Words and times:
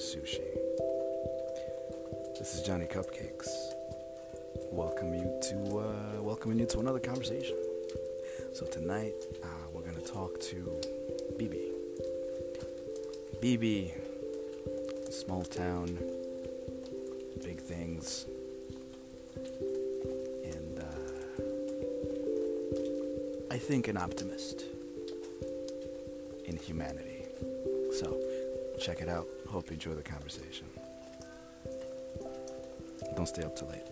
Sushi. 0.00 0.40
This 2.38 2.54
is 2.54 2.62
Johnny 2.62 2.86
Cupcakes. 2.86 3.50
Welcome 4.72 5.12
you 5.12 5.38
to 5.42 5.78
uh, 5.78 6.22
welcoming 6.22 6.58
you 6.58 6.64
to 6.68 6.80
another 6.80 7.00
conversation. 7.00 7.58
So 8.54 8.64
tonight 8.64 9.12
uh, 9.44 9.46
we're 9.74 9.82
gonna 9.82 10.00
talk 10.00 10.40
to 10.40 10.80
BB. 11.36 11.72
BB, 13.42 13.92
small 15.12 15.42
town, 15.42 15.98
big 17.44 17.60
things, 17.60 18.24
and 19.36 20.78
uh, 20.78 21.42
I 23.50 23.58
think 23.58 23.86
an 23.88 23.98
optimist 23.98 24.64
in 26.46 26.56
humanity. 26.56 27.26
So 27.92 28.18
check 28.80 29.02
it 29.02 29.10
out. 29.10 29.26
Hope 29.50 29.66
you 29.66 29.74
enjoy 29.74 29.94
the 29.94 30.02
conversation. 30.02 30.66
Don't 33.16 33.26
stay 33.26 33.42
up 33.42 33.58
too 33.58 33.66
late. 33.66 33.82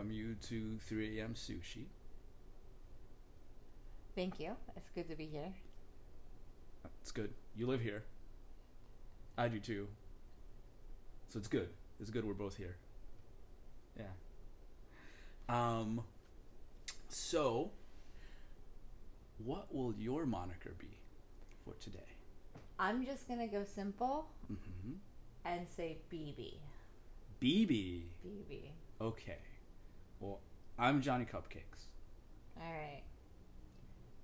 Welcome 0.00 0.12
you 0.16 0.34
to 0.48 0.78
3 0.86 1.20
a.m. 1.20 1.34
Sushi. 1.34 1.84
Thank 4.14 4.40
you. 4.40 4.52
It's 4.74 4.88
good 4.94 5.08
to 5.10 5.16
be 5.16 5.26
here. 5.26 5.52
It's 7.02 7.12
good. 7.12 7.30
You 7.54 7.66
live 7.66 7.82
here. 7.82 8.04
I 9.36 9.48
do 9.48 9.58
too. 9.60 9.88
So 11.28 11.38
it's 11.38 11.48
good. 11.48 11.68
It's 12.00 12.08
good 12.10 12.24
we're 12.24 12.32
both 12.34 12.56
here. 12.56 12.76
Yeah. 13.98 14.04
Um 15.48 16.00
so 17.08 17.70
what 19.44 19.74
will 19.74 19.92
your 19.98 20.24
moniker 20.24 20.72
be 20.78 20.96
for 21.64 21.74
today? 21.74 22.08
I'm 22.78 23.04
just 23.04 23.28
gonna 23.28 23.48
go 23.48 23.64
simple 23.64 24.30
Mhm. 24.50 24.96
and 25.44 25.68
say 25.68 25.98
BB. 26.10 26.54
BB. 27.40 28.04
BB. 28.24 28.70
Okay. 29.00 29.38
I'm 30.80 31.02
Johnny 31.02 31.26
Cupcakes. 31.26 31.88
All 32.56 32.62
right. 32.72 33.02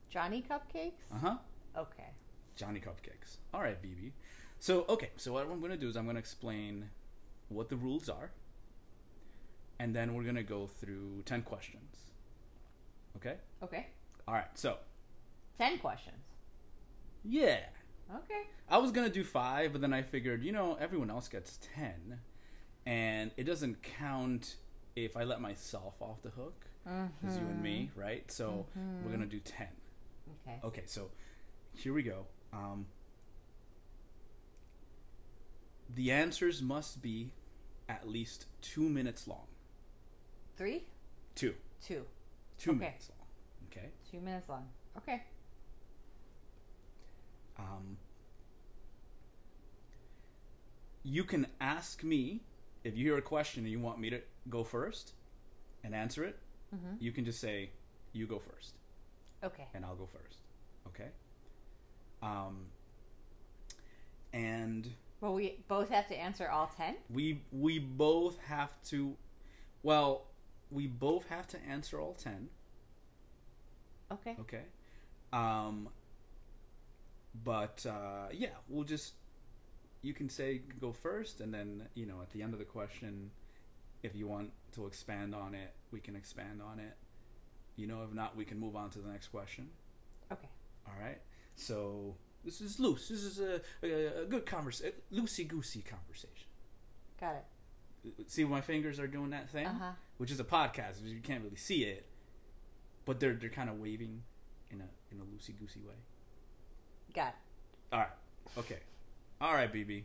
Johnny 0.09 0.43
Cupcakes. 0.51 1.03
Uh-huh. 1.15 1.37
Okay. 1.77 2.09
Johnny 2.57 2.81
Cupcakes. 2.81 3.37
All 3.53 3.61
right, 3.61 3.81
BB. 3.83 4.13
So, 4.59 4.87
okay, 4.89 5.11
so 5.17 5.35
what 5.35 5.43
I'm 5.43 5.61
going 5.61 5.71
to 5.73 5.77
do 5.77 5.87
is 5.87 5.97
I'm 5.98 6.05
going 6.05 6.17
to 6.17 6.21
explain 6.21 6.89
what 7.48 7.69
the 7.69 7.77
rules 7.77 8.09
are, 8.09 8.31
and 9.79 9.95
then 9.95 10.15
we're 10.15 10.23
going 10.23 10.37
to 10.37 10.43
go 10.43 10.67
through 10.67 11.23
10 11.27 11.43
questions. 11.43 11.97
Okay? 13.19 13.35
Okay. 13.63 13.89
All 14.27 14.33
right, 14.35 14.48
so, 14.55 14.79
Ten 15.59 15.77
questions. 15.79 16.17
yeah. 17.23 17.59
Okay. 18.11 18.42
I 18.69 18.79
was 18.79 18.92
going 18.92 19.07
to 19.07 19.13
do 19.13 19.25
five, 19.25 19.73
but 19.73 19.83
then 19.83 19.92
I 19.92 20.01
figured, 20.01 20.42
you 20.42 20.53
know, 20.53 20.79
everyone 20.80 21.11
else 21.11 21.29
gets 21.29 21.59
10, 21.77 22.20
and 22.86 23.30
it 23.36 23.45
doesn't 23.45 23.83
count 23.83 24.57
if 24.96 25.17
I 25.17 25.24
let 25.24 25.40
myself 25.40 25.95
off 26.01 26.23
the 26.23 26.30
hook, 26.30 26.64
because 26.84 27.36
you 27.36 27.42
and 27.46 27.62
me, 27.62 27.90
right? 27.95 28.30
So, 28.30 28.67
we're 29.05 29.08
going 29.11 29.20
to 29.20 29.27
do 29.27 29.40
10. 29.40 29.67
Okay. 30.48 30.58
Okay, 30.64 30.83
so 30.86 31.11
here 31.74 31.92
we 31.92 32.02
go. 32.02 32.27
Um, 32.52 32.86
the 35.95 36.11
answers 36.11 36.62
must 36.62 37.02
be 37.02 37.33
at 37.89 38.08
least 38.08 38.46
two 38.62 38.89
minutes 38.89 39.29
long. 39.29 39.46
Three. 40.56 40.85
Two. 41.35 41.55
Two. 41.85 42.06
Two 42.58 42.70
Okay. 42.70 42.79
minutes 42.80 43.11
long. 43.11 43.29
Okay. 43.70 43.90
Two 44.11 44.20
minutes 44.20 44.48
long. 44.48 44.67
Okay. 44.96 45.23
Um, 47.58 47.98
you 51.02 51.24
can 51.24 51.46
ask 51.61 52.02
me 52.02 52.40
if 52.86 52.97
you 52.97 53.05
hear 53.07 53.19
a 53.19 53.23
question 53.23 53.64
and 53.64 53.70
you 53.73 53.80
want 53.80 53.98
me 53.98 54.11
to 54.11 54.20
go 54.48 54.63
first 54.64 55.13
and 55.83 55.95
answer 55.95 56.24
it. 56.24 56.39
Mhm. 56.74 57.01
You 57.01 57.13
can 57.13 57.24
just 57.24 57.41
say, 57.41 57.70
"You 58.13 58.27
go 58.27 58.39
first. 58.39 58.74
Okay. 59.42 59.67
and 59.74 59.85
I'll 59.85 59.97
go 59.97 60.07
first. 60.07 60.39
Okay. 60.89 61.11
Um, 62.23 62.70
and 64.33 64.91
Well, 65.20 65.35
we 65.35 65.64
both 65.69 65.89
have 65.91 66.07
to 66.08 66.17
answer 66.17 66.48
all 66.48 66.69
ten. 66.77 66.97
we 67.11 67.42
we 67.52 67.79
both 67.79 68.39
have 68.45 68.80
to 68.85 69.17
well 69.83 70.27
we 70.70 70.86
both 70.86 71.29
have 71.29 71.47
to 71.48 71.58
answer 71.64 72.01
all 72.01 72.14
10 72.14 72.48
Okay. 74.11 74.36
okay 74.41 74.64
um 75.33 75.89
but 77.45 77.85
uh 77.86 78.29
yeah 78.33 78.55
we'll 78.68 78.85
just 78.85 79.14
you 80.02 80.14
can 80.14 80.29
say 80.29 80.61
go 80.80 80.92
first 80.92 81.40
and 81.40 81.52
then 81.52 81.89
you 81.95 82.07
know 82.07 82.20
at 82.23 82.30
the 82.30 82.42
end 82.42 82.52
of 82.52 82.58
the 82.58 82.64
question 82.64 83.30
if 84.02 84.14
you 84.14 84.27
want 84.27 84.51
to 84.73 84.86
expand 84.86 85.34
on 85.34 85.55
it 85.55 85.74
we 85.90 86.01
can 86.01 86.17
expand 86.17 86.61
on 86.62 86.79
it. 86.79 86.96
You 87.77 87.86
know 87.86 88.02
if 88.02 88.12
not 88.14 88.36
we 88.36 88.45
can 88.45 88.58
move 88.58 88.77
on 88.77 88.90
to 88.90 88.98
the 88.98 89.08
next 89.08 89.29
question. 89.29 89.68
Okay. 90.33 90.48
all 90.86 90.95
right? 91.01 91.20
So 91.55 92.17
this 92.45 92.61
is 92.61 92.80
loose. 92.80 93.08
This 93.08 93.23
is 93.23 93.40
a, 93.40 93.61
a, 93.83 94.23
a 94.23 94.24
good 94.27 94.46
conversation 94.46 94.92
loosey 95.12 95.46
goosey 95.46 95.83
conversation. 95.83 96.48
Got 97.20 97.36
it. 97.36 98.30
see 98.30 98.45
my 98.45 98.61
fingers 98.61 98.98
are 99.01 99.06
doing 99.06 99.30
that 99.30 99.48
thing? 99.51 99.67
Uh 99.67 99.79
huh. 99.79 99.92
which 100.18 100.30
is 100.30 100.40
a 100.40 100.45
podcast 100.45 101.05
you 101.05 101.20
can't 101.20 101.42
really 101.42 101.56
see 101.56 101.85
it 101.85 102.06
but 103.05 103.20
they're 103.20 103.35
they're 103.35 103.48
kind 103.48 103.70
of 103.70 103.79
waving 103.79 104.23
in 104.70 104.80
a 104.80 104.89
in 105.14 105.20
a 105.20 105.24
loosey 105.24 105.58
goosey 105.58 105.80
way. 105.80 105.95
Got 107.14 107.29
it. 107.29 107.35
all 107.95 108.01
right. 108.01 108.08
Okay 108.58 108.79
all 109.41 109.55
right 109.55 109.73
bb 109.73 110.05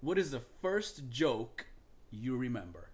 what 0.00 0.18
is 0.18 0.30
the 0.30 0.42
first 0.60 1.08
joke 1.08 1.66
you 2.10 2.36
remember 2.36 2.90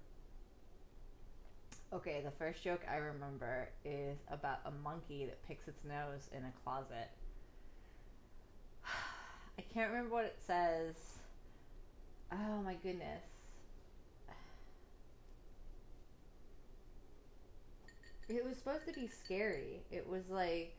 Okay, 1.92 2.22
the 2.24 2.30
first 2.30 2.62
joke 2.62 2.82
I 2.88 2.96
remember 2.98 3.68
is 3.84 4.16
about 4.30 4.60
a 4.64 4.70
monkey 4.70 5.26
that 5.26 5.44
picks 5.48 5.66
its 5.66 5.82
nose 5.82 6.28
in 6.32 6.44
a 6.44 6.52
closet. 6.62 7.10
I 9.58 9.62
can't 9.74 9.90
remember 9.90 10.14
what 10.14 10.24
it 10.24 10.38
says. 10.46 10.94
Oh 12.32 12.62
my 12.64 12.74
goodness. 12.74 13.24
It 18.28 18.44
was 18.44 18.56
supposed 18.56 18.86
to 18.86 18.92
be 18.92 19.08
scary. 19.08 19.82
It 19.90 20.08
was 20.08 20.28
like 20.30 20.76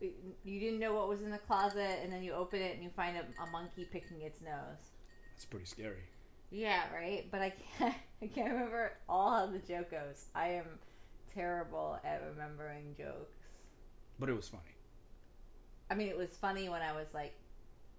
you 0.00 0.60
didn't 0.60 0.78
know 0.78 0.94
what 0.94 1.08
was 1.08 1.22
in 1.22 1.30
the 1.30 1.38
closet, 1.38 2.00
and 2.02 2.12
then 2.12 2.22
you 2.22 2.32
open 2.32 2.60
it 2.60 2.74
and 2.74 2.82
you 2.84 2.90
find 2.90 3.16
a, 3.16 3.24
a 3.42 3.46
monkey 3.50 3.86
picking 3.90 4.20
its 4.22 4.40
nose. 4.40 4.90
that's 5.34 5.44
pretty 5.44 5.66
scary 5.66 6.02
Yeah, 6.50 6.82
right. 6.94 7.26
But 7.30 7.40
I 7.42 7.50
can't. 7.78 7.94
I 8.22 8.26
can't 8.28 8.50
remember 8.52 8.92
all 9.10 9.30
how 9.30 9.46
the 9.46 9.58
joke 9.58 9.90
goes. 9.90 10.26
I 10.34 10.48
am 10.48 10.64
terrible 11.34 11.98
at 12.02 12.22
remembering 12.30 12.94
jokes. 12.96 13.36
but 14.18 14.28
it 14.30 14.32
was 14.34 14.48
funny 14.48 14.62
I 15.90 15.94
mean, 15.94 16.08
it 16.08 16.16
was 16.16 16.30
funny 16.30 16.68
when 16.68 16.82
I 16.82 16.92
was 16.92 17.06
like 17.12 17.34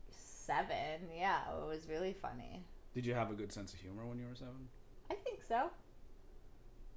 seven. 0.09 1.07
Yeah, 1.15 1.39
it 1.61 1.67
was 1.67 1.87
really 1.87 2.13
funny. 2.21 2.65
did 2.95 3.05
you 3.05 3.13
have 3.13 3.29
a 3.31 3.35
good 3.35 3.51
sense 3.53 3.73
of 3.73 3.79
humor 3.79 4.05
when 4.05 4.17
you 4.17 4.25
were 4.27 4.35
seven 4.35 4.67
I 5.11 5.13
think 5.15 5.39
so. 5.47 5.69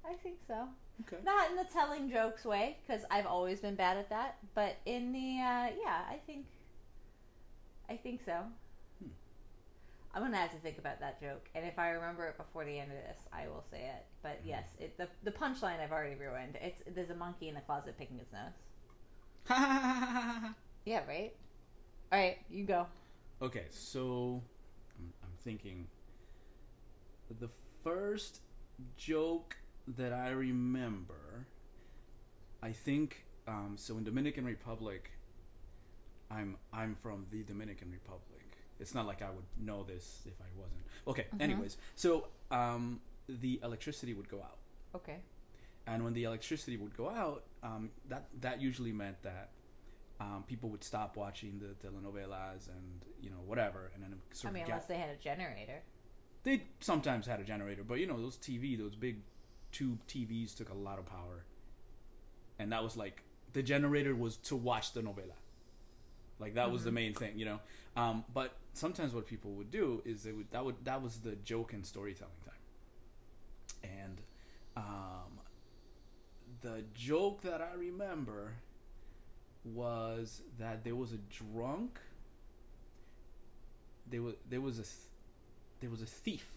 I 0.05 0.13
think 0.13 0.37
so. 0.47 0.67
okay 1.01 1.21
Not 1.23 1.49
in 1.51 1.55
the 1.55 1.65
telling 1.71 2.09
jokes 2.09 2.43
way, 2.45 2.77
because 2.85 3.03
I've 3.11 3.25
always 3.25 3.59
been 3.59 3.75
bad 3.75 3.97
at 3.97 4.09
that. 4.09 4.37
But 4.55 4.77
in 4.85 5.11
the 5.13 5.39
uh, 5.41 5.67
yeah, 5.83 6.01
I 6.09 6.19
think. 6.25 6.45
I 7.89 7.95
think 7.97 8.21
so. 8.25 8.33
Hmm. 9.01 9.09
I'm 10.13 10.21
gonna 10.23 10.37
have 10.37 10.51
to 10.51 10.57
think 10.57 10.77
about 10.77 10.99
that 11.01 11.19
joke, 11.21 11.49
and 11.55 11.65
if 11.65 11.77
I 11.77 11.89
remember 11.89 12.25
it 12.27 12.37
before 12.37 12.65
the 12.65 12.77
end 12.79 12.91
of 12.91 12.97
this, 12.97 13.17
I 13.33 13.47
will 13.47 13.63
say 13.71 13.79
it. 13.81 14.05
But 14.23 14.39
Mm-hmm. 14.39 14.49
yes, 14.49 14.63
it, 14.79 14.97
the 14.97 15.07
the 15.23 15.31
punchline 15.31 15.79
I've 15.81 15.91
already 15.91 16.15
ruined. 16.15 16.57
It's 16.61 16.81
there's 16.95 17.09
a 17.09 17.15
monkey 17.15 17.47
in 17.49 17.55
the 17.55 17.61
closet 17.61 17.97
picking 17.97 18.19
its 18.19 18.31
nose. 18.33 18.53
Yeah, 20.83 21.05
right. 21.07 21.31
All 22.11 22.19
right, 22.19 22.37
you 22.49 22.63
go. 22.65 22.87
Okay, 23.41 23.65
so 23.69 24.41
I'm, 24.97 25.13
I'm 25.23 25.29
thinking 25.43 25.87
the 27.39 27.49
first 27.83 28.41
joke 28.97 29.55
that 29.87 30.13
I 30.13 30.29
remember, 30.29 31.47
I 32.61 32.71
think 32.71 33.25
um, 33.47 33.73
so 33.77 33.97
in 33.97 34.03
Dominican 34.03 34.45
Republic, 34.45 35.11
I'm 36.29 36.57
I'm 36.71 36.95
from 37.01 37.25
the 37.31 37.43
Dominican 37.43 37.91
Republic. 37.91 38.41
It's 38.79 38.95
not 38.95 39.05
like 39.05 39.21
I 39.21 39.29
would 39.29 39.45
know 39.59 39.83
this 39.83 40.21
if 40.25 40.33
I 40.41 40.49
wasn't. 40.59 40.81
Okay. 41.07 41.27
Mhm. 41.35 41.41
Anyways, 41.41 41.77
so 41.95 42.27
um, 42.49 43.01
the 43.27 43.59
electricity 43.63 44.13
would 44.13 44.29
go 44.29 44.39
out, 44.41 44.57
Okay. 44.95 45.19
and 45.87 46.03
when 46.03 46.13
the 46.13 46.23
electricity 46.23 46.77
would 46.77 46.95
go 46.97 47.09
out, 47.09 47.43
um, 47.63 47.91
that 48.09 48.25
that 48.41 48.61
usually 48.61 48.91
meant 48.91 49.21
that 49.23 49.49
um, 50.19 50.43
people 50.47 50.69
would 50.69 50.83
stop 50.83 51.15
watching 51.17 51.59
the 51.59 51.75
telenovelas 51.87 52.67
and 52.69 53.01
you 53.21 53.29
know 53.29 53.41
whatever, 53.45 53.91
and 53.93 54.03
then 54.03 54.13
I 54.13 54.33
sort 54.35 54.53
mean, 54.53 54.63
of 54.63 54.69
unless 54.69 54.83
get, 54.83 54.89
they 54.89 54.97
had 54.97 55.09
a 55.09 55.15
generator. 55.17 55.81
they 56.43 56.63
sometimes 56.79 57.25
had 57.27 57.39
a 57.39 57.43
generator, 57.43 57.83
but 57.83 57.95
you 57.99 58.07
know 58.07 58.19
those 58.21 58.37
TV, 58.37 58.77
those 58.77 58.95
big 58.95 59.21
tube 59.71 59.99
TVs 60.07 60.55
took 60.55 60.69
a 60.69 60.73
lot 60.73 60.99
of 60.99 61.05
power, 61.05 61.45
and 62.59 62.71
that 62.71 62.83
was 62.83 62.95
like 62.97 63.23
the 63.53 63.63
generator 63.63 64.15
was 64.15 64.37
to 64.37 64.55
watch 64.55 64.93
the 64.93 65.01
novela. 65.01 65.35
Like 66.39 66.55
that 66.55 66.71
was 66.71 66.83
the 66.83 66.89
Mhm. 66.89 66.93
main 66.95 67.13
thing, 67.13 67.37
you 67.37 67.45
know. 67.45 67.59
Um, 67.95 68.25
but 68.33 68.55
sometimes 68.73 69.13
what 69.13 69.27
people 69.27 69.51
would 69.53 69.69
do 69.71 70.01
is 70.05 70.23
they 70.23 70.31
would 70.31 70.49
that 70.51 70.63
would 70.65 70.83
that 70.85 71.01
was 71.01 71.19
the 71.19 71.35
joke 71.35 71.73
and 71.73 71.85
storytelling 71.85 72.33
time, 72.45 72.53
and 73.83 74.21
um, 74.75 75.39
the 76.61 76.83
joke 76.93 77.41
that 77.41 77.61
I 77.61 77.73
remember 77.73 78.53
was 79.63 80.41
that 80.57 80.83
there 80.83 80.95
was 80.95 81.11
a 81.13 81.17
drunk. 81.17 81.99
There 84.07 84.21
was 84.21 84.35
there 84.49 84.61
was 84.61 84.79
a 84.79 84.83
th- 84.83 85.09
there 85.79 85.89
was 85.89 86.01
a 86.01 86.05
thief 86.05 86.51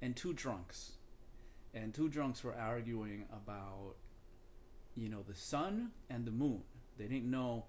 and 0.00 0.14
two 0.16 0.32
drunks, 0.32 0.92
and 1.74 1.94
two 1.94 2.08
drunks 2.08 2.42
were 2.44 2.54
arguing 2.54 3.24
about 3.32 3.94
you 4.94 5.08
know 5.08 5.22
the 5.26 5.34
sun 5.34 5.90
and 6.10 6.24
the 6.24 6.30
moon. 6.32 6.62
They 6.98 7.06
didn't 7.06 7.30
know 7.30 7.66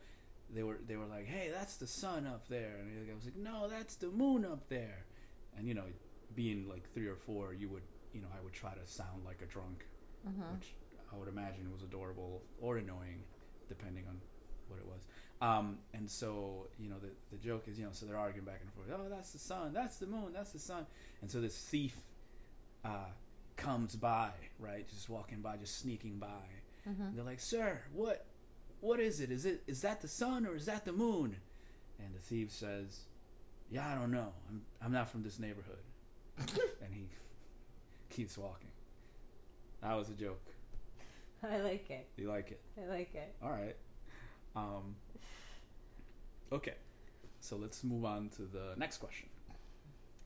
they 0.53 0.63
were 0.63 0.79
they 0.87 0.95
were 0.95 1.05
like, 1.05 1.27
"Hey, 1.27 1.49
that's 1.53 1.77
the 1.77 1.87
sun 1.87 2.25
up 2.25 2.47
there," 2.47 2.77
and 2.79 2.89
the 2.91 2.97
other 2.97 3.05
guy 3.05 3.13
was 3.15 3.25
like, 3.25 3.35
"No, 3.37 3.67
that's 3.69 3.95
the 3.95 4.07
moon 4.09 4.45
up 4.45 4.67
there." 4.69 5.05
And 5.57 5.67
you 5.67 5.73
know, 5.73 5.85
being 6.35 6.67
like 6.67 6.91
three 6.93 7.07
or 7.07 7.15
four, 7.15 7.53
you 7.53 7.69
would 7.69 7.83
you 8.13 8.21
know 8.21 8.27
I 8.37 8.41
would 8.43 8.53
try 8.53 8.73
to 8.73 8.87
sound 8.87 9.25
like 9.25 9.41
a 9.41 9.45
drunk, 9.45 9.85
Mm-hmm. 10.27 10.53
which 10.55 10.73
I 11.13 11.17
would 11.17 11.27
imagine 11.29 11.71
was 11.71 11.81
adorable 11.83 12.41
or 12.61 12.77
annoying, 12.77 13.23
depending 13.67 14.05
on 14.07 14.19
what 14.67 14.79
it 14.79 14.85
was. 14.85 15.01
Um, 15.41 15.77
and 15.93 16.09
so 16.09 16.67
you 16.79 16.89
know 16.89 16.97
the 16.99 17.09
the 17.31 17.37
joke 17.37 17.67
is 17.67 17.77
you 17.79 17.85
know 17.85 17.91
so 17.93 18.05
they're 18.05 18.17
arguing 18.17 18.45
back 18.45 18.59
and 18.61 18.71
forth. 18.73 18.87
Oh, 18.93 19.07
that's 19.09 19.31
the 19.31 19.39
sun. 19.39 19.71
That's 19.73 19.97
the 19.97 20.07
moon. 20.07 20.33
That's 20.33 20.51
the 20.51 20.59
sun. 20.59 20.85
And 21.21 21.29
so 21.29 21.39
this 21.41 21.55
thief 21.57 21.95
uh, 22.83 23.11
comes 23.59 23.95
by, 23.95 24.31
right, 24.57 24.87
just 24.87 25.09
walking 25.09 25.41
by, 25.41 25.57
just 25.57 25.77
sneaking 25.77 26.17
by. 26.17 26.27
Mm-hmm. 26.89 27.01
And 27.01 27.17
they're 27.17 27.25
like, 27.25 27.39
"Sir, 27.39 27.81
what, 27.93 28.25
what 28.79 28.99
is 28.99 29.19
it? 29.19 29.31
Is 29.31 29.45
it 29.45 29.61
is 29.67 29.81
that 29.81 30.01
the 30.01 30.07
sun 30.07 30.45
or 30.45 30.55
is 30.55 30.65
that 30.65 30.85
the 30.85 30.93
moon?" 30.93 31.35
And 31.99 32.15
the 32.15 32.19
thief 32.19 32.51
says, 32.51 33.01
"Yeah, 33.69 33.87
I 33.87 33.95
don't 33.95 34.11
know. 34.11 34.33
I'm 34.49 34.61
I'm 34.81 34.91
not 34.91 35.09
from 35.09 35.23
this 35.23 35.39
neighborhood." 35.39 35.83
and 36.37 36.93
he 36.93 37.09
keeps 38.09 38.37
walking. 38.37 38.71
That 39.81 39.95
was 39.95 40.09
a 40.09 40.13
joke. 40.13 40.41
I 41.43 41.59
like 41.59 41.89
it. 41.89 42.07
You 42.17 42.29
like 42.29 42.51
it? 42.51 42.61
I 42.81 42.89
like 42.89 43.13
it. 43.13 43.35
All 43.43 43.51
right. 43.51 43.75
Um. 44.55 44.95
Okay, 46.51 46.73
so 47.41 47.57
let's 47.57 47.83
move 47.83 48.05
on 48.05 48.29
to 48.29 48.43
the 48.43 48.73
next 48.77 48.97
question. 48.97 49.29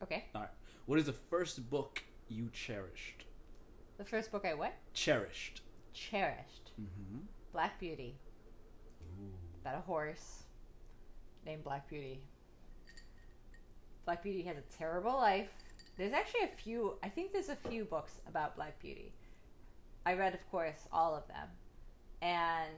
Okay. 0.02 0.26
Alright. 0.36 0.52
What 0.86 1.00
is 1.00 1.06
the 1.06 1.14
first 1.14 1.70
book 1.70 2.04
you 2.34 2.50
cherished? 2.52 3.26
The 3.98 4.06
first 4.06 4.32
book 4.32 4.44
I 4.46 4.56
what? 4.56 4.74
Cherished. 4.94 5.62
Cherished. 5.94 6.72
Mm-hmm. 6.82 7.20
Black 7.52 7.80
Beauty. 7.80 8.16
About 9.62 9.78
a 9.78 9.82
horse 9.82 10.44
named 11.46 11.64
Black 11.64 11.88
Beauty. 11.88 12.20
Black 14.06 14.24
Beauty 14.24 14.42
has 14.44 14.58
a 14.58 14.78
terrible 14.78 15.14
life. 15.14 15.50
There's 15.98 16.12
actually 16.12 16.42
a 16.46 16.62
few, 16.62 16.98
I 17.04 17.10
think 17.10 17.32
there's 17.32 17.50
a 17.50 17.56
few 17.56 17.86
books 17.86 18.20
about 18.28 18.56
Black 18.56 18.82
Beauty. 18.82 19.14
I 20.06 20.16
read, 20.16 20.34
of 20.34 20.52
course, 20.52 20.88
all 20.92 21.16
of 21.16 21.28
them. 21.28 21.48
And 22.22 22.74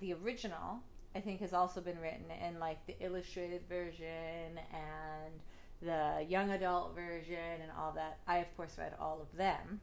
the 0.00 0.14
original, 0.14 0.78
I 1.14 1.20
think, 1.20 1.40
has 1.40 1.52
also 1.52 1.80
been 1.80 2.00
written 2.00 2.30
in 2.46 2.60
like 2.60 2.86
the 2.86 2.94
illustrated 3.00 3.62
version 3.68 4.58
and 4.72 5.34
the 5.82 6.24
young 6.28 6.50
adult 6.50 6.94
version 6.94 7.60
and 7.60 7.70
all 7.78 7.92
that. 7.92 8.18
I, 8.26 8.38
of 8.38 8.56
course, 8.56 8.76
read 8.78 8.94
all 9.00 9.20
of 9.20 9.36
them. 9.36 9.80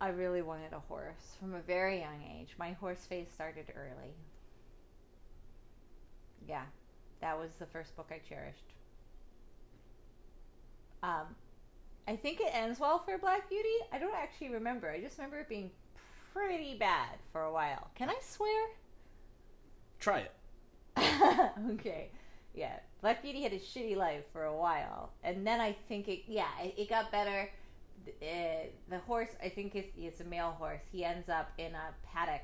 I 0.00 0.08
really 0.08 0.42
wanted 0.42 0.72
a 0.72 0.80
horse 0.80 1.36
from 1.38 1.54
a 1.54 1.60
very 1.60 2.00
young 2.00 2.22
age. 2.38 2.54
My 2.58 2.72
horse 2.72 3.06
phase 3.06 3.28
started 3.32 3.66
early. 3.76 4.14
Yeah, 6.48 6.64
that 7.20 7.38
was 7.38 7.50
the 7.58 7.66
first 7.66 7.94
book 7.96 8.10
I 8.10 8.20
cherished. 8.28 8.74
Um, 11.02 11.36
I 12.08 12.16
think 12.16 12.40
it 12.40 12.52
ends 12.52 12.80
well 12.80 12.98
for 12.98 13.16
Black 13.18 13.48
Beauty. 13.48 13.68
I 13.92 13.98
don't 13.98 14.14
actually 14.14 14.48
remember. 14.48 14.90
I 14.90 15.00
just 15.00 15.18
remember 15.18 15.38
it 15.38 15.48
being 15.48 15.70
pretty 16.32 16.76
bad 16.76 17.18
for 17.32 17.42
a 17.42 17.52
while. 17.52 17.90
Can 17.94 18.08
I 18.08 18.18
swear? 18.20 18.68
Try 20.00 20.20
it. 20.20 20.32
okay. 21.74 22.10
Yeah. 22.54 22.78
Black 23.00 23.22
Beauty 23.22 23.42
had 23.42 23.52
a 23.52 23.58
shitty 23.58 23.96
life 23.96 24.24
for 24.32 24.44
a 24.44 24.54
while. 24.56 25.10
And 25.24 25.46
then 25.46 25.60
I 25.60 25.72
think 25.88 26.08
it, 26.08 26.22
yeah, 26.26 26.48
it, 26.62 26.74
it 26.76 26.88
got 26.88 27.10
better. 27.10 27.50
Uh, 28.20 28.66
the 28.88 28.98
horse, 29.06 29.30
I 29.42 29.48
think 29.48 29.74
it's, 29.74 29.88
it's 29.96 30.20
a 30.20 30.24
male 30.24 30.54
horse. 30.58 30.82
He 30.90 31.04
ends 31.04 31.28
up 31.28 31.50
in 31.58 31.72
a 31.74 31.94
paddock 32.12 32.42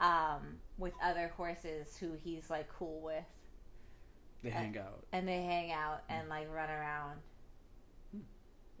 um, 0.00 0.58
with 0.78 0.92
other 1.02 1.32
horses 1.36 1.96
who 1.98 2.12
he's 2.22 2.48
like 2.50 2.68
cool 2.78 3.00
with. 3.02 3.24
They 4.42 4.50
Uh, 4.50 4.54
hang 4.54 4.78
out. 4.78 5.04
And 5.12 5.26
they 5.26 5.42
hang 5.42 5.72
out 5.72 6.02
and 6.08 6.28
like 6.28 6.48
run 6.52 6.70
around. 6.70 7.18
Hmm. 8.12 8.20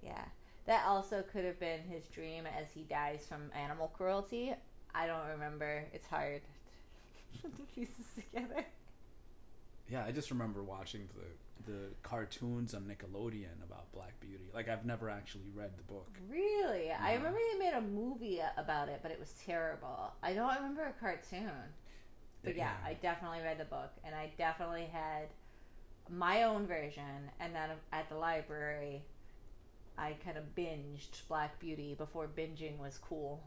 Yeah. 0.02 0.24
That 0.66 0.84
also 0.86 1.22
could 1.22 1.44
have 1.44 1.58
been 1.58 1.80
his 1.82 2.06
dream 2.08 2.44
as 2.46 2.66
he 2.74 2.82
dies 2.82 3.26
from 3.28 3.50
animal 3.54 3.88
cruelty. 3.88 4.54
I 4.94 5.06
don't 5.06 5.26
remember. 5.28 5.84
It's 5.92 6.06
hard 6.06 6.42
to 7.32 7.38
put 7.42 7.56
the 7.56 7.62
pieces 7.74 8.04
together. 8.14 8.66
Yeah, 9.90 10.04
I 10.04 10.12
just 10.12 10.30
remember 10.30 10.62
watching 10.62 11.08
the 11.14 11.72
the 11.72 11.88
cartoons 12.02 12.72
on 12.72 12.82
Nickelodeon 12.82 13.62
about 13.64 13.90
Black 13.92 14.18
Beauty. 14.20 14.50
Like 14.54 14.68
I've 14.68 14.86
never 14.86 15.10
actually 15.10 15.50
read 15.54 15.76
the 15.76 15.82
book. 15.82 16.08
Really? 16.30 16.90
I 16.92 17.14
remember 17.14 17.38
they 17.52 17.58
made 17.58 17.74
a 17.74 17.80
movie 17.80 18.40
about 18.56 18.88
it, 18.88 19.00
but 19.02 19.10
it 19.10 19.18
was 19.18 19.34
terrible. 19.44 20.12
I 20.22 20.32
don't 20.32 20.54
remember 20.54 20.84
a 20.84 20.92
cartoon. 20.92 21.50
But 22.42 22.56
yeah, 22.56 22.72
I 22.84 22.94
definitely 22.94 23.40
read 23.42 23.58
the 23.58 23.64
book, 23.64 23.90
and 24.04 24.14
I 24.14 24.30
definitely 24.38 24.88
had 24.92 25.28
my 26.08 26.44
own 26.44 26.66
version, 26.66 27.30
and 27.40 27.54
then 27.54 27.70
at 27.92 28.08
the 28.08 28.14
library, 28.16 29.02
I 29.98 30.12
kind 30.24 30.38
of 30.38 30.54
binged 30.54 31.26
Black 31.28 31.58
Beauty 31.58 31.94
before 31.98 32.28
binging 32.28 32.78
was 32.78 32.98
cool. 32.98 33.42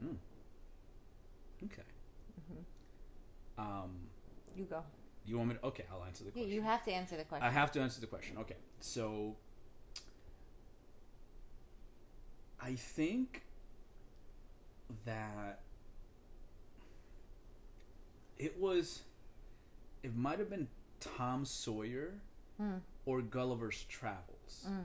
Hmm. 0.00 0.14
Okay. 1.64 1.82
hmm 2.50 3.60
Um, 3.60 3.90
You 4.54 4.64
go. 4.64 4.84
You 5.26 5.36
want 5.38 5.48
me 5.50 5.54
to? 5.56 5.66
Okay, 5.66 5.84
I'll 5.92 6.04
answer 6.04 6.24
the 6.24 6.30
question. 6.30 6.50
you 6.50 6.62
have 6.62 6.84
to 6.84 6.92
answer 6.92 7.16
the 7.16 7.24
question. 7.24 7.46
I 7.46 7.50
have 7.50 7.72
to 7.72 7.80
answer 7.80 8.00
the 8.00 8.06
question. 8.06 8.36
Okay, 8.38 8.56
so 8.80 9.36
I 12.60 12.74
think 12.74 13.42
that 15.04 15.60
it 18.38 18.58
was. 18.60 19.02
It 20.02 20.14
might 20.16 20.38
have 20.38 20.50
been 20.50 20.68
Tom 21.00 21.44
Sawyer 21.44 22.14
Mm, 22.60 22.80
or 23.04 23.20
Gulliver's 23.20 23.82
Travels. 23.88 24.66
mm. 24.68 24.84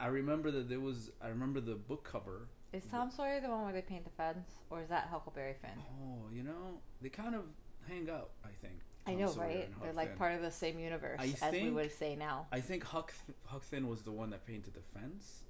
I 0.00 0.06
remember 0.08 0.50
that 0.50 0.68
there 0.68 0.80
was. 0.80 1.10
I 1.22 1.28
remember 1.28 1.60
the 1.60 1.74
book 1.76 2.02
cover. 2.10 2.48
Is 2.72 2.84
Tom 2.90 3.10
Sawyer 3.10 3.40
the 3.40 3.48
one 3.48 3.62
where 3.64 3.72
they 3.72 3.82
paint 3.82 4.04
the 4.04 4.10
fence, 4.10 4.50
or 4.68 4.82
is 4.82 4.88
that 4.88 5.06
Huckleberry 5.10 5.54
Finn? 5.62 5.70
Oh, 6.02 6.28
you 6.34 6.42
know, 6.42 6.80
they 7.00 7.08
kind 7.08 7.34
of 7.36 7.42
hang 7.88 8.10
out. 8.10 8.30
I 8.44 8.48
think. 8.60 8.80
I 9.06 9.14
know, 9.14 9.28
Sawyer 9.28 9.46
right? 9.46 9.82
They're 9.82 9.92
like 9.92 10.08
Finn. 10.08 10.18
part 10.18 10.34
of 10.34 10.42
the 10.42 10.50
same 10.50 10.78
universe, 10.78 11.18
I 11.20 11.34
as 11.42 11.52
we 11.52 11.70
would 11.70 11.92
say 11.92 12.16
now. 12.16 12.46
I 12.50 12.60
think 12.60 12.84
Huck 12.84 13.14
Huck 13.44 13.62
Finn 13.62 13.88
was 13.88 14.02
the 14.02 14.10
one 14.10 14.30
that 14.30 14.46
painted 14.46 14.74
the 14.74 14.98
fence 14.98 15.42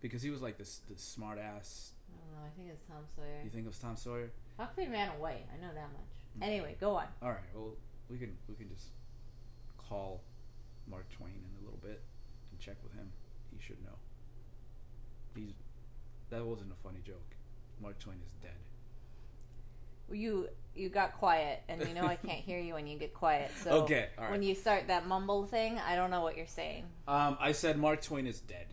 because 0.00 0.22
he 0.22 0.30
was 0.30 0.40
like 0.42 0.56
this 0.58 0.80
this 0.88 1.02
smart 1.02 1.38
ass. 1.38 1.92
I 2.08 2.16
don't 2.16 2.32
know. 2.32 2.46
I 2.46 2.50
think 2.56 2.68
it's 2.70 2.84
Tom 2.88 3.04
Sawyer. 3.14 3.42
You 3.44 3.50
think 3.50 3.64
it 3.64 3.68
was 3.68 3.78
Tom 3.78 3.96
Sawyer? 3.96 4.30
Huck 4.58 4.74
Finn 4.74 4.90
ran 4.90 5.10
away. 5.18 5.44
I 5.52 5.60
know 5.60 5.72
that 5.74 5.88
much. 5.92 6.38
Mm. 6.38 6.46
Anyway, 6.46 6.76
go 6.80 6.94
on. 6.96 7.06
All 7.22 7.30
right. 7.30 7.50
Well, 7.54 7.74
we 8.08 8.18
can 8.18 8.36
we 8.48 8.54
can 8.54 8.68
just 8.68 8.88
call 9.76 10.22
Mark 10.86 11.08
Twain 11.10 11.32
in 11.32 11.62
a 11.62 11.64
little 11.64 11.80
bit 11.82 12.02
and 12.50 12.60
check 12.60 12.76
with 12.82 12.92
him. 12.94 13.10
He 13.50 13.62
should 13.62 13.82
know. 13.84 13.96
He's 15.36 15.52
that 16.30 16.44
wasn't 16.44 16.72
a 16.72 16.82
funny 16.82 17.00
joke. 17.04 17.34
Mark 17.80 17.98
Twain 17.98 18.16
is 18.24 18.32
dead. 18.42 18.52
You 20.10 20.48
you 20.74 20.88
got 20.88 21.12
quiet, 21.18 21.62
and 21.68 21.86
you 21.88 21.94
know 21.94 22.04
I 22.06 22.16
can't 22.16 22.38
hear 22.44 22.58
you 22.58 22.74
when 22.74 22.86
you 22.86 22.98
get 22.98 23.14
quiet. 23.14 23.50
So 23.62 23.82
okay. 23.82 24.08
All 24.18 24.30
when 24.30 24.42
you 24.42 24.54
start 24.54 24.88
that 24.88 25.06
mumble 25.06 25.46
thing, 25.46 25.78
I 25.78 25.94
don't 25.96 26.10
know 26.10 26.20
what 26.22 26.36
you're 26.36 26.46
saying. 26.46 26.84
Um, 27.08 27.36
I 27.40 27.52
said 27.52 27.78
Mark 27.78 28.02
Twain 28.02 28.26
is 28.26 28.40
dead, 28.40 28.66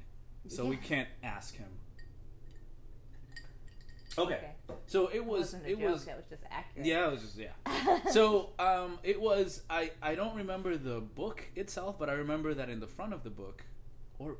so 0.48 0.66
we 0.66 0.78
can't 0.78 1.10
ask 1.24 1.56
him. 1.56 1.70
Okay. 4.18 4.40
So 4.88 5.08
it 5.08 5.16
It 5.18 5.26
was. 5.26 5.40
wasn't 5.40 5.66
a 5.66 5.70
It 5.70 5.80
joke. 5.80 5.92
was. 5.92 6.06
that 6.06 6.18
was 6.18 6.26
just 6.30 6.44
accurate. 6.52 6.86
Yeah, 6.86 7.08
it 7.08 7.12
was 7.12 7.22
just 7.22 7.38
yeah. 7.38 8.00
so 8.12 8.50
um, 8.60 9.00
it 9.04 9.22
was. 9.22 9.62
I 9.70 9.92
I 10.02 10.16
don't 10.16 10.36
remember 10.36 10.76
the 10.78 11.00
book 11.00 11.46
itself, 11.56 11.98
but 11.98 12.10
I 12.10 12.14
remember 12.14 12.54
that 12.54 12.70
in 12.70 12.80
the 12.80 12.88
front 12.88 13.14
of 13.14 13.24
the 13.24 13.30
book, 13.30 13.64
or. 14.20 14.38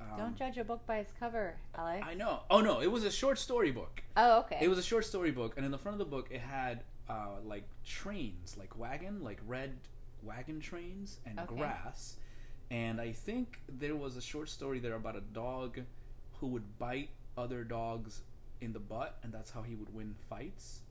Um, 0.00 0.16
Don't 0.16 0.34
judge 0.36 0.56
a 0.56 0.64
book 0.64 0.86
by 0.86 0.96
its 0.96 1.12
cover, 1.20 1.56
Alex. 1.74 2.06
I 2.08 2.14
know. 2.14 2.40
Oh 2.48 2.62
no, 2.62 2.80
it 2.80 2.90
was 2.90 3.04
a 3.04 3.10
short 3.10 3.38
story 3.38 3.70
book. 3.70 4.02
oh, 4.16 4.38
okay. 4.40 4.56
It 4.62 4.68
was 4.68 4.78
a 4.78 4.82
short 4.82 5.04
story 5.04 5.30
book, 5.30 5.52
and 5.58 5.66
in 5.66 5.70
the 5.70 5.76
front 5.76 5.92
of 5.92 5.98
the 5.98 6.10
book, 6.10 6.28
it 6.30 6.40
had 6.40 6.84
uh, 7.10 7.40
like 7.44 7.64
trains, 7.84 8.56
like 8.56 8.78
wagon, 8.78 9.22
like 9.24 9.40
red 9.46 9.72
wagon 10.22 10.60
trains, 10.60 11.18
and 11.26 11.38
Okay. 11.40 11.54
grass. 11.56 12.16
And 12.70 13.00
I 13.00 13.10
think 13.12 13.58
there 13.68 13.96
was 13.96 14.16
a 14.16 14.22
short 14.22 14.48
story 14.48 14.78
there 14.78 14.94
about 14.94 15.16
a 15.16 15.20
dog 15.20 15.80
who 16.38 16.46
would 16.48 16.78
bite 16.78 17.10
other 17.36 17.64
dogs 17.64 18.22
in 18.60 18.72
the 18.72 18.78
butt, 18.78 19.18
and 19.22 19.32
that's 19.32 19.50
how 19.50 19.62
he 19.62 19.74
would 19.74 19.92
win 19.92 20.14
fights. 20.28 20.82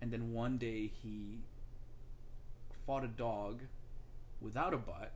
And 0.00 0.12
then 0.12 0.32
one 0.32 0.56
day 0.58 0.86
he 1.02 1.40
fought 2.86 3.02
a 3.04 3.08
dog 3.08 3.62
without 4.40 4.72
a 4.72 4.78
butt, 4.78 5.12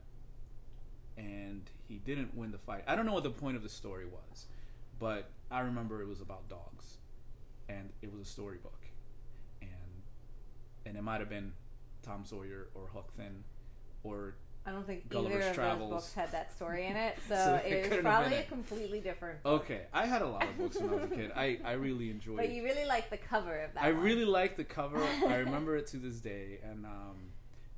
and 1.17 1.61
he 1.87 1.95
didn't 1.99 2.35
win 2.35 2.51
the 2.51 2.57
fight. 2.57 2.83
I 2.87 2.95
don't 2.95 3.05
know 3.05 3.13
what 3.13 3.23
the 3.23 3.29
point 3.29 3.55
of 3.55 3.63
the 3.63 3.69
story 3.69 4.05
was, 4.05 4.47
but 4.99 5.29
I 5.49 5.61
remember 5.61 6.01
it 6.01 6.07
was 6.07 6.19
about 6.21 6.49
dogs, 6.49 6.97
and 7.69 7.89
it 8.01 8.11
was 8.11 8.21
a 8.27 8.29
storybook, 8.29 8.80
and 10.85 10.97
it 10.97 11.01
might 11.03 11.19
have 11.19 11.29
been 11.29 11.53
Tom 12.03 12.25
Sawyer 12.25 12.67
or 12.75 12.89
Huck 12.93 13.11
Finn, 13.15 13.43
or 14.03 14.35
I 14.65 14.71
don't 14.71 14.85
think 14.85 15.09
Gulliver's 15.09 15.37
either 15.41 15.49
of 15.49 15.55
Travels. 15.55 15.89
those 15.91 16.01
books 16.01 16.13
had 16.13 16.31
that 16.33 16.51
story 16.53 16.85
in 16.85 16.95
it, 16.95 17.17
so, 17.27 17.35
So 17.35 17.55
it 17.65 17.89
was 17.89 17.99
probably 17.99 18.37
a 18.37 18.43
completely 18.43 18.99
different. 18.99 19.41
book. 19.43 19.63
okay. 19.63 19.81
I 19.93 20.05
had 20.05 20.21
a 20.21 20.27
lot 20.27 20.43
of 20.43 20.57
books 20.57 20.77
when 20.77 20.89
I 20.91 20.93
was 20.95 21.03
a 21.11 21.15
kid. 21.15 21.31
I 21.35 21.59
I 21.63 21.71
really 21.73 22.09
enjoyed. 22.11 22.37
But 22.37 22.49
you 22.51 22.63
really 22.63 22.85
like 22.85 23.09
the 23.09 23.17
cover 23.17 23.57
of 23.61 23.73
that. 23.73 23.83
I 23.83 23.91
one. 23.91 24.03
really 24.03 24.25
like 24.25 24.57
the 24.57 24.63
cover. 24.63 25.03
I 25.27 25.35
remember 25.45 25.75
it 25.77 25.87
to 25.87 25.97
this 25.97 26.19
day, 26.19 26.59
and 26.63 26.85
um, 26.85 27.17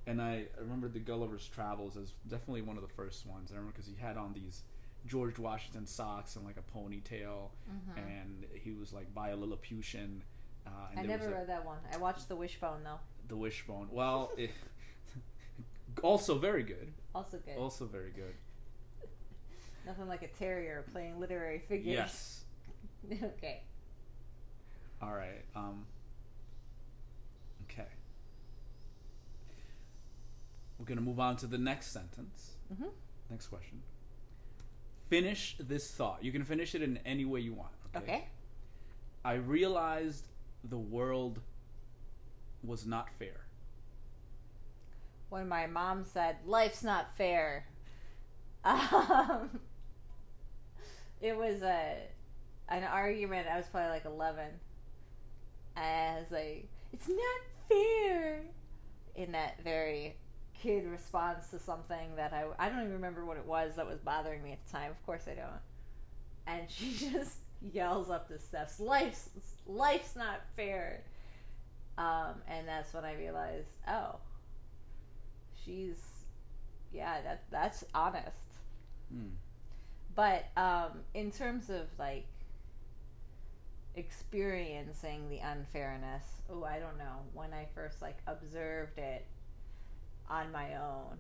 and 0.08 0.22
I 0.22 0.46
remember 0.60 0.90
the 0.90 1.00
Gulliver's 1.00 1.48
Travels 1.48 1.96
as 1.96 2.12
definitely 2.28 2.62
one 2.64 2.76
of 2.76 2.82
the 2.84 2.94
first 2.94 3.26
ones. 3.26 3.52
I 3.52 3.56
remember 3.56 3.72
because 3.74 3.88
he 3.88 3.96
had 4.02 4.18
on 4.18 4.34
these 4.34 4.64
George 5.06 5.40
Washington 5.40 5.86
socks 5.86 6.36
and 6.36 6.46
like 6.46 6.58
a 6.58 6.78
ponytail, 6.78 7.50
Mhm. 7.70 7.98
and 7.98 8.46
he 8.54 8.72
was 8.74 8.92
like 8.94 9.14
by 9.14 9.30
a 9.30 9.36
Lilliputian. 9.38 10.24
Uh, 10.65 10.70
I 10.98 11.01
never 11.03 11.27
a- 11.27 11.32
read 11.39 11.48
that 11.50 11.65
one. 11.65 11.77
I 11.93 11.98
watched 11.98 12.27
The 12.29 12.36
Wishbone 12.36 12.84
though. 12.84 13.00
the 13.27 13.36
Wishbone. 13.36 13.88
Well, 13.91 14.32
it, 14.38 14.51
also 16.01 16.38
very 16.38 16.63
good. 16.63 16.93
Also 17.13 17.38
good. 17.38 17.58
Also 17.58 17.86
very 17.86 18.12
good. 18.12 18.34
Nothing 19.86 20.08
like 20.08 20.24
a 20.24 20.27
terrier 20.27 20.86
playing 20.91 21.20
literary 21.20 21.60
figures. 21.60 21.93
Yes. 21.93 22.43
okay. 23.24 23.62
All 25.01 25.13
right. 25.13 25.43
Um. 25.55 25.86
Okay. 27.70 27.88
We're 30.79 30.86
gonna 30.86 31.01
move 31.01 31.20
on 31.20 31.36
to 31.38 31.48
the 31.48 31.58
next 31.58 31.88
sentence. 31.88 32.51
Mhm. 32.74 32.89
Next 33.29 33.48
question. 33.48 33.82
Finish 35.10 35.58
this 35.60 35.91
thought. 35.91 36.24
You 36.24 36.32
can 36.32 36.43
finish 36.43 36.74
it 36.75 36.82
in 36.82 36.98
any 37.05 37.25
way 37.25 37.41
you 37.41 37.53
want. 37.53 37.72
Okay. 37.96 38.03
Okay. 38.03 38.27
I 39.25 39.34
realized 39.34 40.27
the 40.63 40.77
world 40.77 41.39
was 42.63 42.86
not 42.86 43.10
fair. 43.20 43.46
When 45.29 45.48
my 45.48 45.67
mom 45.67 46.05
said, 46.05 46.38
"Life's 46.46 46.84
not 46.84 47.17
fair," 47.17 47.67
um, 48.63 49.60
it 51.22 51.36
was 51.36 51.62
a 51.62 51.98
an 52.70 52.84
argument. 52.84 53.48
I 53.48 53.58
was 53.58 53.67
probably 53.67 53.89
like 53.89 54.05
eleven, 54.05 54.51
and 55.75 56.17
I 56.17 56.20
was 56.20 56.32
like, 56.32 56.70
"It's 56.91 57.10
not 57.10 57.41
fair," 57.67 58.41
in 59.15 59.32
that 59.34 59.63
very 59.63 60.17
kid 60.53 60.86
response 60.86 61.50
to 61.50 61.60
something 61.60 62.15
that 62.15 62.32
I 62.32 62.46
I 62.58 62.70
don't 62.70 62.79
even 62.79 62.93
remember 62.93 63.25
what 63.25 63.38
it 63.38 63.46
was 63.46 63.75
that 63.75 63.88
was 63.88 64.00
bothering 64.00 64.43
me 64.43 64.53
at 64.53 64.65
the 64.65 64.72
time. 64.72 64.91
Of 64.91 65.05
course, 65.05 65.27
I 65.27 65.34
don't. 65.34 65.62
And 66.48 66.70
she 66.70 66.93
just 67.12 67.38
yells 67.72 68.10
up 68.10 68.27
the 68.27 68.39
steps, 68.39 68.79
"Life's 68.79 69.29
life's 69.65 70.15
not 70.15 70.41
fair." 70.55 71.03
Um, 71.98 72.41
and 72.48 72.67
that's 72.67 72.93
when 72.93 73.05
I 73.05 73.13
realized, 73.15 73.70
oh, 73.88 74.15
she's 75.63 76.25
yeah 76.91 77.22
that 77.22 77.43
that's 77.51 77.84
honest 77.93 78.38
Hmm. 79.12 79.29
but 80.15 80.46
um 80.58 81.01
in 81.13 81.32
terms 81.32 81.70
of 81.70 81.88
like 82.00 82.25
experiencing 83.96 85.29
the 85.29 85.38
unfairness 85.39 86.24
oh 86.50 86.63
i 86.63 86.79
don't 86.79 86.98
know 86.98 87.22
when 87.34 87.53
i 87.53 87.67
first 87.75 88.01
like 88.01 88.17
observed 88.25 88.98
it 88.98 89.25
on 90.29 90.51
my 90.51 90.75
own 90.75 91.17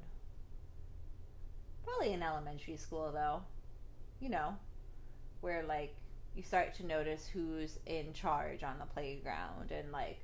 probably 1.83 2.13
in 2.13 2.23
elementary 2.23 2.77
school 2.77 3.11
though 3.11 3.41
you 4.19 4.29
know 4.29 4.55
where 5.41 5.63
like 5.63 5.93
you 6.35 6.43
start 6.43 6.73
to 6.75 6.85
notice 6.85 7.27
who's 7.27 7.79
in 7.85 8.13
charge 8.13 8.63
on 8.63 8.79
the 8.79 8.85
playground 8.85 9.71
and 9.71 9.91
like 9.91 10.19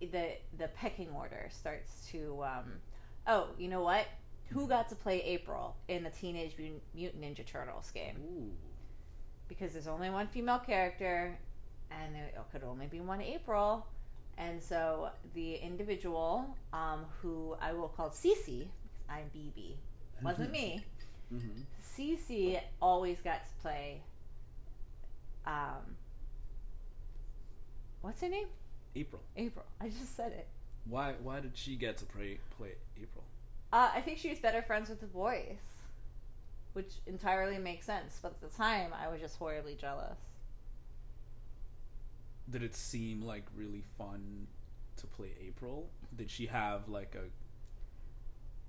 the 0.00 0.30
the 0.58 0.68
pecking 0.68 1.10
order 1.10 1.48
starts 1.50 2.08
to 2.10 2.42
um 2.44 2.80
oh 3.26 3.48
you 3.58 3.68
know 3.68 3.82
what? 3.82 4.06
Who 4.50 4.68
got 4.68 4.88
to 4.90 4.94
play 4.96 5.22
april 5.22 5.76
in 5.88 6.04
the 6.04 6.10
teenage 6.10 6.56
Mutant- 6.58 7.20
ninja 7.20 7.44
turtles 7.46 7.90
game? 7.92 8.16
Ooh. 8.24 8.52
because 9.48 9.72
there's 9.72 9.88
only 9.88 10.10
one 10.10 10.26
female 10.28 10.58
character 10.58 11.38
and 11.90 12.14
there 12.14 12.30
could 12.52 12.62
only 12.64 12.86
be 12.86 13.00
one 13.00 13.20
april. 13.22 13.86
And 14.38 14.62
so 14.62 15.10
the 15.34 15.54
individual 15.56 16.56
um, 16.72 17.06
who 17.22 17.56
i 17.60 17.72
will 17.72 17.88
call 17.88 18.10
cc 18.10 18.68
i'm 19.08 19.30
bb 19.34 19.76
wasn't 20.22 20.50
me. 20.50 20.84
Mm-hmm. 21.32 21.62
Cece 21.82 22.60
always 22.80 23.18
got 23.20 23.44
to 23.46 23.52
play 23.62 24.02
um 25.46 25.96
what's 28.02 28.20
her 28.20 28.28
name 28.28 28.48
April. 28.94 29.22
april 29.36 29.64
i 29.80 29.88
just 29.88 30.16
said 30.16 30.32
it 30.32 30.46
Why? 30.88 31.14
Why 31.22 31.40
did 31.40 31.56
she 31.56 31.74
get 31.76 31.96
to 31.98 32.04
play 32.04 32.38
play 32.56 32.74
April? 32.96 33.24
Uh, 33.72 33.90
I 33.92 34.00
think 34.00 34.18
she 34.18 34.30
was 34.30 34.38
better 34.38 34.62
friends 34.62 34.88
with 34.88 35.00
the 35.00 35.08
boys, 35.08 35.58
which 36.74 36.92
entirely 37.06 37.58
makes 37.58 37.86
sense. 37.86 38.20
But 38.22 38.32
at 38.36 38.40
the 38.40 38.56
time, 38.56 38.92
I 38.94 39.08
was 39.08 39.20
just 39.20 39.36
horribly 39.36 39.74
jealous. 39.74 40.16
Did 42.48 42.62
it 42.62 42.76
seem 42.76 43.22
like 43.22 43.44
really 43.56 43.82
fun 43.98 44.46
to 44.98 45.06
play 45.08 45.32
April? 45.44 45.90
Did 46.16 46.30
she 46.30 46.46
have 46.46 46.88
like 46.88 47.16
a 47.16 47.24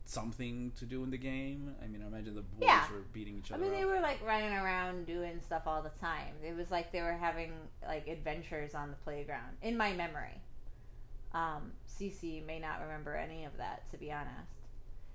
something 0.07 0.71
to 0.77 0.85
do 0.85 1.03
in 1.03 1.09
the 1.11 1.17
game? 1.17 1.75
I 1.83 1.87
mean, 1.87 2.01
I 2.01 2.07
imagine 2.07 2.33
the 2.35 2.41
boys 2.41 2.61
Yeah. 2.67 2.89
were 2.91 3.01
beating 3.13 3.37
each 3.37 3.51
other. 3.51 3.63
I 3.63 3.67
mean, 3.67 3.77
they 3.77 3.85
were 3.85 3.99
like 3.99 4.23
running 4.25 4.53
around 4.53 5.05
doing 5.05 5.39
stuff 5.41 5.63
all 5.65 5.81
the 5.81 5.89
time. 6.01 6.33
It 6.43 6.55
was 6.55 6.71
like 6.71 6.91
they 6.91 7.01
were 7.01 7.13
having 7.13 7.51
like 7.85 8.07
adventures 8.07 8.73
on 8.73 8.89
the 8.89 8.95
playground. 8.97 9.57
In 9.61 9.75
my 9.75 9.93
memory, 9.93 10.41
um, 11.33 11.73
Cece 11.87 12.45
may 12.45 12.59
not 12.59 12.81
remember 12.81 13.15
any 13.15 13.43
of 13.45 13.57
that, 13.57 13.89
to 13.91 13.97
be 13.97 14.11
honest. 14.11 14.53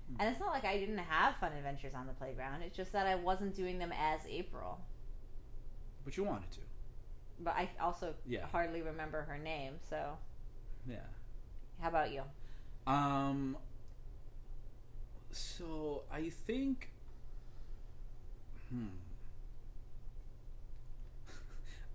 Hmm. 0.09 0.15
And 0.21 0.29
it's 0.29 0.39
not 0.39 0.51
like 0.53 0.63
I 0.65 0.77
didn't 0.77 0.97
have 0.99 1.35
fun 1.37 1.53
adventures 1.53 1.93
on 1.95 2.05
the 2.07 2.13
playground. 2.13 2.61
It's 2.61 2.75
just 2.77 2.91
that 2.93 3.07
I 3.07 3.15
wasn't 3.15 3.55
doing 3.55 3.79
them 3.79 3.91
as 3.97 4.21
April. 4.29 4.79
But 6.05 6.17
you 6.17 6.23
wanted 6.23 6.51
to. 6.51 6.59
But 7.39 7.55
I 7.55 7.69
also 7.81 8.13
Yeah. 8.25 8.45
hardly 8.45 8.81
remember 8.81 9.23
her 9.23 9.37
name. 9.39 9.79
So, 9.89 10.17
Yeah. 10.85 11.05
how 11.81 11.89
about 11.89 12.11
you? 12.11 12.23
Um. 12.85 13.57
So 15.33 16.03
I 16.11 16.29
think. 16.29 16.89
Hmm. 18.69 18.87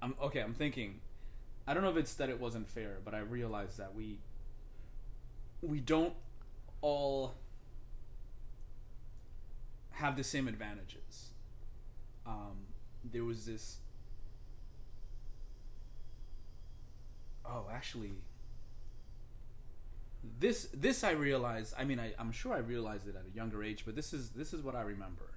I'm 0.03 0.15
okay. 0.23 0.41
I'm 0.41 0.55
thinking. 0.55 1.01
I 1.67 1.75
don't 1.75 1.83
know 1.83 1.91
if 1.91 1.97
it's 1.97 2.15
that 2.15 2.29
it 2.31 2.41
wasn't 2.41 2.69
fair, 2.69 2.99
but 3.05 3.15
I 3.15 3.19
realized 3.21 3.79
that 3.79 3.95
we. 3.95 4.19
We 5.61 5.81
don't 5.81 6.15
all 6.81 7.35
have 9.93 10.17
the 10.17 10.23
same 10.25 10.47
advantages. 10.47 11.31
Um, 12.27 12.67
there 13.05 13.25
was 13.25 13.47
this. 13.47 13.79
Oh, 17.45 17.67
actually, 17.73 18.13
this 20.41 20.69
this 20.75 21.05
I 21.05 21.13
realized. 21.13 21.75
I 21.79 21.85
mean, 21.85 22.01
I, 22.01 22.13
I'm 22.19 22.33
sure 22.33 22.53
I 22.55 22.59
realized 22.59 23.09
it 23.09 23.15
at 23.17 23.23
a 23.33 23.37
younger 23.37 23.63
age, 23.63 23.85
but 23.85 23.95
this 23.97 24.13
is 24.13 24.31
this 24.31 24.53
is 24.53 24.63
what 24.63 24.75
I 24.75 24.83
remember. 24.83 25.31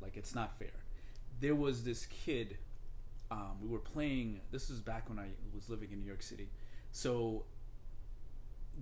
Like 0.00 0.16
it's 0.16 0.34
not 0.34 0.58
fair. 0.58 0.68
There 1.40 1.54
was 1.54 1.84
this 1.84 2.06
kid. 2.06 2.58
Um, 3.30 3.56
we 3.60 3.68
were 3.68 3.78
playing. 3.78 4.40
This 4.50 4.70
is 4.70 4.80
back 4.80 5.08
when 5.08 5.18
I 5.18 5.28
was 5.54 5.68
living 5.68 5.90
in 5.92 6.00
New 6.00 6.06
York 6.06 6.22
City. 6.22 6.48
So 6.92 7.44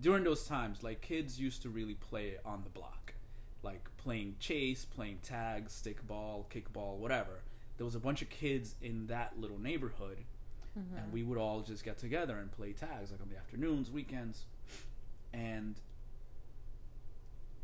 during 0.01 0.25
those 0.25 0.47
times, 0.47 0.83
like 0.83 1.01
kids 1.01 1.39
used 1.41 1.63
to 1.63 1.69
really 1.69 1.95
play 1.95 2.37
on 2.45 2.63
the 2.65 2.71
block, 2.71 3.15
like 3.63 3.85
playing 3.99 4.37
chase, 4.41 4.85
playing 4.85 5.19
tag, 5.23 5.69
stickball, 5.69 6.45
kickball, 6.51 6.97
whatever. 6.97 7.43
There 7.79 7.85
was 7.85 7.95
a 7.95 8.01
bunch 8.01 8.23
of 8.23 8.29
kids 8.31 8.75
in 8.83 9.07
that 9.09 9.39
little 9.39 9.59
neighborhood, 9.59 10.19
Mm-hmm. 10.79 10.97
and 10.97 11.13
we 11.13 11.23
would 11.23 11.37
all 11.37 11.61
just 11.61 11.85
get 11.85 11.99
together 11.99 12.39
and 12.39 12.51
play 12.51 12.73
tags 12.73 13.11
like 13.11 13.21
on 13.21 13.29
the 13.29 13.37
afternoons, 13.37 13.91
weekends, 13.91 14.47
and 15.33 15.77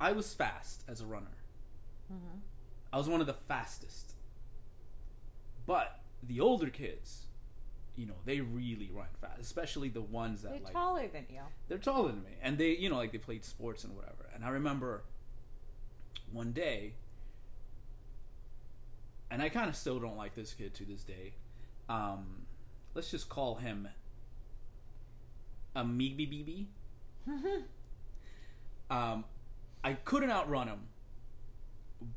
I 0.00 0.12
was 0.12 0.32
fast 0.34 0.84
as 0.88 1.00
a 1.00 1.06
runner. 1.06 1.26
Mm-hmm. 2.12 2.38
I 2.92 2.96
was 2.98 3.08
one 3.08 3.20
of 3.20 3.26
the 3.26 3.34
fastest. 3.34 4.14
But 5.66 6.00
the 6.22 6.40
older 6.40 6.70
kids, 6.70 7.26
you 7.96 8.06
know, 8.06 8.14
they 8.24 8.40
really 8.40 8.90
run 8.92 9.08
fast, 9.20 9.40
especially 9.40 9.88
the 9.90 10.00
ones 10.00 10.42
that 10.42 10.52
They're 10.52 10.60
like 10.62 10.72
taller 10.72 11.06
than 11.08 11.26
you. 11.28 11.40
they're 11.68 11.78
taller 11.78 12.08
than 12.08 12.22
me, 12.22 12.30
and 12.42 12.56
they, 12.56 12.70
you 12.76 12.88
know, 12.88 12.96
like 12.96 13.12
they 13.12 13.18
played 13.18 13.44
sports 13.44 13.84
and 13.84 13.94
whatever. 13.94 14.30
And 14.34 14.44
I 14.44 14.48
remember 14.50 15.02
one 16.32 16.52
day, 16.52 16.94
and 19.30 19.42
I 19.42 19.48
kind 19.50 19.68
of 19.68 19.76
still 19.76 19.98
don't 19.98 20.16
like 20.16 20.34
this 20.34 20.54
kid 20.54 20.74
to 20.74 20.84
this 20.84 21.02
day. 21.02 21.34
Um, 21.88 22.46
let's 22.94 23.10
just 23.10 23.28
call 23.28 23.56
him 23.56 23.88
a 25.74 25.84
Meeby 25.84 26.26
BB. 26.26 26.66
Um, 28.90 29.24
I 29.84 29.92
couldn't 29.94 30.30
outrun 30.30 30.68
him, 30.68 30.80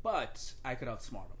but 0.02 0.54
I 0.64 0.74
could 0.74 0.88
outsmart 0.88 1.26
him. 1.26 1.38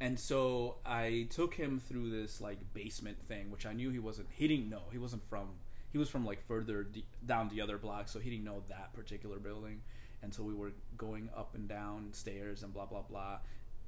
And 0.00 0.18
so 0.18 0.76
I 0.84 1.28
took 1.30 1.54
him 1.54 1.80
through 1.80 2.10
this 2.10 2.40
like 2.40 2.58
basement 2.74 3.22
thing, 3.22 3.50
which 3.50 3.64
I 3.64 3.72
knew 3.72 3.90
he 3.90 3.98
wasn't. 3.98 4.28
He 4.32 4.48
didn't 4.48 4.68
know. 4.68 4.82
He 4.90 4.98
wasn't 4.98 5.22
from. 5.28 5.48
He 5.92 5.98
was 5.98 6.08
from 6.08 6.26
like 6.26 6.44
further 6.46 6.82
d- 6.82 7.06
down 7.24 7.48
the 7.48 7.60
other 7.60 7.78
block, 7.78 8.08
so 8.08 8.18
he 8.18 8.30
didn't 8.30 8.44
know 8.44 8.64
that 8.68 8.92
particular 8.92 9.38
building. 9.38 9.82
And 10.22 10.34
so 10.34 10.42
we 10.42 10.54
were 10.54 10.72
going 10.98 11.30
up 11.36 11.54
and 11.54 11.68
down 11.68 12.08
stairs 12.12 12.62
and 12.62 12.74
blah 12.74 12.86
blah 12.86 13.02
blah. 13.02 13.38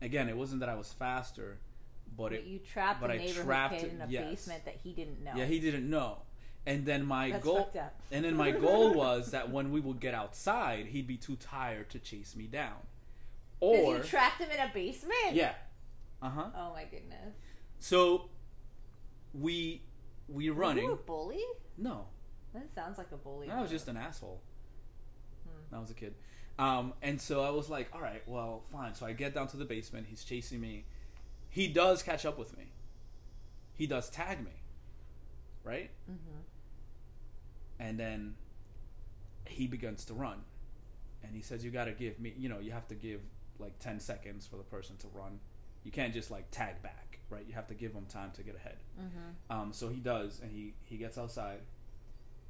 Again, 0.00 0.28
it 0.28 0.36
wasn't 0.36 0.60
that 0.60 0.68
I 0.68 0.76
was 0.76 0.92
faster, 0.92 1.58
but 2.16 2.32
it. 2.32 2.44
you 2.44 2.60
trapped 2.60 3.00
but 3.00 3.10
a 3.10 3.14
I 3.14 3.16
neighborhood 3.16 3.44
trapped 3.44 3.80
kid 3.80 3.92
in 3.92 4.00
a 4.00 4.06
yes. 4.08 4.30
basement 4.30 4.64
that 4.66 4.76
he 4.84 4.92
didn't 4.92 5.24
know. 5.24 5.32
Yeah, 5.34 5.46
he 5.46 5.58
didn't 5.58 5.90
know. 5.90 6.18
And 6.66 6.84
then 6.84 7.06
my 7.06 7.30
That's 7.30 7.44
goal, 7.44 7.70
and 8.10 8.24
then 8.24 8.34
my 8.34 8.50
goal 8.50 8.92
was 9.04 9.30
that 9.30 9.50
when 9.50 9.70
we 9.70 9.78
would 9.80 10.00
get 10.00 10.14
outside, 10.14 10.86
he'd 10.86 11.06
be 11.06 11.16
too 11.16 11.36
tired 11.36 11.90
to 11.90 12.00
chase 12.00 12.34
me 12.34 12.46
down. 12.46 12.78
or 13.60 13.98
you 13.98 14.02
trapped 14.02 14.40
him 14.40 14.50
in 14.50 14.58
a 14.58 14.70
basement. 14.74 15.32
yeah, 15.34 15.54
uh 16.20 16.28
huh. 16.28 16.46
Oh 16.56 16.72
my 16.72 16.84
goodness. 16.84 17.34
So 17.78 18.30
we 19.32 19.82
we 20.28 20.50
Were 20.50 20.56
running. 20.56 20.84
you 20.86 20.92
a 20.92 20.96
bully? 20.96 21.44
No, 21.78 22.06
That 22.52 22.68
sounds 22.74 22.98
like 22.98 23.12
a 23.12 23.16
bully. 23.16 23.48
I 23.50 23.60
was 23.62 23.70
just 23.70 23.86
an 23.86 23.96
asshole. 23.96 24.42
Hmm. 25.46 25.74
I 25.76 25.78
was 25.78 25.90
a 25.90 25.94
kid, 25.94 26.14
um, 26.58 26.94
and 27.00 27.20
so 27.20 27.42
I 27.44 27.50
was 27.50 27.70
like, 27.70 27.90
all 27.94 28.00
right, 28.00 28.22
well, 28.26 28.64
fine. 28.72 28.94
So 28.96 29.06
I 29.06 29.12
get 29.12 29.34
down 29.34 29.46
to 29.48 29.56
the 29.56 29.64
basement. 29.64 30.06
He's 30.10 30.24
chasing 30.24 30.60
me. 30.60 30.84
He 31.48 31.68
does 31.68 32.02
catch 32.02 32.26
up 32.26 32.38
with 32.38 32.56
me. 32.58 32.72
He 33.74 33.86
does 33.86 34.10
tag 34.10 34.42
me, 34.44 34.62
right? 35.62 35.90
Mhm. 36.10 36.42
And 37.78 37.98
then 37.98 38.34
he 39.46 39.66
begins 39.66 40.04
to 40.06 40.14
run. 40.14 40.38
And 41.22 41.34
he 41.34 41.42
says 41.42 41.64
you 41.64 41.70
got 41.70 41.86
to 41.86 41.92
give 41.92 42.20
me 42.20 42.34
you 42.36 42.48
know 42.48 42.58
you 42.58 42.72
have 42.72 42.88
to 42.88 42.94
give 42.94 43.20
like 43.58 43.78
10 43.78 44.00
seconds 44.00 44.46
for 44.46 44.56
the 44.56 44.62
person 44.64 44.96
to 44.98 45.08
run. 45.14 45.40
You 45.84 45.92
can't 45.92 46.12
just 46.12 46.30
like 46.30 46.50
tag 46.50 46.82
back 46.82 47.06
right? 47.30 47.44
You 47.46 47.54
have 47.54 47.66
to 47.68 47.74
give 47.74 47.92
them 47.92 48.06
time 48.06 48.30
to 48.32 48.42
get 48.42 48.56
ahead. 48.56 48.76
Mhm. 48.98 49.54
um, 49.54 49.72
so 49.72 49.88
he 49.88 50.00
does 50.00 50.40
and 50.40 50.50
he 50.52 50.74
he 50.84 50.96
gets 50.96 51.18
outside 51.18 51.60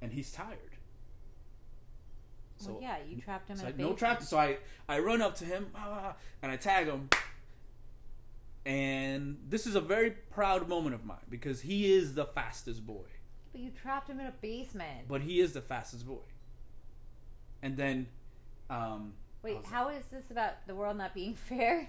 and 0.01 0.13
he's 0.13 0.31
tired. 0.33 0.77
So 2.59 2.73
well, 2.73 2.83
yeah, 2.83 2.97
you 3.07 3.21
trapped 3.21 3.49
him 3.49 3.57
so 3.57 3.67
in 3.67 3.69
I, 3.69 3.75
a 3.75 3.79
no 3.79 3.93
trap 3.95 4.23
so 4.23 4.39
i 4.39 4.57
i 4.89 4.99
run 4.99 5.21
up 5.21 5.35
to 5.37 5.45
him 5.45 5.67
ah, 5.75 6.17
and 6.43 6.51
i 6.53 6.57
tag 6.57 6.87
him. 6.87 7.09
And 8.65 9.39
this 9.49 9.65
is 9.67 9.77
a 9.77 9.81
very 9.81 10.11
proud 10.11 10.69
moment 10.69 10.95
of 10.95 11.05
mine 11.05 11.19
because 11.31 11.61
he 11.61 11.95
is 11.95 12.15
the 12.15 12.25
fastest 12.25 12.85
boy 12.85 13.05
But 13.57 13.63
you 13.65 13.71
trapped 13.71 14.11
him 14.11 14.21
in 14.21 14.27
a 14.27 14.35
basement. 14.43 15.09
but 15.09 15.23
he 15.23 15.41
is 15.41 15.55
the 15.55 15.63
fastest 15.63 16.07
boy. 16.07 16.21
And 17.63 17.75
then, 17.79 18.07
um, 18.69 19.15
Wait, 19.43 19.65
how 19.65 19.89
is 19.89 20.05
this 20.13 20.31
about 20.31 20.67
the 20.67 20.75
world 20.75 20.99
not 20.99 21.15
being 21.15 21.35
fair? 21.49 21.89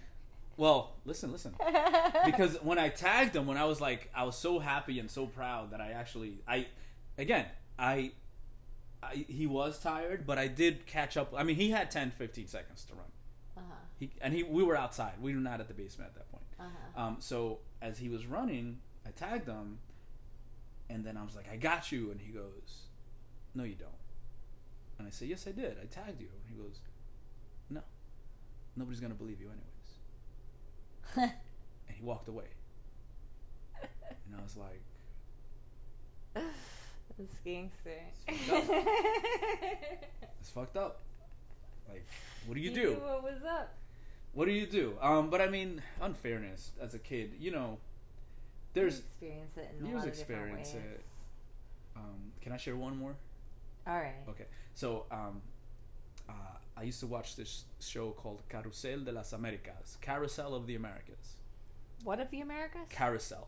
well, 0.56 0.94
listen, 1.04 1.30
listen, 1.34 1.54
because 2.26 2.56
when 2.64 2.80
I 2.80 2.88
tagged 2.88 3.36
him, 3.36 3.46
when 3.48 3.58
I 3.58 3.66
was 3.66 3.82
like, 3.82 4.10
I 4.16 4.24
was 4.24 4.38
so 4.38 4.60
happy 4.60 4.98
and 5.00 5.12
so 5.12 5.26
proud 5.26 5.72
that 5.72 5.82
I 5.82 5.92
actually, 5.92 6.40
I, 6.48 6.68
again, 7.18 7.46
I, 7.78 8.12
I 9.04 9.26
he 9.28 9.46
was 9.46 9.78
tired, 9.78 10.26
but 10.26 10.38
I 10.38 10.48
did 10.48 10.86
catch 10.86 11.18
up. 11.18 11.34
I 11.36 11.44
mean, 11.44 11.58
he 11.58 11.70
had 11.72 11.92
10, 11.92 12.12
15 12.12 12.48
seconds 12.48 12.86
to 12.86 12.94
run. 12.94 13.04
uh-huh. 13.58 13.76
He 14.00 14.10
and 14.22 14.34
he, 14.34 14.44
we 14.44 14.64
were 14.64 14.78
outside. 14.78 15.16
We 15.22 15.34
were 15.36 15.42
not 15.42 15.60
at 15.60 15.68
the 15.68 15.74
basement 15.74 16.12
at 16.12 16.16
that 16.16 16.32
point. 16.32 16.46
Uh-huh. 16.62 17.02
Um, 17.08 17.18
so 17.20 17.60
as 17.82 17.98
he 18.00 18.08
was 18.08 18.26
running, 18.26 18.80
I 19.06 19.10
tagged 19.12 19.48
him, 19.50 19.80
and 20.90 21.04
then 21.06 21.18
I 21.18 21.24
was 21.24 21.36
like, 21.36 21.50
"I 21.52 21.58
got 21.58 21.92
you," 21.92 22.12
and 22.12 22.20
he 22.22 22.32
goes, 22.32 22.88
"No, 23.54 23.64
you 23.64 23.76
don't." 23.76 23.90
And 25.00 25.08
I 25.08 25.12
say, 25.12 25.26
"Yes, 25.28 25.46
I 25.48 25.52
did. 25.52 25.78
I 25.82 25.86
tagged 25.86 26.20
you." 26.22 26.28
And 26.28 26.44
he 26.50 26.56
goes, 26.62 26.80
"No, 27.70 27.82
nobody's 28.76 29.00
gonna 29.00 29.14
believe 29.14 29.40
you 29.42 29.50
anyways." 29.50 31.34
And 31.88 31.96
he 31.96 32.04
walked 32.04 32.28
away, 32.28 32.48
and 33.82 34.36
I 34.38 34.44
was 34.44 34.58
like, 34.58 34.82
That's 37.18 37.40
gangster. 37.46 37.92
fucked 38.28 38.70
"It's 40.40 40.50
fucked 40.50 40.78
up." 40.78 41.02
Like, 41.90 42.06
what 42.46 42.56
do 42.56 42.62
you 42.62 42.72
do? 42.72 42.94
what 43.02 43.24
was 43.24 43.42
up? 43.48 43.74
What 44.34 44.46
do 44.46 44.52
you 44.52 44.68
do? 44.68 44.98
Um, 45.02 45.30
but 45.30 45.40
I 45.42 45.48
mean, 45.48 45.82
unfairness 46.02 46.72
as 46.82 46.94
a 46.94 47.00
kid, 47.00 47.36
you 47.40 47.52
know, 47.52 47.80
there's 48.78 49.00
experience 49.00 49.58
it 49.58 49.76
in 49.80 49.86
a 49.86 49.90
lot 49.98 50.08
of 50.08 50.14
different 50.16 50.18
experience 50.20 50.74
ways. 50.74 50.84
it. 50.96 51.06
Um, 51.96 52.32
can 52.42 52.52
I 52.52 52.58
share 52.58 52.76
one 52.76 52.96
more? 52.98 53.16
All 53.88 53.96
right. 53.98 54.16
Okay, 54.30 54.46
so 54.76 55.06
um, 55.12 55.42
uh, 56.30 56.34
I 56.76 56.84
used 56.84 57.00
to 57.00 57.08
watch 57.08 57.36
this 57.36 57.64
show 57.80 58.12
called 58.12 58.44
Carrusel 58.50 59.04
de 59.06 59.12
las 59.12 59.34
Américas, 59.34 60.00
Carousel 60.02 60.54
of 60.54 60.68
the 60.68 60.76
Americas, 60.76 61.36
What 62.04 62.20
of 62.20 62.30
the 62.32 62.42
Americas? 62.42 62.88
Carousel. 62.90 63.48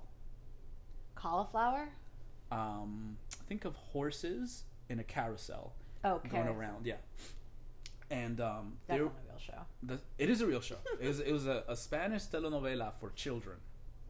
Cauliflower? 1.15 1.89
Um, 2.51 3.17
think 3.47 3.65
of 3.65 3.75
horses 3.75 4.63
in 4.89 4.99
a 4.99 5.03
carousel 5.03 5.73
Oh, 6.03 6.17
going 6.19 6.29
carousel. 6.31 6.55
around, 6.59 6.85
yeah. 6.85 6.95
And 8.09 8.39
um, 8.41 8.77
That's 8.87 8.99
not 9.01 9.01
a 9.01 9.03
real 9.03 9.39
show. 9.39 9.53
the, 9.83 9.99
it 10.17 10.29
is 10.29 10.41
a 10.41 10.47
real 10.47 10.61
show. 10.61 10.77
it 11.01 11.07
was 11.07 11.19
it 11.19 11.31
was 11.31 11.45
a, 11.45 11.63
a 11.67 11.75
Spanish 11.75 12.23
telenovela 12.23 12.93
for 12.99 13.11
children, 13.11 13.57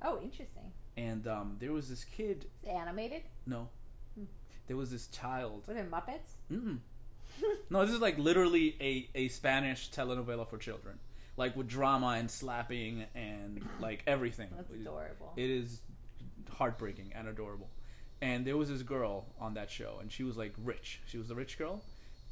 Oh, 0.02 0.22
interesting. 0.22 0.72
And 1.00 1.28
um, 1.28 1.56
there 1.60 1.72
was 1.72 1.90
this 1.90 2.04
kid. 2.04 2.46
Animated? 2.68 3.24
No, 3.46 3.70
Hmm. 4.18 4.26
there 4.68 4.78
was 4.78 4.92
this 4.92 5.08
child. 5.08 5.64
Were 5.68 5.74
there 5.74 5.86
Muppets? 5.86 6.30
Mm-mm. 6.52 6.80
no, 7.70 7.86
this 7.86 7.94
is 7.96 8.02
like 8.02 8.18
literally 8.18 8.76
a, 8.82 9.10
a 9.16 9.28
Spanish 9.30 9.90
telenovela 9.92 10.48
for 10.50 10.58
children, 10.58 11.00
like 11.38 11.56
with 11.56 11.68
drama 11.68 12.16
and 12.20 12.30
slapping 12.30 13.06
and 13.16 13.66
like 13.80 14.04
everything. 14.08 14.50
That's 14.56 14.74
adorable. 14.74 15.34
It 15.38 15.50
is 15.50 15.82
heartbreaking 16.52 17.14
and 17.16 17.28
adorable. 17.28 17.70
And 18.22 18.46
there 18.46 18.58
was 18.58 18.68
this 18.70 18.82
girl 18.82 19.28
on 19.40 19.54
that 19.54 19.70
show, 19.72 19.98
and 20.02 20.12
she 20.12 20.24
was 20.24 20.36
like 20.36 20.54
rich. 20.64 21.02
She 21.06 21.18
was 21.18 21.28
the 21.30 21.36
rich 21.36 21.58
girl, 21.58 21.82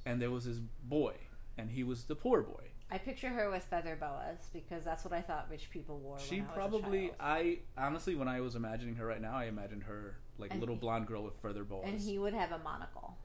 and 0.06 0.22
there 0.22 0.32
was 0.32 0.44
this 0.46 0.58
boy, 0.84 1.14
and 1.58 1.72
he 1.72 1.84
was 1.84 2.04
the 2.06 2.16
poor 2.16 2.42
boy. 2.42 2.66
I 2.90 2.98
picture 2.98 3.28
her 3.30 3.50
with 3.52 3.64
feather 3.66 3.98
boas 4.00 4.48
because 4.54 4.84
that's 4.86 5.04
what 5.04 5.14
I 5.14 5.22
thought 5.22 5.48
rich 5.50 5.70
people 5.70 5.98
wore. 6.00 6.20
She 6.20 6.40
I 6.40 6.44
probably. 6.54 7.12
I 7.20 7.60
honestly, 7.78 8.16
when 8.16 8.28
I 8.30 8.40
was 8.42 8.56
imagining 8.56 8.96
her 8.96 9.06
right 9.06 9.22
now, 9.22 9.36
I 9.36 9.46
imagined 9.46 9.84
her 9.84 10.16
like 10.38 10.52
And 10.52 10.60
little 10.62 10.76
he- 10.76 10.82
blonde 10.82 11.06
girl 11.08 11.24
with 11.24 11.36
feather 11.42 11.64
boas. 11.66 11.84
And 11.86 12.00
he 12.00 12.18
would 12.18 12.34
have 12.34 12.52
a 12.54 12.60
monocle. 12.60 13.18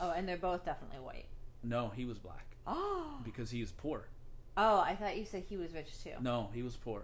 Oh, 0.00 0.10
and 0.10 0.28
they're 0.28 0.36
both 0.36 0.64
definitely 0.64 0.98
white. 1.00 1.26
no, 1.62 1.90
he 1.94 2.04
was 2.04 2.18
black 2.18 2.56
Oh, 2.66 3.20
because 3.24 3.50
he 3.50 3.60
is 3.60 3.70
poor. 3.70 4.08
oh! 4.56 4.80
I 4.80 4.94
thought 4.96 5.16
you 5.16 5.24
said 5.26 5.44
he 5.48 5.56
was 5.56 5.72
rich 5.74 6.02
too. 6.02 6.14
No, 6.20 6.50
he 6.52 6.62
was 6.62 6.76
poor. 6.76 7.02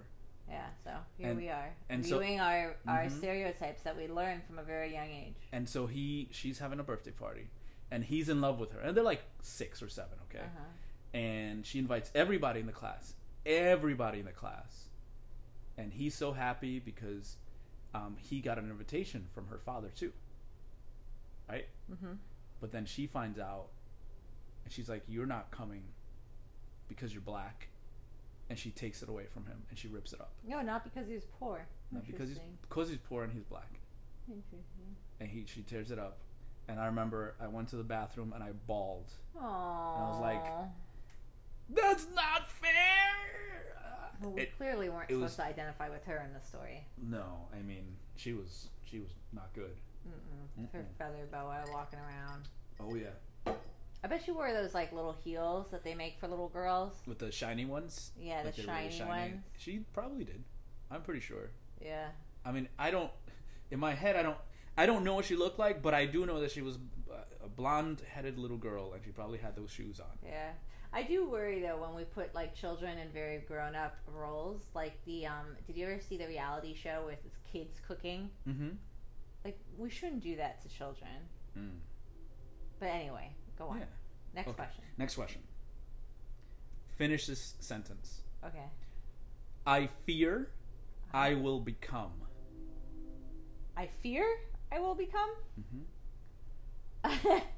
Yeah, 0.48 0.66
so 0.82 0.90
here 1.18 1.28
And- 1.28 1.36
we 1.38 1.50
are, 1.50 1.74
and 1.90 2.04
so- 2.04 2.18
viewing 2.18 2.40
our 2.40 2.74
our 2.88 3.04
Mhm. 3.04 3.10
stereotypes 3.18 3.82
that 3.82 3.96
we 3.96 4.08
learned 4.08 4.42
from 4.44 4.58
a 4.58 4.62
very 4.64 4.92
young 4.94 5.10
age. 5.10 5.36
And 5.52 5.68
so 5.68 5.86
he, 5.86 6.28
she's 6.32 6.58
having 6.58 6.80
a 6.80 6.82
birthday 6.82 7.10
party, 7.12 7.50
and 7.90 8.02
he's 8.04 8.28
in 8.30 8.40
love 8.40 8.58
with 8.58 8.72
her, 8.72 8.80
and 8.80 8.96
they're 8.96 9.04
like 9.04 9.22
six 9.42 9.80
or 9.82 9.88
seven, 9.90 10.18
okay. 10.30 10.40
Uh-huh. 10.44 10.64
And 11.14 11.64
she 11.64 11.78
invites 11.78 12.10
everybody 12.14 12.60
in 12.60 12.66
the 12.66 12.72
class, 12.72 13.14
everybody 13.46 14.20
in 14.20 14.26
the 14.26 14.32
class, 14.32 14.88
and 15.76 15.92
he's 15.92 16.14
so 16.14 16.32
happy 16.32 16.78
because 16.80 17.36
um, 17.94 18.16
he 18.18 18.40
got 18.40 18.58
an 18.58 18.68
invitation 18.70 19.26
from 19.34 19.46
her 19.48 19.58
father 19.58 19.88
too, 19.96 20.12
right? 21.48 21.66
Mm-hmm. 21.90 22.12
But 22.60 22.72
then 22.72 22.84
she 22.84 23.06
finds 23.06 23.38
out, 23.38 23.68
and 24.64 24.72
she's 24.72 24.88
like, 24.88 25.02
"You're 25.08 25.26
not 25.26 25.50
coming 25.50 25.82
because 26.88 27.12
you're 27.14 27.22
black," 27.22 27.68
and 28.50 28.58
she 28.58 28.70
takes 28.70 29.02
it 29.02 29.08
away 29.08 29.24
from 29.32 29.46
him 29.46 29.62
and 29.70 29.78
she 29.78 29.88
rips 29.88 30.12
it 30.12 30.20
up. 30.20 30.32
No, 30.46 30.60
not 30.62 30.84
because 30.84 31.08
he's 31.08 31.24
poor. 31.38 31.66
Not 31.90 32.06
because 32.06 32.28
he's 32.28 32.38
because 32.62 32.88
he's 32.90 32.98
poor 32.98 33.24
and 33.24 33.32
he's 33.32 33.44
black. 33.44 33.80
Interesting. 34.28 34.94
and 35.20 35.28
he 35.30 35.44
she 35.46 35.62
tears 35.62 35.90
it 35.90 35.98
up 35.98 36.18
and 36.68 36.78
i 36.78 36.84
remember 36.84 37.34
i 37.40 37.46
went 37.46 37.66
to 37.68 37.76
the 37.76 37.82
bathroom 37.82 38.34
and 38.34 38.44
i 38.44 38.50
bawled 38.66 39.10
Aww. 39.34 39.40
I 39.42 40.10
was 40.10 40.20
like- 40.20 40.68
that's 41.68 42.06
not 42.14 42.50
fair 42.50 43.74
Well, 44.20 44.32
we 44.32 44.42
It- 44.42 44.56
clearly 44.56 44.88
weren't 44.88 45.08
supposed 45.08 45.22
was- 45.22 45.36
to 45.36 45.44
identify 45.44 45.88
with 45.88 46.04
her 46.04 46.18
in 46.26 46.32
the 46.32 46.40
story. 46.40 46.86
no, 46.96 47.48
I 47.52 47.60
mean 47.62 47.96
she 48.16 48.32
was 48.32 48.68
she 48.84 48.98
was 49.00 49.10
not 49.32 49.52
good. 49.54 49.76
Mm-mm. 50.08 50.60
With 50.62 50.72
Her 50.72 50.80
Mm-mm. 50.80 50.96
feather 50.98 51.26
boa 51.30 51.64
walking 51.72 51.98
around. 51.98 52.48
Oh 52.80 52.94
yeah, 52.94 53.52
I 54.02 54.06
bet 54.08 54.24
she 54.24 54.30
wore 54.32 54.52
those 54.52 54.74
like 54.74 54.92
little 54.92 55.12
heels 55.24 55.70
that 55.70 55.84
they 55.84 55.94
make 55.94 56.18
for 56.18 56.26
little 56.28 56.48
girls. 56.48 56.94
with 57.06 57.18
the 57.18 57.30
shiny 57.30 57.64
ones. 57.64 58.12
Yeah, 58.18 58.42
like 58.42 58.54
the 58.56 58.62
they're 58.62 58.74
really 58.76 58.90
shiny, 58.90 59.08
ones. 59.32 59.42
She 59.58 59.78
probably 59.92 60.24
did. 60.24 60.42
I'm 60.90 61.02
pretty 61.02 61.20
sure. 61.20 61.50
Yeah. 61.80 62.08
I 62.44 62.50
mean, 62.52 62.68
I 62.78 62.90
don't. 62.90 63.10
In 63.70 63.78
my 63.78 63.94
head, 63.94 64.16
I 64.16 64.22
don't. 64.22 64.38
I 64.76 64.86
don't 64.86 65.04
know 65.04 65.14
what 65.14 65.26
she 65.26 65.36
looked 65.36 65.58
like, 65.58 65.82
but 65.82 65.92
I 65.94 66.06
do 66.06 66.24
know 66.24 66.40
that 66.40 66.50
she 66.52 66.62
was 66.62 66.78
a 67.44 67.48
blonde-headed 67.48 68.38
little 68.38 68.56
girl, 68.56 68.92
and 68.94 69.04
she 69.04 69.10
probably 69.10 69.38
had 69.38 69.54
those 69.56 69.70
shoes 69.70 70.00
on. 70.00 70.06
Yeah. 70.24 70.52
I 70.92 71.02
do 71.02 71.28
worry 71.28 71.60
though 71.60 71.76
when 71.80 71.94
we 71.94 72.04
put 72.04 72.34
like 72.34 72.54
children 72.54 72.98
in 72.98 73.10
very 73.10 73.38
grown 73.46 73.74
up 73.74 73.96
roles. 74.06 74.62
Like 74.74 74.94
the 75.04 75.26
um 75.26 75.56
did 75.66 75.76
you 75.76 75.86
ever 75.86 76.00
see 76.00 76.16
the 76.16 76.26
reality 76.26 76.74
show 76.74 77.02
with 77.06 77.24
its 77.26 77.36
kids 77.52 77.78
cooking? 77.86 78.30
Mm-hmm. 78.48 78.70
Like 79.44 79.58
we 79.76 79.90
shouldn't 79.90 80.22
do 80.22 80.36
that 80.36 80.62
to 80.62 80.68
children. 80.68 81.10
Mm. 81.58 81.78
But 82.80 82.86
anyway, 82.86 83.30
go 83.58 83.66
on. 83.68 83.78
Yeah. 83.78 83.84
Next 84.34 84.48
Okay. 84.48 84.56
question. 84.56 84.84
Next 84.96 85.14
question. 85.14 85.42
Finish 86.96 87.26
this 87.26 87.54
sentence. 87.60 88.20
Okay. 88.44 88.64
I 89.66 89.88
fear 90.06 90.50
I 91.12 91.34
will 91.34 91.60
become. 91.60 92.12
I 93.76 93.88
fear 94.02 94.24
I 94.72 94.80
will 94.80 94.94
become. 94.94 95.30
Mm-hmm. 95.60 97.38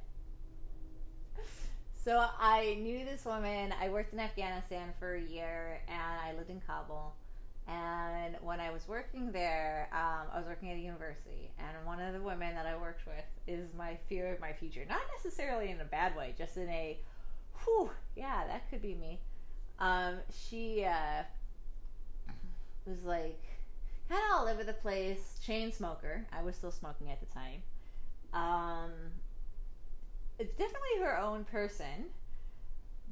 so 2.03 2.25
I 2.39 2.77
knew 2.81 3.05
this 3.05 3.25
woman. 3.25 3.73
I 3.79 3.89
worked 3.89 4.13
in 4.13 4.19
Afghanistan 4.19 4.93
for 4.99 5.15
a 5.15 5.21
year, 5.21 5.81
and 5.87 5.97
I 5.97 6.35
lived 6.35 6.49
in 6.49 6.61
Kabul. 6.65 7.13
And 7.67 8.35
when 8.41 8.59
I 8.59 8.71
was 8.71 8.87
working 8.87 9.31
there, 9.31 9.87
um, 9.93 10.27
I 10.33 10.39
was 10.39 10.47
working 10.47 10.71
at 10.71 10.77
a 10.77 10.79
university, 10.79 11.51
and 11.59 11.85
one 11.85 12.01
of 12.01 12.13
the 12.13 12.21
women 12.21 12.55
that 12.55 12.65
I 12.65 12.75
worked 12.75 13.05
with 13.05 13.23
is 13.47 13.73
my 13.77 13.97
fear 14.09 14.33
of 14.33 14.39
my 14.39 14.51
future. 14.51 14.83
Not 14.89 15.01
necessarily 15.15 15.69
in 15.69 15.79
a 15.79 15.85
bad 15.85 16.15
way, 16.15 16.33
just 16.37 16.57
in 16.57 16.67
a, 16.69 16.99
whew, 17.63 17.91
yeah, 18.15 18.47
that 18.47 18.69
could 18.69 18.81
be 18.81 18.95
me. 18.95 19.19
Um, 19.79 20.15
she 20.49 20.83
uh, 20.83 21.23
was 22.85 23.03
like 23.03 23.41
kind 24.09 24.21
of 24.29 24.39
all 24.39 24.47
over 24.47 24.63
the 24.63 24.73
place, 24.73 25.39
chain 25.45 25.71
smoker. 25.71 26.25
I 26.33 26.43
was 26.43 26.55
still 26.55 26.71
smoking 26.71 27.11
at 27.11 27.19
the 27.19 27.27
time. 27.27 27.61
Um, 28.33 28.91
it's 30.41 30.55
definitely 30.55 31.01
her 31.01 31.19
own 31.19 31.43
person, 31.43 32.09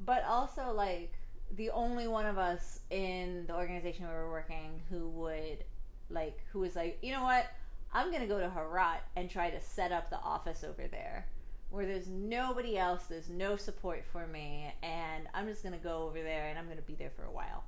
but 0.04 0.24
also 0.24 0.72
like 0.72 1.12
the 1.56 1.70
only 1.70 2.08
one 2.08 2.26
of 2.26 2.38
us 2.38 2.80
in 2.90 3.44
the 3.46 3.54
organization 3.54 4.04
we 4.08 4.12
were 4.12 4.30
working 4.30 4.82
who 4.90 5.08
would 5.10 5.64
like 6.10 6.40
who 6.52 6.58
was 6.58 6.74
like, 6.74 6.98
you 7.02 7.12
know 7.12 7.22
what? 7.22 7.46
I'm 7.94 8.10
gonna 8.10 8.26
go 8.26 8.40
to 8.40 8.50
Herat 8.50 9.02
and 9.14 9.30
try 9.30 9.48
to 9.48 9.60
set 9.60 9.92
up 9.92 10.10
the 10.10 10.18
office 10.18 10.64
over 10.64 10.88
there. 10.88 11.28
Where 11.70 11.86
there's 11.86 12.08
nobody 12.08 12.76
else, 12.76 13.04
there's 13.04 13.28
no 13.28 13.54
support 13.54 14.04
for 14.10 14.26
me, 14.26 14.74
and 14.82 15.28
I'm 15.32 15.46
just 15.46 15.62
gonna 15.62 15.78
go 15.78 16.02
over 16.08 16.20
there 16.20 16.48
and 16.48 16.58
I'm 16.58 16.68
gonna 16.68 16.82
be 16.82 16.96
there 16.96 17.12
for 17.14 17.22
a 17.22 17.30
while. 17.30 17.62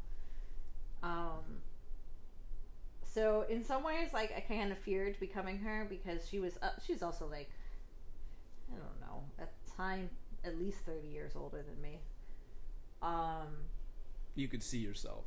Um, 1.05 1.61
so 3.05 3.45
in 3.49 3.63
some 3.63 3.85
ways, 3.85 4.13
like 4.13 4.33
I 4.37 4.41
kind 4.41 4.73
of 4.73 4.79
feared 4.79 5.21
becoming 5.21 5.59
her 5.59 5.87
because 5.89 6.29
she 6.29 6.41
was 6.41 6.59
uh, 6.63 6.71
she 6.85 6.93
was 6.93 7.03
also 7.05 7.29
like 7.29 7.49
I 8.75 8.79
don't 8.79 9.01
know 9.01 9.25
at 9.39 9.51
the 9.65 9.71
time 9.77 10.11
at 10.45 10.59
least 10.59 10.79
thirty 10.79 11.09
years 11.09 11.33
older 11.37 11.63
than 11.63 11.81
me. 11.81 12.01
Um, 13.01 13.67
You 14.35 14.49
could 14.49 14.63
see 14.63 14.79
yourself. 14.79 15.25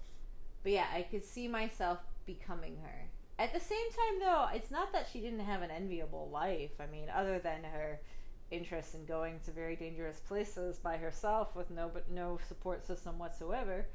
but 0.64 0.72
yeah, 0.72 0.88
I 0.94 1.04
could 1.04 1.24
see 1.24 1.48
myself 1.48 2.00
becoming 2.26 2.78
her. 2.84 3.10
At 3.38 3.54
the 3.54 3.60
same 3.60 3.90
time, 3.92 4.20
though, 4.20 4.48
it's 4.54 4.72
not 4.72 4.94
that 4.94 5.08
she 5.12 5.20
didn't 5.20 5.42
have 5.42 5.62
an 5.62 5.70
enviable 5.70 6.30
life. 6.32 6.72
I 6.80 6.86
mean, 6.88 7.10
other 7.14 7.38
than 7.40 7.64
her 7.66 8.00
interest 8.50 8.96
in 8.96 9.06
going 9.06 9.40
to 9.44 9.52
very 9.52 9.76
dangerous 9.76 10.20
places 10.22 10.78
by 10.78 10.96
herself 10.98 11.56
with 11.56 11.70
no 11.70 11.90
but 11.94 12.10
no 12.10 12.40
support 12.48 12.86
system 12.86 13.20
whatsoever. 13.20 13.86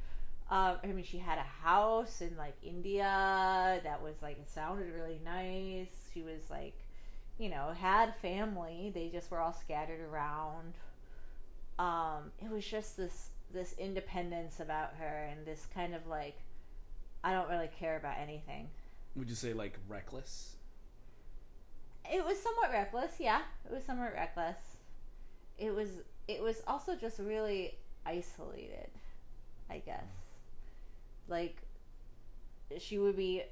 Um, 0.50 0.76
I 0.82 0.88
mean, 0.88 1.04
she 1.04 1.18
had 1.18 1.38
a 1.38 1.42
house 1.66 2.20
in 2.20 2.36
like 2.36 2.56
India 2.62 3.80
that 3.82 4.02
was 4.02 4.16
like 4.20 4.38
it 4.38 4.48
sounded 4.48 4.92
really 4.92 5.20
nice. 5.24 6.10
She 6.12 6.22
was 6.22 6.50
like, 6.50 6.74
you 7.40 7.48
know, 7.48 7.72
had 7.76 8.14
family. 8.16 8.92
They 8.94 9.08
just 9.08 9.30
were 9.30 9.40
all 9.40 9.54
scattered 9.54 10.00
around. 10.00 10.74
Um, 11.78 12.32
it 12.38 12.50
was 12.50 12.64
just 12.66 12.98
this 12.98 13.30
this 13.52 13.74
independence 13.78 14.60
about 14.60 14.90
her 14.98 15.28
and 15.28 15.44
this 15.46 15.66
kind 15.74 15.94
of 15.94 16.06
like 16.06 16.36
I 17.24 17.32
don't 17.32 17.48
really 17.48 17.70
care 17.78 17.96
about 17.96 18.16
anything. 18.20 18.68
Would 19.16 19.30
you 19.30 19.34
say 19.34 19.54
like 19.54 19.78
reckless? 19.88 20.56
It 22.12 22.24
was 22.24 22.40
somewhat 22.40 22.70
reckless, 22.72 23.14
yeah. 23.18 23.40
It 23.64 23.72
was 23.72 23.84
somewhat 23.84 24.12
reckless. 24.12 24.58
It 25.58 25.74
was 25.74 25.88
it 26.28 26.42
was 26.42 26.62
also 26.66 26.94
just 26.94 27.18
really 27.18 27.78
isolated, 28.04 28.90
I 29.70 29.78
guess. 29.78 30.04
Like 31.26 31.56
she 32.78 32.98
would 32.98 33.16
be 33.16 33.42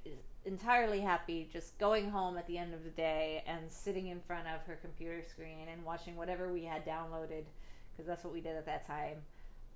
entirely 0.45 1.01
happy 1.01 1.49
just 1.53 1.77
going 1.79 2.11
home 2.11 2.37
at 2.39 2.47
the 2.47 2.57
end 2.57 2.73
of 2.73 2.85
the 2.85 2.91
day 2.91 3.43
and 3.47 3.71
sitting 3.71 4.07
in 4.09 4.21
front 4.21 4.47
of 4.47 4.61
her 4.67 4.77
computer 4.77 5.23
screen 5.29 5.69
and 5.71 5.85
watching 5.85 6.17
whatever 6.17 6.53
we 6.53 6.65
had 6.65 6.87
downloaded 6.87 7.45
because 7.93 8.07
that's 8.07 8.25
what 8.25 8.33
we 8.33 8.41
did 8.41 8.57
at 8.57 8.65
that 8.67 8.87
time 8.87 9.19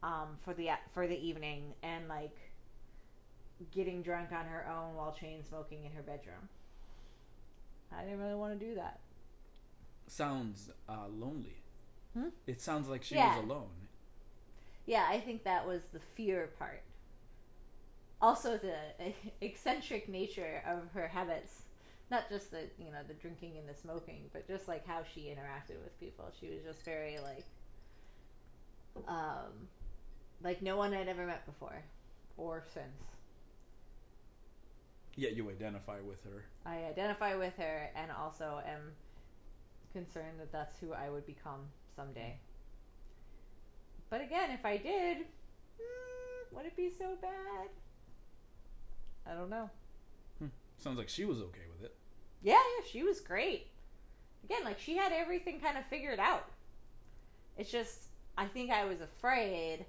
um, 0.03 0.39
for 0.45 0.55
the 0.55 0.69
for 0.93 1.07
the 1.07 1.19
evening 1.19 1.75
and 1.83 2.09
like 2.09 2.37
getting 3.73 4.03
drunk 4.03 4.33
on 4.33 4.47
her 4.47 4.67
own 4.69 4.95
while 4.97 5.13
chain 5.13 5.45
smoking 5.45 5.85
in 5.85 5.93
her 5.93 6.03
bedroom. 6.03 6.49
I 7.97 8.03
didn't 8.05 8.21
really 8.21 8.35
want 8.35 8.59
to 8.59 8.67
do 8.67 8.75
that. 8.77 8.99
Sounds 10.07 10.71
uh, 10.89 11.07
lonely. 11.13 11.57
Hmm? 12.15 12.29
It 12.47 12.61
sounds 12.61 12.89
like 12.89 13.03
she 13.05 13.15
Yeah. 13.15 13.37
was 13.37 13.45
alone. 13.45 13.69
Yeah, 14.87 15.07
I 15.09 15.21
think 15.21 15.45
that 15.45 15.67
was 15.67 15.83
the 15.93 16.01
fear 16.17 16.51
part. 16.59 16.83
Also, 18.23 18.57
the 18.57 18.77
eccentric 19.41 20.09
nature 20.09 20.63
of 20.67 20.91
her 20.95 21.09
habits. 21.09 21.63
Not 22.11 22.29
just 22.29 22.51
the 22.51 22.65
you 22.79 22.93
know 22.93 23.01
the 23.09 23.15
drinking 23.15 23.57
and 23.59 23.69
the 23.69 23.75
smoking, 23.75 24.31
but 24.33 24.47
just 24.47 24.69
like 24.69 24.87
how 24.87 25.03
she 25.15 25.23
interacted 25.23 25.83
with 25.83 25.99
people. 25.99 26.31
She 26.39 26.49
was 26.49 26.63
just 26.63 26.85
very 26.85 27.19
like, 27.19 27.47
um, 29.09 29.69
like 30.43 30.63
no 30.63 30.77
one 30.77 30.95
I'd 30.95 31.09
ever 31.09 31.27
met 31.27 31.47
before, 31.47 31.83
or 32.37 32.63
since. 32.75 33.03
yeah 35.17 35.31
you 35.31 35.49
identify 35.51 36.01
with 36.01 36.23
her. 36.25 36.45
I 36.67 36.85
identify 36.85 37.35
with 37.37 37.57
her, 37.57 37.91
and 37.97 38.11
also 38.11 38.61
am 38.67 38.93
concerned 39.93 40.39
that 40.41 40.53
that's 40.53 40.79
who 40.79 40.93
I 40.93 41.11
would 41.11 41.27
become 41.27 41.61
someday. 41.97 42.39
But 44.11 44.21
again, 44.21 44.51
if 44.51 44.65
I 44.65 44.77
did, 44.77 45.19
mm, 45.19 46.53
would 46.57 46.67
it 46.67 46.77
be 46.77 46.91
so 46.91 47.17
bad? 47.21 47.69
I 49.27 49.35
don't 49.35 49.51
know. 49.51 49.71
Hmm. 50.39 50.47
Sounds 50.77 50.99
like 50.99 51.09
she 51.09 51.25
was 51.25 51.39
okay 51.39 51.67
with 51.73 51.85
it. 51.85 51.95
Yeah, 52.43 52.55
yeah, 52.55 52.85
she 52.91 53.03
was 53.03 53.21
great. 53.21 53.69
Again, 54.45 54.65
like 54.65 54.79
she 54.79 54.97
had 54.97 55.13
everything 55.13 55.61
kind 55.61 55.79
of 55.79 55.87
figured 55.87 56.19
out. 56.19 56.49
It's 57.57 57.71
just 57.71 58.09
I 58.37 58.47
think 58.47 58.71
I 58.71 58.85
was 58.85 59.01
afraid 59.01 59.85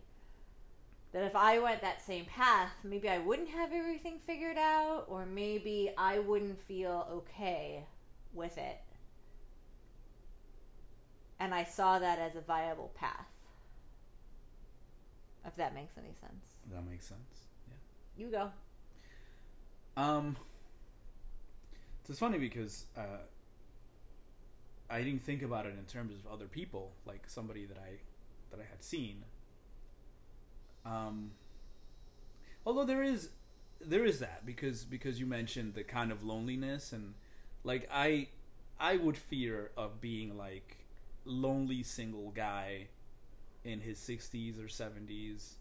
that 1.13 1.23
if 1.23 1.35
I 1.35 1.59
went 1.59 1.81
that 1.81 2.01
same 2.01 2.25
path, 2.25 2.71
maybe 2.83 3.07
I 3.07 3.19
wouldn't 3.19 3.49
have 3.49 3.71
everything 3.71 4.19
figured 4.19 4.57
out 4.57 5.05
or 5.07 5.25
maybe 5.25 5.91
I 5.97 6.19
wouldn't 6.19 6.59
feel 6.59 7.07
okay 7.11 7.85
with 8.33 8.57
it. 8.57 8.79
And 11.39 11.53
I 11.53 11.63
saw 11.63 11.99
that 11.99 12.19
as 12.19 12.35
a 12.35 12.41
viable 12.41 12.91
path. 12.95 13.27
If 15.45 15.55
that 15.57 15.75
makes 15.75 15.97
any 15.97 16.13
sense. 16.19 16.45
That 16.71 16.89
makes 16.89 17.05
sense. 17.05 17.47
Yeah. 17.67 18.25
You 18.25 18.31
go. 18.31 18.51
Um, 19.95 20.37
so 22.05 22.11
it's 22.11 22.19
funny 22.19 22.37
because 22.37 22.85
uh, 22.97 23.21
I 24.89 25.01
didn't 25.01 25.23
think 25.23 25.41
about 25.41 25.65
it 25.65 25.75
in 25.77 25.85
terms 25.85 26.13
of 26.13 26.31
other 26.31 26.45
people, 26.45 26.91
like 27.05 27.23
somebody 27.27 27.65
that 27.65 27.77
I 27.77 27.97
that 28.51 28.59
I 28.59 28.65
had 28.69 28.83
seen. 28.83 29.23
Um, 30.85 31.31
although 32.65 32.85
there 32.85 33.03
is 33.03 33.29
there 33.79 34.05
is 34.05 34.19
that 34.19 34.45
because 34.45 34.83
because 34.83 35.19
you 35.19 35.25
mentioned 35.25 35.73
the 35.75 35.83
kind 35.83 36.11
of 36.11 36.23
loneliness 36.23 36.91
and 36.91 37.13
like 37.63 37.87
I 37.91 38.27
I 38.79 38.97
would 38.97 39.17
fear 39.17 39.71
of 39.77 40.01
being 40.01 40.37
like 40.37 40.77
lonely 41.25 41.83
single 41.83 42.31
guy 42.31 42.87
in 43.63 43.79
his 43.79 43.97
60s 43.97 44.59
or 44.59 44.67
70s 44.67 45.53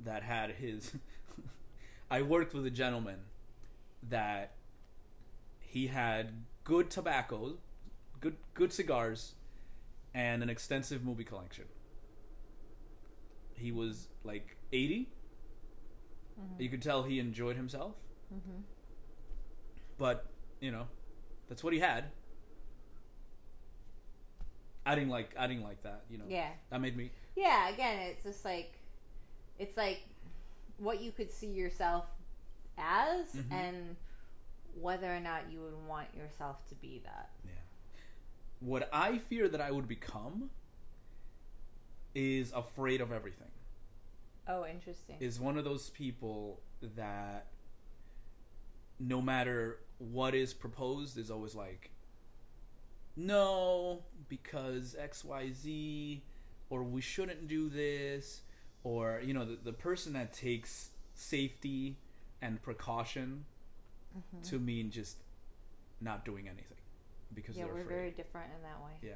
that 0.00 0.22
had 0.22 0.50
his 0.50 0.92
I 2.10 2.22
worked 2.22 2.54
with 2.54 2.66
a 2.66 2.70
gentleman 2.70 3.20
that 4.08 4.52
he 5.60 5.88
had 5.88 6.44
good 6.62 6.90
tobacco, 6.90 7.54
good 8.20 8.36
good 8.54 8.72
cigars, 8.72 9.34
and 10.14 10.42
an 10.42 10.48
extensive 10.50 11.04
movie 11.04 11.24
collection. 11.24 11.64
He 13.54 13.72
was 13.72 14.08
like 14.24 14.56
80, 14.72 15.10
Mhm. 16.40 16.60
You 16.60 16.68
could 16.68 16.82
tell 16.82 17.04
he 17.04 17.20
enjoyed 17.20 17.54
himself, 17.56 17.94
Mhm. 18.32 18.62
but 19.98 20.26
you 20.60 20.70
know, 20.72 20.88
that's 21.48 21.62
what 21.62 21.72
he 21.72 21.78
had. 21.78 22.10
I 24.86 24.94
didn't 24.94 25.10
like. 25.10 25.34
I 25.38 25.46
didn't 25.46 25.62
like 25.62 25.82
that. 25.82 26.04
You 26.10 26.18
know, 26.18 26.24
Yeah. 26.28 26.52
that 26.70 26.80
made 26.80 26.96
me. 26.96 27.10
Yeah, 27.36 27.68
again, 27.68 28.00
it's 28.00 28.22
just 28.24 28.44
like 28.44 28.78
it's 29.58 29.76
like 29.76 30.00
what 30.78 31.00
you 31.00 31.12
could 31.12 31.30
see 31.30 31.48
yourself 31.52 32.06
as 32.76 33.32
Mhm. 33.34 33.52
and 33.52 33.96
whether 34.74 35.14
or 35.14 35.20
not 35.20 35.50
you 35.50 35.60
would 35.60 35.86
want 35.86 36.12
yourself 36.14 36.66
to 36.68 36.74
be 36.74 36.98
that. 37.00 37.30
Yeah. 37.44 37.52
What 38.60 38.88
I 38.92 39.18
fear 39.18 39.48
that 39.48 39.60
I 39.60 39.70
would 39.70 39.86
become 39.86 40.50
is 42.14 42.52
afraid 42.52 43.00
of 43.00 43.12
everything. 43.12 43.50
Oh, 44.46 44.66
interesting. 44.66 45.16
Is 45.20 45.40
one 45.40 45.56
of 45.56 45.64
those 45.64 45.90
people 45.90 46.62
that 46.82 47.46
no 48.98 49.20
matter 49.22 49.80
what 49.98 50.34
is 50.34 50.54
proposed 50.54 51.16
is 51.18 51.30
always 51.30 51.54
like 51.54 51.90
no 53.16 54.04
because 54.28 54.94
xyz 54.98 56.20
or 56.68 56.82
we 56.82 57.00
shouldn't 57.00 57.46
do 57.48 57.68
this 57.68 58.42
or 58.84 59.20
you 59.24 59.34
know 59.34 59.44
the, 59.44 59.56
the 59.64 59.72
person 59.72 60.12
that 60.12 60.32
takes 60.32 60.90
safety 61.14 61.96
and 62.40 62.62
precaution 62.62 63.44
Mhm. 64.16 64.48
to 64.48 64.58
mean 64.60 64.92
just 64.92 65.16
not 66.00 66.24
doing 66.24 66.46
anything 66.46 66.78
because 67.34 67.56
yeah, 67.56 67.64
they're 67.64 67.74
we're 67.74 67.80
afraid 67.80 67.94
very 67.96 68.10
different 68.12 68.46
in 68.56 68.62
that 68.62 68.80
way. 68.84 68.92
yeah 69.02 69.14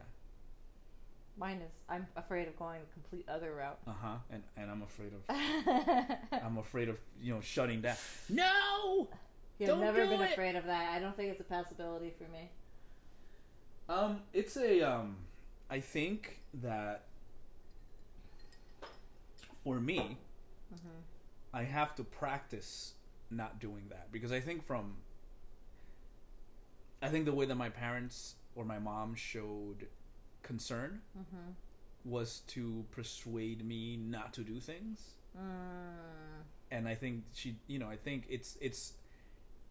Mine 1.37 1.61
is 1.63 1.71
I'm 1.89 2.05
afraid 2.17 2.49
of 2.49 2.59
going 2.59 2.81
the 2.81 2.93
complete 2.93 3.29
other 3.29 3.55
route. 3.55 3.79
uh-huh 3.87 4.17
and 4.31 4.43
and 4.57 4.71
i'm 4.73 4.83
afraid 4.83 5.13
of 5.13 5.23
i'm 6.45 6.59
afraid 6.59 6.89
of 6.89 6.97
you 7.21 7.33
know 7.33 7.41
shutting 7.41 7.81
down 7.81 7.95
no 8.29 9.09
I've 9.61 9.67
Don't 9.67 9.81
never 9.81 10.07
been 10.07 10.21
it! 10.23 10.33
afraid 10.33 10.55
of 10.57 10.65
that. 10.67 10.93
I 10.95 11.01
don't 11.01 11.17
think 11.17 11.31
it's 11.33 11.41
a 11.41 11.45
possibility 11.45 12.11
for 12.17 12.29
me. 12.33 12.49
Um, 13.89 14.21
it's 14.33 14.57
a 14.57 14.83
um, 14.83 15.17
I 15.69 15.81
think 15.81 16.39
that 16.63 17.07
for 19.69 19.81
me, 19.81 20.17
Mhm. 20.73 21.03
I 21.53 21.65
have 21.65 21.95
to 21.97 22.05
practice 22.05 22.95
not 23.31 23.59
doing 23.61 23.89
that 23.91 24.11
because 24.11 24.33
I 24.33 24.41
think 24.41 24.65
from 24.65 25.03
I 27.03 27.09
think 27.11 27.27
the 27.27 27.33
way 27.35 27.45
that 27.47 27.55
my 27.55 27.69
parents 27.69 28.35
or 28.57 28.65
my 28.65 28.79
mom 28.79 29.15
showed 29.15 29.89
concern 30.43 31.03
Mhm. 31.17 31.55
was 32.05 32.41
to 32.49 32.87
persuade 32.91 33.65
me 33.65 33.97
not 33.97 34.33
to 34.35 34.43
do 34.43 34.59
things. 34.59 35.15
Mm. 35.37 36.45
And 36.73 36.89
I 36.89 36.95
think 36.97 37.25
she, 37.35 37.61
you 37.69 37.79
know, 37.79 37.89
I 37.89 37.97
think 37.97 38.27
it's 38.29 38.57
it's 38.61 38.95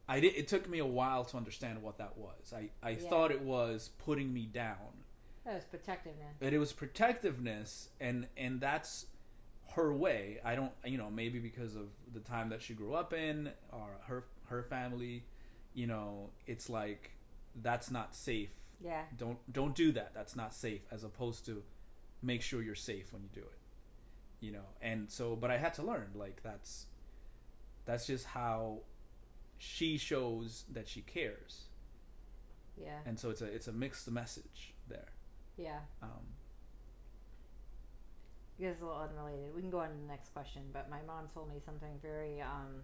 I 0.07 0.19
did 0.21 0.35
it 0.35 0.47
took 0.47 0.69
me 0.69 0.77
a 0.79 0.85
while 0.85 1.25
to 1.25 1.37
understand 1.37 1.81
what 1.81 1.97
that 1.97 2.17
was. 2.17 2.53
I 2.53 2.69
I 2.81 2.91
Yeah. 2.91 3.09
thought 3.09 3.31
it 3.31 3.41
was 3.41 3.89
putting 3.97 4.31
me 4.33 4.45
down. 4.45 5.03
That 5.43 5.55
was 5.55 5.65
protectiveness. 5.65 6.37
but 6.39 6.53
it 6.53 6.59
was 6.59 6.71
protectiveness 6.71 7.89
and 7.99 8.27
and 8.37 8.61
that's 8.61 9.07
her 9.77 9.93
way 9.93 10.39
i 10.43 10.55
don't 10.55 10.71
you 10.83 10.97
know 10.97 11.09
maybe 11.09 11.37
because 11.39 11.75
of 11.75 11.87
the 12.13 12.19
time 12.19 12.49
that 12.49 12.61
she 12.61 12.73
grew 12.73 12.93
up 12.95 13.13
in 13.13 13.49
or 13.71 13.87
her 14.07 14.25
her 14.47 14.63
family 14.63 15.23
you 15.75 15.85
know 15.85 16.29
it's 16.47 16.67
like 16.69 17.11
that's 17.61 17.89
not 17.91 18.15
safe 18.15 18.49
Yeah. 18.83 19.03
don't 19.17 19.37
don't 19.53 19.75
do 19.75 19.91
that 19.93 20.13
that's 20.15 20.35
not 20.35 20.53
safe 20.53 20.81
as 20.91 21.03
opposed 21.03 21.45
to 21.45 21.61
make 22.23 22.41
sure 22.41 22.61
you're 22.63 22.73
safe 22.75 23.13
when 23.13 23.21
you 23.21 23.29
do 23.33 23.41
it 23.41 23.59
you 24.39 24.51
know 24.51 24.65
and 24.81 25.11
so 25.11 25.35
but 25.35 25.51
i 25.51 25.57
had 25.57 25.73
to 25.75 25.83
learn 25.83 26.09
like 26.15 26.41
that's 26.43 26.87
that's 27.85 28.07
just 28.07 28.25
how 28.25 28.79
she 29.59 29.97
shows 29.97 30.65
that 30.73 30.87
she 30.87 31.01
cares 31.01 31.65
Yeah. 32.75 32.99
and 33.05 33.19
so 33.19 33.29
it's 33.29 33.41
a 33.41 33.45
it's 33.45 33.67
a 33.67 33.71
mixed 33.71 34.09
message 34.09 34.73
there 34.87 35.09
Yeah. 35.55 35.79
um 36.01 36.25
This 38.59 38.75
is 38.75 38.81
a 38.81 38.85
little 38.85 39.01
unrelated. 39.01 39.53
We 39.55 39.61
can 39.61 39.69
go 39.69 39.79
on 39.79 39.89
to 39.89 39.95
the 39.95 40.07
next 40.07 40.33
question, 40.33 40.63
but 40.73 40.89
my 40.89 40.99
mom 41.05 41.27
told 41.33 41.47
me 41.49 41.55
something 41.63 41.91
very, 42.01 42.41
um, 42.41 42.81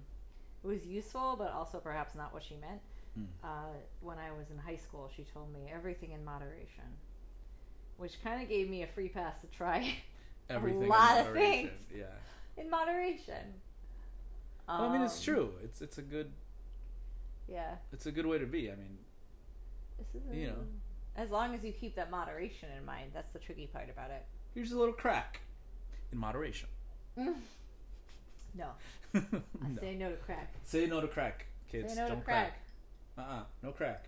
it 0.64 0.68
was 0.68 0.86
useful, 0.86 1.36
but 1.38 1.52
also 1.52 1.80
perhaps 1.80 2.14
not 2.16 2.32
what 2.34 2.44
she 2.44 2.56
meant. 2.58 2.82
Hmm. 3.16 3.24
Uh, 3.44 3.48
when 4.02 4.18
I 4.20 4.32
was 4.32 4.50
in 4.52 4.58
high 4.58 4.76
school, 4.76 5.10
she 5.16 5.24
told 5.34 5.52
me 5.54 5.72
everything 5.74 6.12
in 6.12 6.24
moderation, 6.24 6.86
which 7.98 8.24
kind 8.24 8.42
of 8.42 8.50
gave 8.50 8.70
me 8.70 8.84
a 8.84 8.88
free 8.88 9.10
pass 9.10 9.42
to 9.42 9.48
try 9.48 9.96
everything 10.50 10.84
in 10.84 10.90
lot 10.90 11.20
of 11.20 11.34
things. 11.34 11.72
yeah 11.96 12.06
in 12.58 12.70
moderation. 12.70 13.54
Well, 14.68 14.84
I 14.84 14.94
mean, 14.94 15.02
it's 15.02 15.18
Um, 15.18 15.24
true. 15.34 15.54
It's 15.64 15.82
it's 15.82 15.98
a 15.98 16.02
good 16.04 16.32
Yeah. 17.48 17.76
it's 17.92 18.06
a 18.06 18.12
good 18.12 18.26
way 18.28 18.38
to 18.38 18.46
be. 18.46 18.72
I 18.72 18.76
mean, 18.76 18.98
This 19.98 20.22
is 20.24 20.36
You 20.38 20.48
know. 20.48 20.56
As 21.16 21.30
long 21.32 21.54
as 21.56 21.64
you 21.64 21.72
keep 21.72 21.96
that 21.96 22.10
moderation 22.12 22.70
in 22.78 22.86
mind, 22.86 23.12
that's 23.14 23.32
the 23.34 23.40
tricky 23.40 23.68
part 23.68 23.90
about 23.90 24.12
it. 24.12 24.24
here's 24.54 24.72
a 24.72 24.78
little 24.78 24.94
crack 24.94 25.42
in 26.14 26.18
moderation. 26.20 26.70
No, 28.56 28.68
I 29.16 29.20
No. 29.68 29.82
say 29.82 29.96
no 29.96 30.12
to 30.12 30.16
crack. 30.18 30.54
Say 30.64 30.86
no 30.86 31.02
to 31.02 31.08
crack, 31.08 31.48
kids. 31.72 31.92
Say 31.96 32.00
no 32.00 32.08
to 32.08 32.14
Don't 32.14 32.24
crack. 32.24 32.54
Uh 33.18 33.22
uh 33.22 33.44
No 33.64 33.72
crack. 33.72 34.06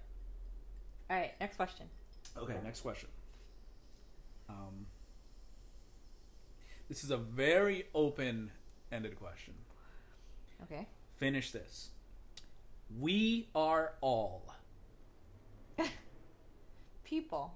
All 1.09 1.17
right, 1.17 1.31
next 1.39 1.55
question. 1.55 1.87
Okay, 2.37 2.53
next 2.63 2.81
question. 2.81 3.09
Um, 4.47 4.85
this 6.89 7.03
is 7.03 7.09
a 7.09 7.17
very 7.17 7.85
open-ended 7.95 9.15
question. 9.19 9.55
Okay. 10.61 10.85
Finish 11.17 11.49
this. 11.49 11.89
We 12.99 13.47
are 13.55 13.93
all. 14.01 14.53
People. 17.03 17.51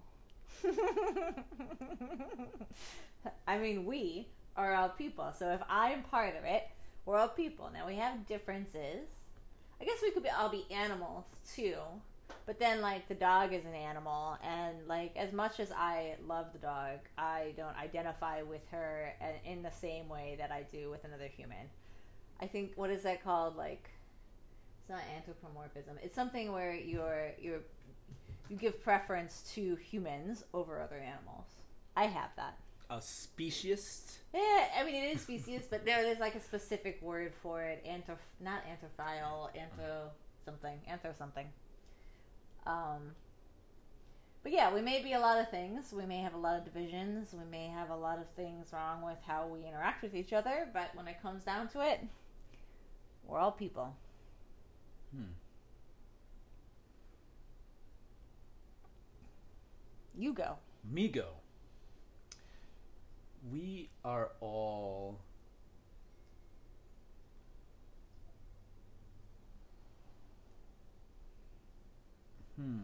I 3.48 3.60
mean, 3.60 3.86
we 3.86 4.28
are 4.60 4.76
all 4.76 4.90
people. 4.90 5.34
So 5.38 5.52
if 5.52 5.62
I'm 5.70 6.04
part 6.04 6.36
of 6.36 6.44
it, 6.44 6.68
we're 7.06 7.18
all 7.18 7.30
people. 7.30 7.70
Now 7.74 7.88
we 7.88 7.96
have 7.96 8.28
differences. 8.28 9.08
I 9.82 9.86
guess 9.86 9.98
we 10.02 10.12
could 10.12 10.24
be, 10.24 10.30
all 10.30 10.50
be 10.50 10.66
animals 10.70 11.26
too. 11.56 11.76
But 12.46 12.60
then, 12.60 12.82
like, 12.82 13.08
the 13.08 13.16
dog 13.16 13.54
is 13.54 13.66
an 13.66 13.76
animal, 13.76 14.38
and 14.44 14.88
like, 14.88 15.16
as 15.16 15.32
much 15.32 15.60
as 15.60 15.72
I 15.72 16.16
love 16.28 16.48
the 16.52 16.60
dog, 16.60 16.98
I 17.18 17.54
don't 17.56 17.78
identify 17.78 18.42
with 18.42 18.62
her 18.72 19.14
in 19.46 19.62
the 19.62 19.72
same 19.72 20.10
way 20.10 20.36
that 20.40 20.52
I 20.52 20.64
do 20.72 20.90
with 20.90 21.04
another 21.04 21.28
human. 21.28 21.70
I 22.42 22.48
think 22.48 22.72
what 22.76 22.90
is 22.90 23.04
that 23.04 23.24
called? 23.24 23.56
Like, 23.56 23.90
it's 24.82 24.90
not 24.90 25.02
anthropomorphism. 25.16 25.98
It's 26.02 26.16
something 26.16 26.52
where 26.52 26.74
you're 26.74 27.32
you're 27.40 27.62
you 28.50 28.58
give 28.58 28.84
preference 28.84 29.52
to 29.54 29.76
humans 29.76 30.44
over 30.54 30.82
other 30.82 30.98
animals. 30.98 31.46
I 31.96 32.06
have 32.06 32.32
that. 32.36 32.58
A 32.90 32.98
speciesist. 32.98 34.18
Yeah, 34.34 34.68
I 34.78 34.84
mean 34.84 34.96
it 34.96 35.16
is 35.16 35.22
species, 35.22 35.68
but 35.70 35.86
there 35.86 36.04
is 36.06 36.20
like 36.20 36.36
a 36.36 36.42
specific 36.42 37.00
word 37.02 37.34
for 37.42 37.62
it. 37.62 37.86
Antho, 37.86 38.18
not 38.40 38.64
anthrophile, 38.66 39.50
antho 39.56 40.10
something, 40.44 40.80
anthro 40.90 41.16
something. 41.18 41.48
Um, 42.66 43.16
but 44.42 44.52
yeah, 44.52 44.74
we 44.74 44.82
may 44.82 45.04
be 45.04 45.14
a 45.14 45.20
lot 45.20 45.40
of 45.40 45.50
things. 45.50 45.94
We 45.94 46.06
may 46.06 46.20
have 46.20 46.34
a 46.34 46.38
lot 46.38 46.58
of 46.58 46.66
divisions. 46.66 47.34
We 47.34 47.46
may 47.52 47.68
have 47.68 47.90
a 47.90 47.96
lot 47.96 48.20
of 48.20 48.26
things 48.36 48.72
wrong 48.72 49.02
with 49.02 49.18
how 49.26 49.48
we 49.48 49.68
interact 49.68 50.02
with 50.02 50.16
each 50.16 50.34
other. 50.34 50.68
But 50.74 50.96
when 50.96 51.08
it 51.08 51.22
comes 51.22 51.44
down 51.44 51.68
to 51.70 51.82
it, 51.82 52.02
we're 53.26 53.40
all 53.40 53.52
people. 53.52 53.96
Hmm. 55.14 55.24
You 60.18 60.34
go. 60.34 60.56
Migo. 60.92 61.26
We 63.42 63.90
are 64.04 64.32
all. 64.42 65.22
Hmm. 72.56 72.82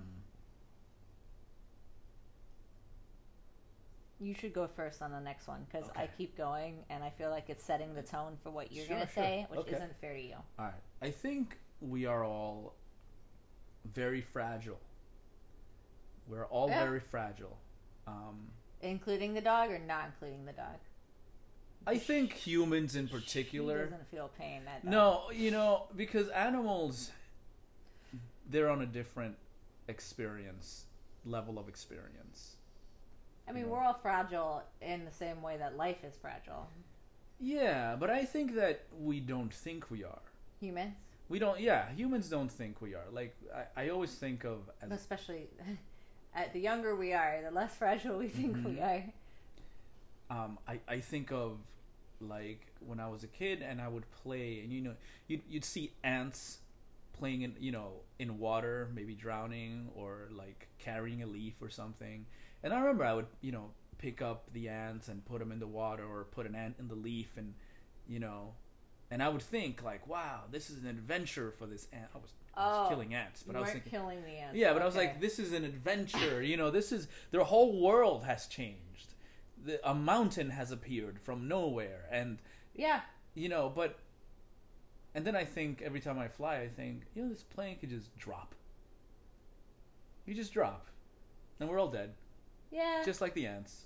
You 4.20 4.34
should 4.34 4.54
go 4.54 4.68
first 4.68 5.02
on 5.02 5.12
the 5.12 5.20
next 5.20 5.48
one 5.48 5.66
because 5.70 5.90
I 5.96 6.08
keep 6.08 6.38
going 6.38 6.86
and 6.90 7.04
I 7.04 7.10
feel 7.10 7.30
like 7.30 7.50
it's 7.50 7.64
setting 7.64 7.94
the 7.94 8.02
tone 8.02 8.38
for 8.42 8.50
what 8.50 8.72
you're 8.72 8.86
Sure, 8.86 8.96
going 8.96 9.08
to 9.08 9.14
sure. 9.14 9.24
say, 9.24 9.46
which 9.50 9.60
Okay. 9.62 9.76
isn't 9.76 10.00
fair 10.00 10.14
to 10.14 10.22
you. 10.22 10.36
All 10.58 10.66
right. 10.66 10.74
I 11.02 11.12
think 11.12 11.58
we 11.82 12.06
are 12.06 12.24
all 12.24 12.74
very 13.84 14.22
fragile. 14.22 14.80
We're 16.28 16.46
all 16.46 16.70
Yeah. 16.70 16.84
very 16.86 17.02
fragile. 17.02 17.58
Um, 18.08 18.54
Including 18.90 19.34
the 19.34 19.42
dog 19.42 19.72
or 19.72 19.80
not 19.80 20.06
including 20.06 20.46
the 20.46 20.54
dog? 20.54 20.78
I 21.88 21.98
think 21.98 22.34
humans 22.34 22.96
in 22.96 23.08
He 23.08 23.14
particular. 23.14 23.86
doesn't 23.86 24.08
feel 24.10 24.30
pain. 24.40 24.62
That. 24.66 24.84
No, 24.84 25.24
you 25.34 25.52
know, 25.52 25.88
because 25.96 26.30
animals, 26.30 27.12
they're 28.50 28.70
on 28.70 28.82
a 28.82 28.86
different 28.86 29.36
experience, 29.88 30.86
level 31.26 31.60
of 31.60 31.68
experience. 31.68 32.56
I 33.48 33.52
mean, 33.52 33.66
Yeah. 33.66 33.70
we're 33.72 33.80
all 33.84 33.94
fragile 33.94 34.64
in 34.82 35.06
the 35.06 35.12
same 35.12 35.42
way 35.42 35.58
that 35.58 35.78
life 35.78 36.04
is 36.04 36.16
fragile. 36.18 36.68
Yeah, 37.40 37.96
but 38.00 38.10
I 38.10 38.26
think 38.26 38.56
that 38.56 38.82
we 39.00 39.20
don't 39.20 39.54
think 39.54 39.92
we 39.92 40.04
are. 40.04 40.22
Humans, 40.60 40.96
We 41.28 41.38
don't. 41.40 41.60
Yeah, 41.60 41.92
humans 41.92 42.30
don't 42.30 42.52
think 42.52 42.82
we 42.82 42.94
are. 42.96 43.06
Like 43.12 43.36
I, 43.76 43.84
I 43.86 43.90
always 43.90 44.16
think 44.16 44.44
of 44.44 44.70
as 44.82 44.92
especially 44.92 45.48
at 46.36 46.54
the 46.54 46.60
younger 46.60 46.96
we 46.96 47.14
are, 47.14 47.42
the 47.44 47.52
less 47.52 47.76
fragile 47.82 48.18
we 48.18 48.28
think 48.28 48.56
we 48.66 48.74
Mhm. 48.74 48.84
are. 50.30 50.36
um, 50.38 50.58
I, 50.68 50.80
I 50.88 51.00
think 51.00 51.32
of 51.32 51.58
like 52.20 52.66
when 52.80 53.00
I 53.00 53.08
was 53.10 53.24
a 53.24 53.28
kid 53.28 53.62
and 53.62 53.82
I 53.82 53.88
would 53.88 54.10
play 54.24 54.62
and 54.64 54.72
you 54.72 54.82
know 54.82 54.96
you'd, 55.28 55.42
you'd 55.50 55.66
see 55.66 55.92
ants 56.04 56.60
playing 57.14 57.42
in 57.44 57.56
you 57.60 57.72
know 57.72 58.02
in 58.20 58.40
water 58.40 58.90
maybe 58.94 59.14
drowning 59.16 59.90
or 59.96 60.30
like 60.32 60.68
carrying 60.80 61.22
a 61.22 61.26
leaf 61.28 61.56
or 61.62 61.70
something 61.70 62.26
and 62.64 62.74
I 62.74 62.80
remember 62.80 63.04
I 63.06 63.14
would 63.14 63.28
you 63.42 63.52
know 63.52 63.72
pick 63.98 64.22
up 64.22 64.52
the 64.54 64.70
ants 64.70 65.08
and 65.10 65.24
put 65.26 65.40
them 65.40 65.52
in 65.52 65.60
the 65.60 65.68
water 65.68 66.04
or 66.06 66.26
put 66.26 66.46
an 66.48 66.56
ant 66.56 66.76
in 66.80 66.88
the 66.88 66.96
leaf 66.96 67.32
and 67.38 67.54
you 68.08 68.20
know 68.20 68.54
and 69.12 69.22
I 69.24 69.30
would 69.30 69.42
think 69.42 69.84
like 69.84 70.08
wow 70.08 70.42
this 70.52 70.70
is 70.70 70.82
an 70.84 70.88
adventure 70.90 71.52
for 71.58 71.66
this 71.66 71.88
ant 71.94 72.10
I 72.14 72.18
was, 72.18 72.34
I 72.56 72.68
was 72.68 72.78
Oh, 72.86 72.90
killing 72.90 73.14
ants 73.14 73.44
but 73.44 73.56
I 73.56 73.60
was 73.62 73.70
thinking 73.72 73.92
killing 73.92 74.22
the 74.24 74.30
ants. 74.32 74.56
yeah, 74.58 74.74
but 74.74 74.82
I 74.82 74.86
was 74.86 74.96
like, 74.96 75.20
this 75.22 75.40
is 75.40 75.52
an 75.54 75.64
adventure. 75.66 76.42
You 76.42 76.56
know, 76.58 76.72
this 76.72 76.92
is 76.92 77.08
their 77.32 77.44
whole 77.44 77.82
world 77.82 78.24
has 78.26 78.48
changed. 78.48 79.14
The, 79.66 79.80
a 79.90 79.94
mountain 79.94 80.52
has 80.52 80.72
appeared 80.72 81.20
from 81.20 81.48
nowhere, 81.48 82.06
and 82.12 82.38
yeah, 82.74 83.02
you 83.34 83.50
know, 83.50 83.72
but 83.76 84.00
and 85.14 85.26
then 85.26 85.36
I 85.36 85.44
think 85.44 85.82
every 85.82 86.00
time 86.00 86.18
I 86.20 86.28
fly, 86.28 86.58
I 86.58 86.68
think, 86.70 87.04
you 87.16 87.24
know, 87.24 87.30
this 87.30 87.44
plane 87.44 87.78
could 87.80 87.90
just 87.90 88.16
drop. 88.18 88.54
You 90.26 90.34
just 90.34 90.54
drop, 90.54 90.88
and 91.60 91.68
we're 91.70 91.80
all 91.80 91.90
dead, 91.92 92.14
yeah. 92.72 93.02
just 93.06 93.22
like 93.22 93.34
the 93.34 93.48
ants. 93.48 93.86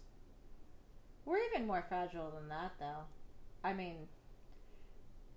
We're 1.26 1.40
even 1.54 1.66
more 1.68 1.84
fragile 1.88 2.32
than 2.38 2.50
that, 2.50 2.74
though. 2.80 3.04
I 3.64 3.74
mean, 3.74 4.08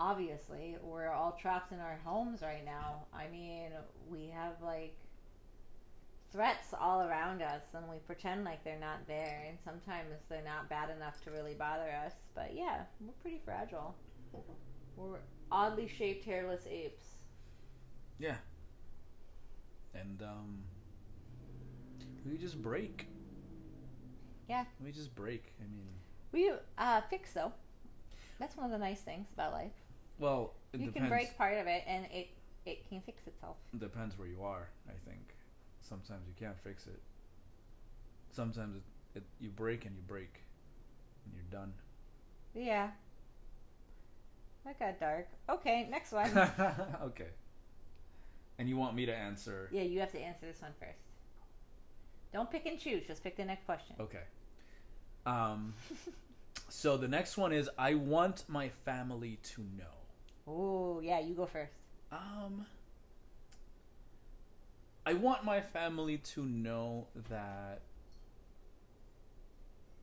obviously, 0.03 0.77
we're 0.83 1.11
all 1.11 1.39
trapped 1.41 1.71
in 1.73 1.79
our 1.79 2.01
homes 2.05 2.43
right 2.43 2.65
now. 2.65 3.05
I 3.15 3.29
mean, 3.29 3.71
we 4.11 4.31
have 4.35 4.55
like 4.61 4.97
threats 6.33 6.75
all 6.79 7.03
around 7.03 7.41
us, 7.41 7.63
and 7.75 7.89
we 7.89 7.99
pretend 7.99 8.45
like 8.45 8.65
they're 8.65 8.81
not 8.81 9.07
there, 9.07 9.45
and 9.49 9.59
sometimes 9.65 10.09
they're 10.29 10.43
not 10.45 10.69
bad 10.69 10.91
enough 10.91 11.23
to 11.25 11.31
really 11.31 11.55
bother 11.55 11.91
us. 12.05 12.15
But 12.35 12.53
yeah, 12.55 12.83
we're 13.01 13.13
pretty 13.23 13.41
fragile. 13.45 13.95
We're 14.97 15.21
oddly 15.51 15.89
shaped, 15.89 16.25
hairless 16.25 16.67
apes. 16.69 17.05
Yeah, 18.19 18.37
and 19.95 20.21
um, 20.23 20.63
we 22.29 22.37
just 22.37 22.61
break. 22.61 23.07
Yeah. 24.49 24.65
we 24.85 24.91
just 24.93 25.15
break. 25.15 25.55
I 25.61 25.65
mean, 25.65 25.87
We 26.33 26.53
uh, 26.77 27.01
fix 27.09 27.33
though. 27.33 27.53
That's 28.39 28.57
one 28.57 28.67
of 28.67 28.73
the 28.73 28.79
nice 28.79 29.01
things 29.01 29.29
about 29.33 29.53
life. 29.53 29.73
Well, 30.23 30.55
it 30.73 30.81
you 30.81 30.87
depends. 30.87 31.09
can 31.09 31.09
break 31.09 31.37
part 31.37 31.59
of 31.59 31.67
it, 31.67 31.83
and 31.87 32.07
it 32.13 32.29
it 32.65 32.89
can 32.89 33.01
fix 33.03 33.27
itself. 33.27 33.57
depends 33.79 34.17
where 34.17 34.29
you 34.29 34.43
are. 34.43 34.69
I 34.89 34.93
think 35.11 35.35
sometimes 35.81 36.23
you 36.29 36.35
can't 36.39 36.59
fix 36.63 36.87
it. 36.87 37.01
Sometimes 38.31 38.77
it, 38.77 39.19
it 39.19 39.25
you 39.41 39.51
break 39.51 39.85
and 39.85 39.97
you 39.97 40.03
break, 40.07 40.41
and 41.25 41.35
you're 41.35 41.61
done. 41.61 41.73
Yeah. 42.55 42.91
That 44.65 44.79
got 44.79 45.01
dark. 45.01 45.27
Okay, 45.49 45.89
next 45.91 46.13
one. 46.21 46.31
okay. 47.03 47.31
And 48.59 48.69
you 48.69 48.77
want 48.77 48.95
me 48.95 49.07
to 49.07 49.15
answer? 49.15 49.69
yeah, 49.73 49.83
you 49.83 49.99
have 49.99 50.13
to 50.13 50.21
answer 50.21 50.47
this 50.47 50.63
one 50.63 50.71
first. 50.79 51.01
Don't 52.33 52.49
pick 52.51 52.65
and 52.67 52.79
choose. 52.79 53.03
Just 53.07 53.25
pick 53.25 53.37
the 53.37 53.45
next 53.45 53.65
question. 53.67 53.97
Okay. 53.99 54.23
Um. 55.27 55.75
so 56.69 56.97
the 56.97 57.09
next 57.09 57.37
one 57.37 57.53
is 57.53 57.69
I 57.77 57.95
want 57.95 58.45
my 58.49 58.69
family 58.85 59.39
to 59.55 59.63
know. 59.77 60.02
Oh, 60.47 61.01
yeah, 61.01 61.21
you 61.21 61.35
go 61.35 61.47
first. 61.47 61.73
Um. 62.11 62.67
I 65.05 65.15
want 65.15 65.45
my 65.45 65.61
family 65.61 66.19
to 66.19 66.45
know 66.45 67.09
that 67.29 67.81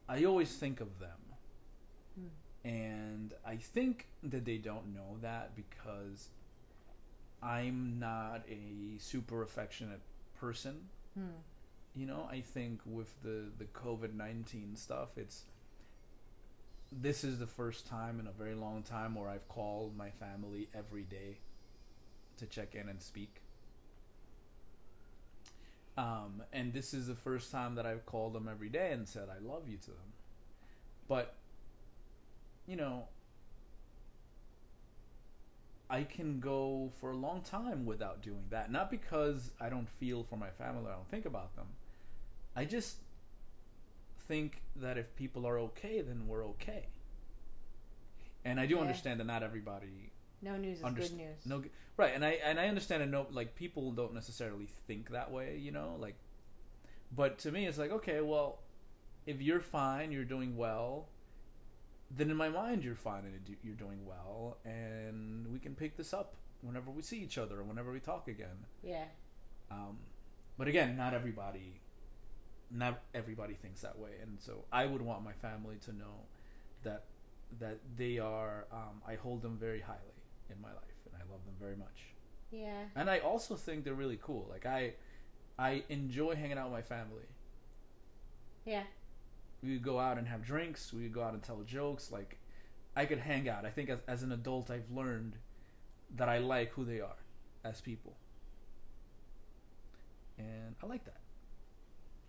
I 0.10 0.26
always 0.26 0.54
think 0.54 0.82
of 0.82 1.00
them. 1.00 1.12
And 2.66 3.34
I 3.46 3.56
think 3.56 4.08
that 4.22 4.44
they 4.44 4.58
don't 4.58 4.94
know 4.94 5.18
that 5.22 5.56
because 5.56 6.30
I'm 7.42 7.98
not 8.00 8.44
a 8.50 9.00
super 9.00 9.42
affectionate 9.42 10.02
person. 10.38 10.90
Hmm. 11.18 11.40
You 11.96 12.06
know, 12.06 12.28
I 12.30 12.42
think 12.42 12.82
with 12.86 13.22
the 13.24 13.46
the 13.58 13.66
COVID 13.66 14.14
nineteen 14.14 14.76
stuff, 14.76 15.18
it's 15.18 15.46
this 17.02 17.24
is 17.24 17.40
the 17.40 17.48
first 17.48 17.88
time 17.88 18.20
in 18.20 18.28
a 18.28 18.32
very 18.32 18.56
long 18.56 18.84
time 18.84 19.16
where 19.16 19.30
I've 19.30 19.48
called 19.48 19.96
my 19.96 20.10
family 20.10 20.68
every 20.76 21.04
day 21.04 21.38
to 22.38 22.46
check 22.46 22.76
in 22.76 22.90
and 22.90 23.02
speak. 23.02 23.42
Um, 25.98 26.44
and 26.54 26.74
this 26.74 26.94
is 26.94 27.08
the 27.08 27.16
first 27.16 27.52
time 27.52 27.76
that 27.76 27.86
I've 27.86 28.06
called 28.06 28.34
them 28.34 28.48
every 28.50 28.70
day 28.70 28.92
and 28.92 29.08
said 29.08 29.28
I 29.30 29.46
love 29.46 29.68
you 29.68 29.78
to 29.78 29.88
them. 29.88 30.14
But 31.08 31.36
you 32.68 32.76
know, 32.76 33.08
I 35.90 36.04
can 36.04 36.40
go 36.40 36.92
for 37.00 37.12
a 37.12 37.18
long 37.18 37.42
time 37.42 37.86
without 37.86 38.22
doing 38.22 38.44
that. 38.50 38.72
Not 38.72 38.92
because 38.92 39.52
I 39.60 39.70
don't 39.70 39.90
feel 39.90 40.24
for 40.24 40.38
my 40.38 40.50
family, 40.52 40.86
I 40.90 40.96
don't 40.96 41.10
think 41.10 41.26
about 41.26 41.56
them. 41.56 41.68
I 42.56 42.66
just 42.66 42.98
think 44.30 44.62
that 44.78 44.98
if 44.98 45.14
people 45.16 45.46
are 45.46 45.58
okay, 45.60 46.02
then 46.02 46.28
we're 46.28 46.46
okay. 46.54 46.86
And 48.46 48.60
I 48.60 48.66
do 48.68 48.76
Yeah. 48.76 48.82
understand 48.82 49.20
that 49.20 49.26
not 49.26 49.44
everybody 49.44 50.14
No 50.42 50.56
news 50.56 50.78
is 50.82 50.94
good 50.94 51.12
news. 51.18 51.46
no 51.46 51.64
right, 51.98 52.14
and 52.16 52.24
I 52.24 52.32
and 52.50 52.58
I 52.60 52.68
understand 52.70 53.04
and 53.04 53.12
no 53.12 53.28
like 53.32 53.56
people 53.56 53.92
don't 53.92 54.14
necessarily 54.14 54.68
think 54.88 55.10
that 55.10 55.32
way, 55.32 55.58
you 55.58 55.72
know, 55.72 55.98
like 56.00 56.16
but 57.12 57.40
to 57.40 57.52
me 57.52 57.66
it's 57.66 57.78
like, 57.80 57.92
okay, 57.92 58.22
well, 58.22 58.60
if 59.26 59.42
you're 59.42 59.60
fine, 59.60 60.12
you're 60.12 60.24
doing 60.36 60.56
well, 60.56 61.10
then 62.12 62.30
in 62.30 62.38
my 62.38 62.50
mind 62.50 62.84
you're 62.84 62.96
fine 62.96 63.26
and 63.26 63.58
you're 63.64 63.76
doing 63.76 64.06
well 64.06 64.58
and 64.64 65.48
we 65.52 65.60
can 65.60 65.76
pick 65.76 65.98
this 65.98 66.14
up 66.14 66.36
whenever 66.62 66.92
we 66.92 67.02
see 67.02 67.20
each 67.20 67.38
other 67.38 67.60
or 67.60 67.64
whenever 67.64 67.92
we 67.92 68.00
talk 68.00 68.28
again. 68.28 68.66
Yeah. 68.84 69.06
Um, 69.72 69.98
but 70.58 70.68
again, 70.68 70.96
not 70.96 71.14
everybody, 71.14 71.82
not 72.72 73.02
everybody 73.14 73.54
thinks 73.54 73.82
that 73.82 73.98
way, 73.98 74.12
and 74.22 74.40
so 74.40 74.66
I 74.72 74.86
would 74.86 75.02
want 75.02 75.24
my 75.24 75.34
family 75.34 75.78
to 75.86 75.94
know 75.94 76.26
that 76.84 77.06
that 77.60 77.80
they 77.98 78.20
are. 78.20 78.66
Um, 78.72 79.02
I 79.08 79.16
hold 79.16 79.42
them 79.42 79.58
very 79.58 79.82
highly 79.82 80.00
in 80.50 80.62
my 80.62 80.70
life, 80.70 81.00
and 81.06 81.16
I 81.16 81.32
love 81.32 81.44
them 81.46 81.56
very 81.60 81.76
much. 81.76 82.10
Yeah. 82.52 82.84
And 82.96 83.10
I 83.10 83.20
also 83.20 83.56
think 83.56 83.84
they're 83.84 83.94
really 83.94 84.20
cool. 84.22 84.48
Like 84.50 84.66
I, 84.66 84.94
I 85.58 85.84
enjoy 85.90 86.36
hanging 86.36 86.58
out 86.58 86.66
with 86.66 86.74
my 86.74 86.82
family. 86.82 87.28
Yeah. 88.66 88.84
We 89.62 89.74
would 89.74 89.84
go 89.84 90.00
out 90.00 90.18
and 90.18 90.28
have 90.28 90.44
drinks. 90.44 90.94
We 90.94 91.04
would 91.04 91.14
go 91.14 91.22
out 91.22 91.34
and 91.34 91.44
tell 91.44 91.62
jokes. 91.62 92.12
Like 92.12 92.38
I 92.96 93.06
could 93.06 93.20
hang 93.20 93.50
out. 93.50 93.66
I 93.66 93.70
think 93.70 93.90
as 93.90 94.00
as 94.08 94.24
an 94.24 94.32
adult, 94.32 94.72
I've 94.72 94.90
learned 94.92 95.36
that 96.16 96.30
I 96.30 96.40
like 96.40 96.72
who 96.72 96.86
they 96.86 97.02
are 97.02 97.18
as 97.64 97.82
people. 97.82 98.16
And 100.38 100.76
I 100.82 100.88
like 100.88 101.06
that. 101.06 101.19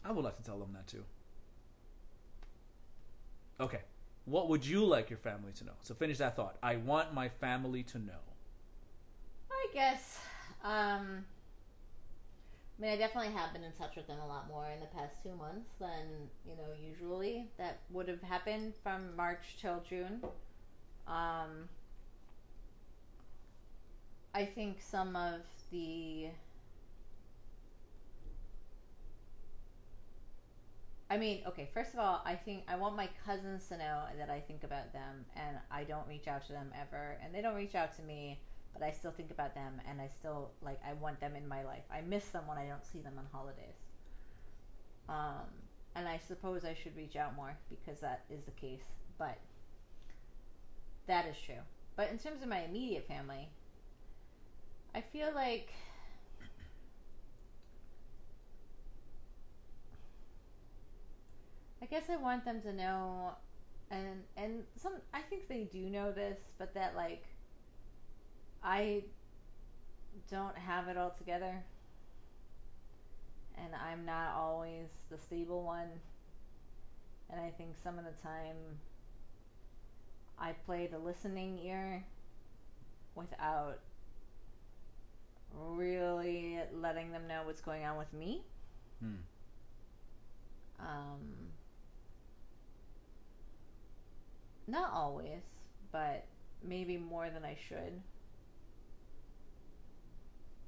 I 0.04 0.12
would 0.12 0.24
like 0.24 0.36
to 0.36 0.42
tell 0.42 0.58
them 0.58 0.72
that 0.74 0.86
too. 0.86 1.04
Okay. 3.60 3.80
What 4.24 4.48
would 4.48 4.64
you 4.64 4.84
like 4.84 5.10
your 5.10 5.18
family 5.18 5.52
to 5.56 5.64
know? 5.64 5.72
So 5.82 5.94
finish 5.94 6.18
that 6.18 6.36
thought. 6.36 6.56
I 6.62 6.76
want 6.76 7.12
my 7.14 7.28
family 7.28 7.82
to 7.84 7.98
know. 7.98 8.12
I 9.50 9.66
guess. 9.74 10.18
Um, 10.62 11.24
I 12.78 12.82
mean, 12.82 12.90
I 12.92 12.96
definitely 12.96 13.32
have 13.32 13.52
been 13.52 13.64
in 13.64 13.72
touch 13.72 13.96
with 13.96 14.06
them 14.06 14.18
a 14.20 14.27
lot 14.27 14.48
more 14.48 14.66
in 14.72 14.81
the 14.81 14.87
past 14.87 15.14
two 15.22 15.35
months 15.37 15.70
than 15.79 16.06
you 16.46 16.56
know 16.56 16.72
usually. 16.83 17.46
That 17.58 17.81
would 17.90 18.08
have 18.08 18.22
happened 18.22 18.75
from 18.83 19.14
March 19.16 19.56
till 19.60 19.83
June. 19.88 20.22
Um, 21.06 21.68
I 24.35 24.44
think 24.44 24.79
some 24.81 25.16
of 25.16 25.40
the. 25.70 26.29
I 31.11 31.19
mean, 31.19 31.42
okay, 31.48 31.69
first 31.75 31.92
of 31.92 31.98
all, 31.98 32.23
I 32.25 32.37
think 32.37 32.63
I 32.69 32.77
want 32.77 32.96
my 32.96 33.08
cousins 33.27 33.67
to 33.69 33.77
know 33.77 34.04
that 34.17 34.31
I 34.31 34.40
think 34.40 34.63
about 34.63 34.92
them 34.92 35.27
and 35.35 35.58
I 35.71 35.83
don't 35.83 36.06
reach 36.06 36.29
out 36.29 36.46
to 36.46 36.52
them 36.52 36.71
ever 36.81 37.19
and 37.23 37.35
they 37.35 37.42
don't 37.42 37.56
reach 37.56 37.75
out 37.75 37.94
to 37.96 38.02
me 38.02 38.38
but 38.73 38.83
I 38.83 38.92
still 38.92 39.11
think 39.11 39.31
about 39.31 39.54
them 39.54 39.81
and 39.88 40.00
I 40.00 40.08
still 40.08 40.50
like 40.63 40.81
I 40.87 40.94
want 40.94 41.21
them 41.21 41.35
in 41.37 41.46
my 41.46 41.65
life. 41.65 41.83
I 41.90 42.00
miss 42.02 42.27
them 42.27 42.46
when 42.46 42.58
I 42.58 42.67
don't 42.67 42.85
see 42.85 43.00
them 43.00 43.15
on 43.19 43.27
holidays. 43.33 43.77
Um, 45.08 45.48
and 45.96 46.08
I 46.08 46.19
suppose 46.19 46.65
I 46.65 46.75
should 46.75 46.96
reach 46.96 47.17
out 47.17 47.35
more 47.35 47.56
because 47.69 48.00
that 48.00 48.25
is 48.31 48.44
the 48.44 48.52
case. 48.52 48.85
But 49.19 49.38
that 51.06 51.27
is 51.27 51.37
true. 51.44 51.63
But 51.96 52.11
in 52.11 52.19
terms 52.19 52.42
of 52.42 52.48
my 52.48 52.61
immediate 52.63 53.06
family, 53.06 53.48
I 54.94 55.00
feel 55.00 55.33
like 55.35 55.73
I 61.83 61.87
guess 61.87 62.04
I 62.10 62.16
want 62.16 62.44
them 62.44 62.60
to 62.62 62.72
know 62.72 63.33
and 63.90 64.22
and 64.37 64.64
some 64.76 64.92
I 65.12 65.20
think 65.20 65.48
they 65.48 65.64
do 65.64 65.90
know 65.90 66.12
this, 66.12 66.38
but 66.58 66.74
that 66.74 66.94
like 66.94 67.24
I 68.62 69.04
don't 70.31 70.56
have 70.56 70.88
it 70.88 70.96
all 70.96 71.14
together. 71.16 71.64
And 73.56 73.74
I'm 73.74 74.04
not 74.04 74.35
always 74.37 74.88
the 75.10 75.18
stable 75.18 75.64
one. 75.64 75.88
And 77.31 77.40
I 77.40 77.50
think 77.50 77.76
some 77.83 77.98
of 77.98 78.04
the 78.04 78.22
time 78.22 78.56
I 80.38 80.52
play 80.66 80.87
the 80.87 80.98
listening 80.98 81.58
ear 81.64 82.04
without 83.14 83.81
really 85.52 86.58
letting 86.72 87.12
them 87.12 87.26
know 87.28 87.42
what's 87.44 87.60
going 87.60 87.85
on 87.85 87.98
with 87.98 88.12
me. 88.12 88.42
Hmm. 89.00 89.14
Um, 90.78 91.18
not 94.71 94.92
always, 94.92 95.42
but 95.92 96.25
maybe 96.62 96.96
more 96.96 97.31
than 97.31 97.44
I 97.44 97.56
should. 97.68 98.00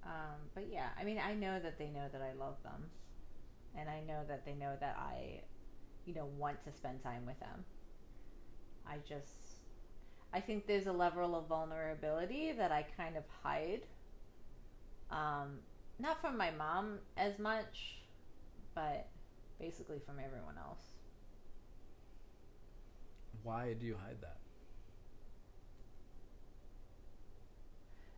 Um, 0.05 0.51
but 0.55 0.69
yeah, 0.71 0.89
I 0.99 1.05
mean, 1.05 1.19
I 1.19 1.35
know 1.35 1.61
that 1.61 1.79
they 1.79 1.89
know 1.89 2.09
that 2.13 2.21
I 2.23 2.33
love 2.33 2.57
them, 2.65 2.91
and 3.77 3.89
I 3.89 4.01
know 4.01 4.23
that 4.27 4.45
they 4.45 4.55
know 4.55 4.75
that 4.81 4.97
I, 4.99 5.43
you 6.05 6.15
know, 6.15 6.27
want 6.39 6.63
to 6.65 6.73
spend 6.73 7.03
time 7.03 7.25
with 7.25 7.39
them. 7.39 7.65
I 8.87 8.97
just, 9.09 9.59
I 10.33 10.41
think 10.41 10.67
there's 10.67 10.89
a 10.89 10.93
level 10.93 11.37
of 11.37 11.47
vulnerability 11.47 12.53
that 12.53 12.73
I 12.73 12.85
kind 12.97 13.17
of 13.17 13.23
hide. 13.43 13.83
Um, 15.11 15.59
not 16.01 16.21
from 16.21 16.37
my 16.37 16.51
mom 16.51 16.99
as 17.17 17.39
much, 17.39 18.03
but 18.75 19.07
basically 19.61 20.01
from 20.05 20.17
everyone 20.19 20.59
else. 20.59 20.92
Why 23.43 23.75
do 23.75 23.87
you 23.87 23.97
hide 24.03 24.21
that? 24.21 24.39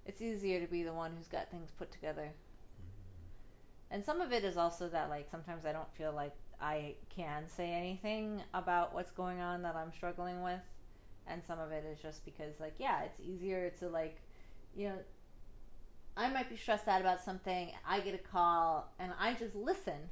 It's 0.07 0.21
easier 0.21 0.61
to 0.61 0.67
be 0.67 0.83
the 0.83 0.93
one 0.93 1.13
who's 1.17 1.29
got 1.29 1.51
things 1.51 1.71
put 1.71 1.91
together. 1.91 2.31
Mm-hmm. 2.31 3.95
And 3.95 4.05
some 4.05 4.21
of 4.21 4.33
it 4.33 4.45
is 4.45 4.57
also 4.57 4.89
that 4.89 5.09
like 5.09 5.29
sometimes 5.31 5.65
I 5.65 5.73
don't 5.73 5.93
feel 5.97 6.13
like 6.13 6.35
I 6.61 6.95
can 7.15 7.49
say 7.49 7.71
anything 7.71 8.43
about 8.53 8.95
what's 8.95 9.11
going 9.11 9.41
on 9.41 9.63
that 9.63 9.77
I'm 9.77 9.93
struggling 9.93 10.43
with. 10.43 10.61
And 11.27 11.43
some 11.43 11.59
of 11.59 11.73
it 11.73 11.85
is 11.91 12.01
just 12.01 12.25
because 12.25 12.61
like 12.61 12.75
yeah, 12.79 13.03
it's 13.05 13.21
easier 13.21 13.71
to 13.81 13.89
like 13.89 14.21
you 14.77 14.89
know 14.89 14.99
I 16.17 16.29
might 16.29 16.49
be 16.49 16.57
stressed 16.57 16.87
out 16.87 17.01
about 17.01 17.25
something, 17.25 17.73
I 17.87 18.01
get 18.01 18.15
a 18.15 18.19
call 18.19 18.93
and 18.99 19.13
I 19.19 19.35
just 19.35 19.55
listen 19.55 20.11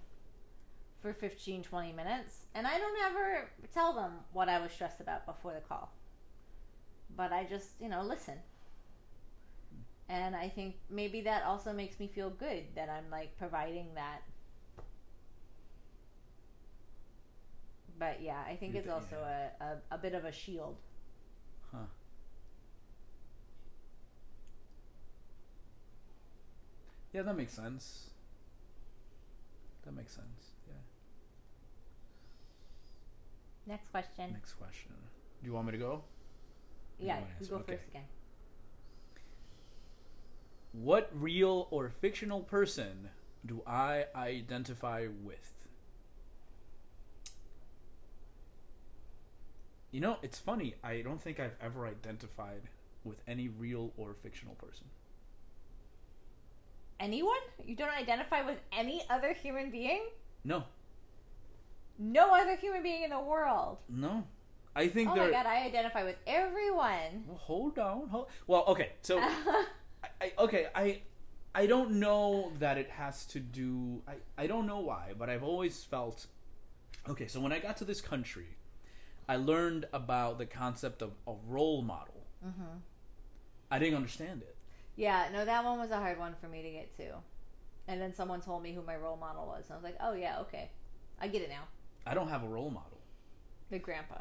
for 1.03 1.13
15 1.13 1.65
20 1.65 1.93
minutes 1.93 2.47
and 2.55 2.67
I 2.67 2.79
don't 2.79 2.99
ever 3.11 3.51
tell 3.75 3.93
them 3.93 4.13
what 4.33 4.49
I 4.49 4.61
was 4.61 4.71
stressed 4.73 5.01
about 5.01 5.27
before 5.27 5.53
the 5.53 5.61
call. 5.61 5.93
But 7.15 7.33
I 7.33 7.45
just, 7.45 7.69
you 7.81 7.89
know, 7.89 8.03
listen 8.03 8.39
and 10.13 10.37
I 10.37 10.49
think 10.49 10.75
maybe 10.91 11.23
that 11.23 11.43
also 11.45 11.73
makes 11.73 11.99
me 11.99 12.07
feel 12.07 12.29
good 12.29 12.65
that 12.75 12.91
I'm 12.91 13.11
like 13.11 13.37
providing 13.39 13.95
that. 13.95 14.23
But 17.99 18.21
yeah, 18.21 18.43
I 18.47 18.57
think 18.57 18.75
it's 18.75 18.89
also 18.91 19.17
a, 19.17 19.65
a, 19.65 19.95
a 19.95 19.99
bit 19.99 20.15
of 20.15 20.27
a 20.27 20.33
shield. 20.33 20.77
Huh. 21.71 21.87
Yeah, 27.15 27.23
that 27.23 27.37
makes 27.37 27.55
sense. 27.55 28.11
That 29.85 29.95
makes 29.95 30.13
sense. 30.13 30.51
Yeah. 30.69 30.75
Next 33.67 33.91
question. 33.91 34.33
Next 34.33 34.55
question. 34.55 34.93
Do 35.43 35.49
you 35.49 35.55
want 35.55 35.67
me 35.67 35.73
to 35.73 35.79
go? 35.79 36.03
Yeah, 36.99 37.15
wanna 37.15 37.27
you 37.41 37.47
go 37.47 37.57
okay. 37.57 37.77
first 37.77 37.89
again. 37.89 38.05
What 40.73 41.11
real 41.13 41.69
or 41.71 41.91
fictional 41.91 42.41
person 42.41 43.11
do 43.45 43.63
I 43.67 44.07
identify 44.15 45.07
with? 45.23 45.69
You 49.91 50.01
know, 50.01 50.17
it's 50.23 50.39
funny. 50.39 50.75
I 50.83 51.03
don't 51.03 51.21
think 51.21 51.39
I've 51.39 51.57
ever 51.61 51.87
identified 51.87 52.63
with 53.05 53.21
any 53.29 53.49
real 53.49 53.93
or 53.97 54.15
fictional 54.15 54.55
person. 54.55 54.87
Anyone? 56.99 57.37
You 57.67 57.77
don't 57.77 57.91
identify 57.91 58.43
with 58.43 58.59
any 58.73 59.03
other 59.11 59.35
human 59.35 59.71
being? 59.71 60.03
No, 60.45 60.65
No 61.99 62.35
other 62.35 62.57
human 62.57 62.83
being 62.83 63.03
in 63.05 63.11
the 63.11 63.21
world. 63.21 63.79
no. 63.89 64.25
I 64.75 64.89
think 64.89 65.11
Oh 65.11 65.17
my 65.17 65.31
god, 65.31 65.45
I 65.45 65.67
identify 65.67 66.03
with 66.03 66.17
everyone. 66.27 67.25
Well, 67.29 67.37
hold 67.37 67.79
on. 67.79 68.09
Hold. 68.09 68.29
Well, 68.47 68.65
okay. 68.69 68.93
So, 69.03 69.19
I, 69.21 69.67
I, 70.19 70.33
okay, 70.39 70.69
I, 70.75 71.03
I 71.55 71.67
don't 71.67 72.01
know 72.01 72.53
that 72.59 72.79
it 72.79 72.89
has 72.89 73.27
to 73.27 73.39
do. 73.39 74.01
I, 74.09 74.15
I 74.39 74.47
don't 74.47 74.67
know 74.67 74.79
why, 74.81 75.13
but 75.19 75.29
I've 75.29 75.43
always 75.43 75.85
felt. 75.85 76.27
Okay, 77.07 77.27
so 77.27 77.39
when 77.39 77.53
I 77.53 77.59
got 77.59 77.77
to 77.79 77.85
this 77.85 78.01
country, 78.01 78.57
I 79.29 79.37
learned 79.37 79.85
about 79.93 80.39
the 80.39 80.47
concept 80.47 81.03
of 81.03 81.13
a 81.27 81.35
role 81.47 81.83
model. 81.83 82.25
hmm 82.43 82.79
I 83.71 83.79
didn't 83.79 83.97
understand 83.97 84.41
it. 84.41 84.57
Yeah, 84.97 85.29
no, 85.33 85.45
that 85.45 85.65
one 85.65 85.79
was 85.79 85.91
a 85.91 85.97
hard 85.99 86.19
one 86.19 86.35
for 86.41 86.49
me 86.49 86.63
to 86.63 86.71
get 86.71 86.97
to. 86.97 87.17
And 87.89 88.01
then 88.01 88.15
someone 88.15 88.41
told 88.41 88.63
me 88.63 88.73
who 88.73 88.83
my 88.83 88.97
role 88.97 89.17
model 89.19 89.47
was. 89.47 89.65
And 89.67 89.73
I 89.73 89.77
was 89.77 89.85
like, 89.85 89.97
oh, 90.01 90.15
yeah, 90.15 90.41
okay. 90.41 90.71
I 91.21 91.29
get 91.29 91.43
it 91.43 91.49
now. 91.51 91.65
I 92.07 92.15
don't 92.15 92.29
have 92.29 92.43
a 92.43 92.49
role 92.49 92.71
model. 92.71 93.01
The 93.71 93.79
grandpa 93.79 94.21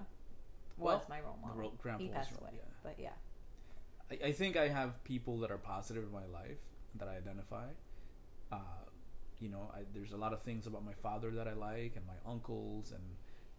Well, 0.78 0.98
was 1.00 1.10
my 1.10 1.20
role 1.22 1.38
The 1.42 1.48
model. 1.48 1.62
ro- 1.62 1.74
grandpa 1.82 2.04
he 2.04 2.10
was 2.10 2.16
passed 2.18 2.32
ro- 2.32 2.38
away. 2.42 2.52
yeah. 2.56 2.62
But 2.84 2.96
yeah. 3.00 3.10
I, 4.12 4.28
I 4.28 4.32
think 4.32 4.58
I 4.58 4.68
have 4.68 5.04
people 5.04 5.40
that 5.40 5.52
are 5.52 5.58
positive 5.58 6.04
in 6.04 6.12
my 6.12 6.26
life 6.26 6.60
that 6.96 7.08
I 7.08 7.16
identify. 7.18 7.66
Uh, 8.52 8.58
you 9.40 9.50
know, 9.50 9.72
I, 9.74 9.80
there's 9.94 10.12
a 10.12 10.18
lot 10.18 10.34
of 10.34 10.42
things 10.44 10.68
about 10.68 10.86
my 10.86 10.94
father 11.02 11.32
that 11.32 11.48
I 11.48 11.54
like, 11.54 11.96
and 11.96 12.06
my 12.06 12.32
uncles, 12.32 12.92
and 12.92 13.02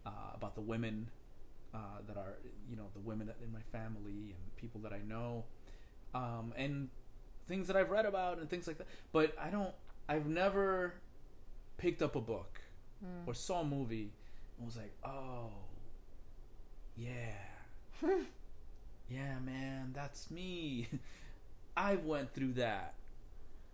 uh, 0.06 0.10
about 0.34 0.54
the 0.54 0.60
women 0.60 1.08
uh, 1.74 1.78
that 2.06 2.16
are, 2.16 2.36
you 2.70 2.76
know, 2.76 2.86
the 2.94 3.00
women 3.00 3.26
that- 3.26 3.38
in 3.42 3.52
my 3.52 3.62
family, 3.72 4.34
and 4.36 4.56
people 4.56 4.80
that 4.82 4.92
I 4.92 5.00
know, 5.00 5.44
um, 6.14 6.52
and 6.56 6.88
things 7.48 7.66
that 7.66 7.76
I've 7.76 7.90
read 7.90 8.06
about, 8.06 8.38
and 8.38 8.48
things 8.48 8.66
like 8.68 8.78
that. 8.78 8.86
But 9.12 9.34
I 9.40 9.50
don't. 9.50 9.74
I've 10.08 10.26
never 10.26 10.94
picked 11.78 12.02
up 12.02 12.14
a 12.16 12.20
book 12.20 12.60
Mm. 13.04 13.26
or 13.26 13.34
saw 13.34 13.60
a 13.60 13.64
movie 13.64 14.12
and 14.58 14.66
was 14.66 14.76
like, 14.76 14.92
oh, 15.04 15.50
yeah, 16.96 17.34
yeah, 19.08 19.38
man, 19.44 19.92
that's 19.94 20.30
me. 20.30 20.88
I 21.76 21.96
went 21.96 22.32
through 22.34 22.52
that. 22.54 22.94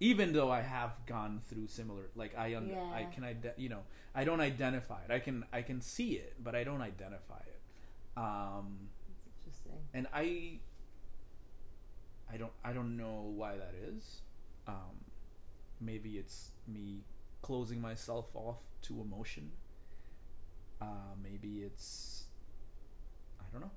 Even 0.00 0.32
though 0.32 0.50
I 0.50 0.60
have 0.60 0.92
gone 1.06 1.40
through 1.48 1.66
similar, 1.66 2.04
like 2.14 2.38
I, 2.38 2.54
under, 2.54 2.72
I 2.94 3.08
can, 3.12 3.24
ide- 3.24 3.54
you 3.56 3.68
know, 3.68 3.80
I 4.14 4.22
don't 4.24 4.40
identify 4.40 5.00
it. 5.08 5.10
I 5.10 5.18
can, 5.18 5.44
I 5.52 5.62
can 5.62 5.80
see 5.80 6.12
it, 6.12 6.34
but 6.42 6.54
I 6.54 6.62
don't 6.62 6.80
identify 6.80 7.40
it. 7.40 7.60
Um, 8.16 8.78
That's 9.08 9.58
interesting. 9.58 9.72
and 9.92 10.06
I, 10.14 10.60
I 12.32 12.36
don't, 12.36 12.52
I 12.64 12.72
don't 12.72 12.96
know 12.96 13.32
why 13.34 13.56
that 13.56 13.74
is. 13.92 14.22
Um, 14.68 15.04
maybe 15.80 16.10
it's 16.10 16.50
me 16.68 17.00
closing 17.42 17.80
myself 17.80 18.26
off 18.34 18.58
to 18.82 19.00
emotion. 19.00 19.52
Uh, 20.80 21.14
maybe 21.22 21.62
it's, 21.64 22.24
I 23.40 23.44
don't 23.52 23.60
know. 23.62 23.70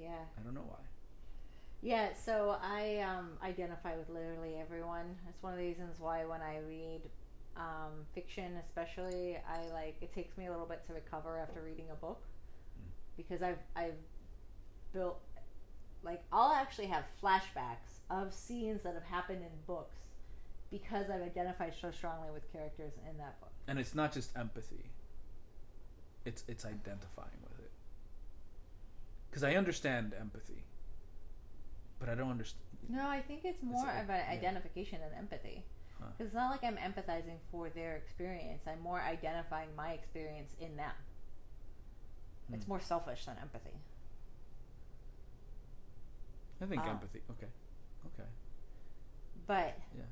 Yeah. 0.00 0.24
I 0.38 0.42
don't 0.42 0.54
know 0.54 0.64
why. 0.66 0.78
Yeah, 1.82 2.08
so 2.14 2.56
I 2.62 2.98
um, 3.00 3.30
identify 3.42 3.96
with 3.96 4.08
literally 4.10 4.56
everyone. 4.60 5.16
It's 5.28 5.42
one 5.42 5.52
of 5.54 5.58
the 5.58 5.64
reasons 5.64 5.96
why 5.98 6.24
when 6.26 6.42
I 6.42 6.58
read 6.68 7.00
um, 7.56 8.04
fiction, 8.14 8.52
especially, 8.66 9.38
I 9.48 9.72
like 9.72 9.96
it 10.02 10.14
takes 10.14 10.36
me 10.36 10.46
a 10.46 10.50
little 10.50 10.66
bit 10.66 10.86
to 10.88 10.92
recover 10.94 11.38
after 11.38 11.60
reading 11.62 11.86
a 11.90 11.94
book 11.96 12.22
Mm. 12.78 12.90
because 13.16 13.42
I've 13.42 13.58
I've 13.74 13.94
built 14.92 15.18
like 16.04 16.22
I'll 16.32 16.52
actually 16.52 16.86
have 16.86 17.04
flashbacks 17.22 17.98
of 18.10 18.32
scenes 18.32 18.82
that 18.84 18.94
have 18.94 19.02
happened 19.02 19.42
in 19.42 19.50
books 19.66 19.96
because 20.70 21.10
I've 21.10 21.22
identified 21.22 21.74
so 21.80 21.90
strongly 21.90 22.30
with 22.32 22.50
characters 22.52 22.92
in 23.08 23.18
that 23.18 23.40
book. 23.40 23.50
And 23.66 23.78
it's 23.78 23.94
not 23.94 24.12
just 24.12 24.36
empathy. 24.36 24.90
It's 26.24 26.44
it's 26.48 26.64
identifying 26.64 27.40
with 27.48 27.58
it. 27.60 27.70
Because 29.30 29.42
I 29.44 29.54
understand 29.54 30.14
empathy, 30.18 30.64
but 31.98 32.08
I 32.08 32.14
don't 32.14 32.30
understand. 32.30 32.64
No, 32.88 33.06
I 33.08 33.20
think 33.20 33.44
it's 33.44 33.62
more 33.62 33.88
a- 33.88 34.02
about 34.02 34.24
yeah. 34.26 34.32
identification 34.38 35.00
than 35.00 35.16
empathy. 35.18 35.64
Huh. 36.00 36.06
Because 36.16 36.26
it's 36.28 36.34
not 36.34 36.50
like 36.50 36.64
I'm 36.64 36.76
empathizing 36.76 37.38
for 37.50 37.68
their 37.70 37.96
experience. 37.96 38.62
I'm 38.66 38.80
more 38.80 39.00
identifying 39.00 39.68
my 39.76 39.92
experience 39.92 40.54
in 40.60 40.76
them. 40.76 40.92
It's 42.52 42.64
Hmm. 42.64 42.70
more 42.72 42.80
selfish 42.80 43.24
than 43.26 43.36
empathy. 43.38 43.76
I 46.60 46.66
think 46.66 46.82
Ah. 46.84 46.90
empathy. 46.90 47.22
Okay, 47.30 47.46
okay, 48.06 48.28
But 49.46 49.78
yeah. 49.96 50.02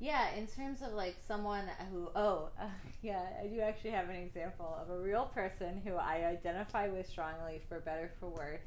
Yeah, 0.00 0.34
in 0.34 0.46
terms 0.46 0.80
of 0.80 0.94
like 0.94 1.16
someone 1.28 1.64
who, 1.92 2.08
oh, 2.16 2.48
uh, 2.58 2.64
yeah, 3.02 3.22
I 3.42 3.46
do 3.46 3.60
actually 3.60 3.90
have 3.90 4.08
an 4.08 4.16
example 4.16 4.74
of 4.80 4.88
a 4.88 4.98
real 4.98 5.26
person 5.26 5.82
who 5.84 5.94
I 5.96 6.24
identify 6.24 6.88
with 6.88 7.06
strongly 7.06 7.60
for 7.68 7.80
better 7.80 8.10
for 8.18 8.30
worse, 8.30 8.62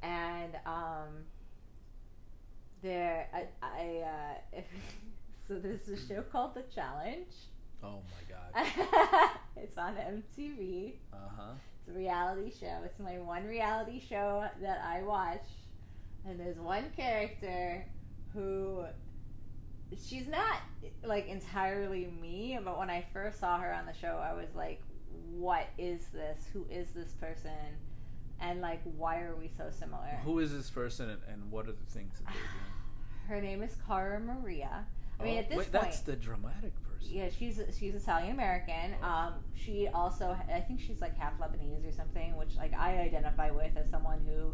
and 0.00 0.54
um, 0.64 1.24
there, 2.82 3.26
I, 3.34 3.46
I 3.60 4.04
uh, 4.56 4.60
so 5.48 5.58
there's 5.58 5.88
a 5.88 5.96
show 5.96 6.22
called 6.22 6.54
The 6.54 6.62
Challenge. 6.72 7.34
Oh 7.82 7.98
my 8.14 8.62
god. 8.62 9.30
it's 9.56 9.76
on 9.76 9.96
MTV. 9.96 10.92
Uh 11.12 11.16
huh. 11.36 11.52
It's 11.80 11.88
a 11.88 11.98
reality 11.98 12.52
show. 12.60 12.78
It's 12.84 13.00
my 13.00 13.18
one 13.18 13.44
reality 13.44 14.00
show 14.00 14.44
that 14.62 14.80
I 14.84 15.02
watch, 15.02 15.46
and 16.24 16.38
there's 16.38 16.58
one 16.58 16.84
character 16.96 17.84
who 18.32 18.84
she's 20.06 20.28
not 20.28 20.58
like 21.04 21.28
entirely 21.28 22.06
me, 22.20 22.58
but 22.64 22.78
when 22.78 22.90
I 22.90 23.04
first 23.12 23.40
saw 23.40 23.58
her 23.58 23.72
on 23.72 23.86
the 23.86 23.92
show, 23.94 24.20
I 24.22 24.32
was 24.34 24.48
like, 24.54 24.80
"What 25.36 25.66
is 25.78 26.06
this? 26.12 26.48
Who 26.52 26.66
is 26.70 26.90
this 26.90 27.12
person?" 27.12 27.50
And 28.40 28.60
like, 28.60 28.80
why 28.96 29.20
are 29.20 29.34
we 29.36 29.48
so 29.56 29.70
similar? 29.70 30.18
Who 30.24 30.40
is 30.40 30.52
this 30.52 30.68
person, 30.68 31.08
and, 31.10 31.20
and 31.32 31.50
what 31.52 31.68
are 31.68 31.72
the 31.72 31.86
things 31.90 32.18
that 32.18 32.26
they're 32.26 32.34
doing? 32.34 33.28
Her 33.28 33.40
name 33.40 33.62
is 33.62 33.76
Cara 33.86 34.20
Maria. 34.20 34.84
I 35.20 35.24
mean, 35.24 35.36
Oh, 35.36 35.38
at 35.38 35.48
this 35.48 35.58
wait, 35.58 35.72
point, 35.72 35.84
that's 35.84 36.00
the 36.00 36.16
dramatic 36.16 36.72
person. 36.82 37.14
yeah, 37.14 37.28
she's 37.38 37.60
she's 37.78 37.94
Italian 37.94 38.32
American. 38.32 38.94
Oh. 39.02 39.06
Um, 39.06 39.34
she 39.54 39.86
also, 39.94 40.36
I 40.52 40.60
think 40.60 40.80
she's 40.80 41.00
like 41.00 41.16
half 41.16 41.38
Lebanese 41.38 41.88
or 41.88 41.92
something, 41.92 42.36
which 42.36 42.56
like 42.56 42.74
I 42.74 42.98
identify 42.98 43.50
with 43.52 43.76
as 43.76 43.88
someone 43.88 44.20
who 44.26 44.52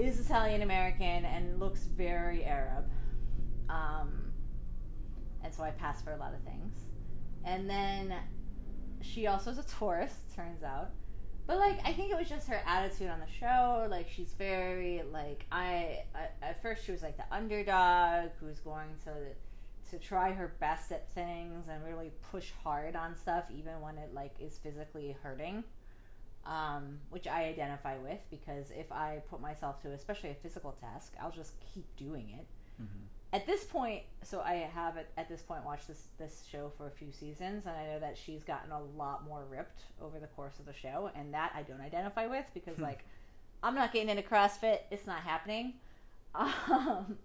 is 0.00 0.18
Italian 0.18 0.62
American 0.62 1.24
and 1.26 1.60
looks 1.60 1.84
very 1.84 2.44
Arab. 2.44 2.86
Um, 3.68 4.25
and 5.46 5.54
so 5.54 5.62
I 5.64 5.70
pass 5.70 6.02
for 6.02 6.12
a 6.12 6.18
lot 6.18 6.34
of 6.34 6.42
things. 6.42 6.74
And 7.44 7.70
then 7.70 8.14
she 9.02 9.26
also 9.28 9.52
is 9.52 9.58
a 9.58 9.64
tourist, 9.78 10.34
turns 10.34 10.62
out. 10.62 10.92
But 11.46 11.58
like, 11.58 11.78
I 11.84 11.92
think 11.92 12.12
it 12.12 12.18
was 12.18 12.28
just 12.28 12.48
her 12.48 12.60
attitude 12.66 13.08
on 13.08 13.20
the 13.20 13.26
show. 13.28 13.86
Like, 13.88 14.08
she's 14.10 14.34
very 14.34 15.02
like 15.12 15.46
I. 15.52 16.02
At 16.42 16.60
first, 16.62 16.84
she 16.84 16.92
was 16.92 17.02
like 17.02 17.16
the 17.16 17.24
underdog 17.32 18.30
who's 18.40 18.60
going 18.60 18.90
to 19.04 19.12
to 19.90 19.98
try 19.98 20.32
her 20.32 20.56
best 20.60 20.90
at 20.90 21.12
things 21.14 21.68
and 21.68 21.84
really 21.84 22.12
push 22.32 22.50
hard 22.64 22.96
on 22.96 23.14
stuff, 23.14 23.44
even 23.50 23.80
when 23.80 23.98
it 23.98 24.12
like 24.14 24.34
is 24.40 24.58
physically 24.58 25.16
hurting. 25.22 25.64
Um, 26.44 27.00
which 27.10 27.26
I 27.26 27.46
identify 27.46 27.98
with 27.98 28.20
because 28.30 28.70
if 28.70 28.92
I 28.92 29.22
put 29.28 29.40
myself 29.40 29.82
to 29.82 29.92
especially 29.92 30.30
a 30.30 30.34
physical 30.34 30.72
task, 30.80 31.14
I'll 31.20 31.32
just 31.32 31.54
keep 31.74 31.96
doing 31.96 32.30
it 32.38 32.46
hmm 32.78 33.06
at 33.36 33.46
this 33.46 33.64
point, 33.64 34.02
so 34.22 34.40
I 34.40 34.66
have 34.74 34.96
at, 34.96 35.08
at 35.18 35.28
this 35.28 35.42
point 35.42 35.62
watched 35.62 35.88
this 35.88 36.04
this 36.18 36.46
show 36.50 36.72
for 36.78 36.86
a 36.86 36.90
few 36.90 37.12
seasons, 37.12 37.66
and 37.66 37.76
I 37.76 37.84
know 37.84 38.00
that 38.00 38.16
she's 38.16 38.42
gotten 38.42 38.72
a 38.72 38.80
lot 38.96 39.26
more 39.28 39.44
ripped 39.50 39.82
over 40.00 40.18
the 40.18 40.26
course 40.28 40.58
of 40.58 40.64
the 40.64 40.72
show, 40.72 41.10
and 41.14 41.34
that 41.34 41.52
I 41.54 41.60
don't 41.60 41.82
identify 41.82 42.26
with 42.26 42.46
because 42.54 42.78
like 42.78 43.04
I'm 43.62 43.74
not 43.74 43.92
getting 43.92 44.08
into 44.08 44.22
CrossFit; 44.22 44.78
it's 44.90 45.06
not 45.06 45.20
happening. 45.20 45.74
Um, 46.38 47.16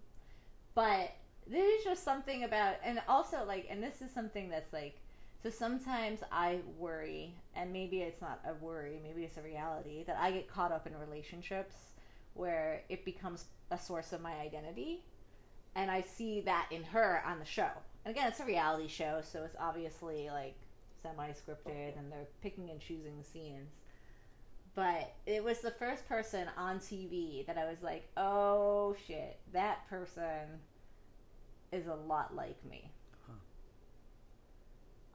but 0.74 1.12
there's 1.46 1.84
just 1.84 2.02
something 2.02 2.44
about, 2.44 2.76
and 2.82 3.02
also 3.06 3.44
like, 3.46 3.66
and 3.68 3.82
this 3.82 4.00
is 4.00 4.10
something 4.10 4.48
that's 4.48 4.72
like, 4.72 4.96
so 5.42 5.50
sometimes 5.50 6.20
I 6.32 6.60
worry, 6.78 7.34
and 7.54 7.74
maybe 7.74 8.00
it's 8.00 8.22
not 8.22 8.40
a 8.48 8.54
worry, 8.64 8.98
maybe 9.02 9.24
it's 9.24 9.36
a 9.36 9.42
reality 9.42 10.02
that 10.04 10.16
I 10.18 10.30
get 10.30 10.48
caught 10.48 10.72
up 10.72 10.86
in 10.86 10.96
relationships 10.96 11.74
where 12.32 12.84
it 12.88 13.04
becomes 13.04 13.44
a 13.70 13.76
source 13.76 14.14
of 14.14 14.22
my 14.22 14.32
identity 14.36 15.04
and 15.74 15.90
I 15.90 16.02
see 16.02 16.40
that 16.42 16.66
in 16.70 16.84
her 16.84 17.22
on 17.26 17.38
the 17.38 17.44
show. 17.44 17.70
And 18.04 18.14
again, 18.14 18.28
it's 18.28 18.40
a 18.40 18.44
reality 18.44 18.88
show, 18.88 19.20
so 19.22 19.44
it's 19.44 19.56
obviously 19.58 20.28
like 20.30 20.54
semi-scripted, 21.02 21.98
and 21.98 22.10
they're 22.10 22.28
picking 22.42 22.70
and 22.70 22.80
choosing 22.80 23.16
the 23.18 23.24
scenes. 23.24 23.70
But 24.74 25.12
it 25.26 25.44
was 25.44 25.60
the 25.60 25.70
first 25.70 26.08
person 26.08 26.46
on 26.56 26.78
TV 26.78 27.46
that 27.46 27.58
I 27.58 27.66
was 27.66 27.82
like, 27.82 28.08
"Oh 28.16 28.96
shit, 29.06 29.38
that 29.52 29.86
person 29.88 30.60
is 31.70 31.86
a 31.86 31.94
lot 31.94 32.34
like 32.34 32.64
me." 32.64 32.90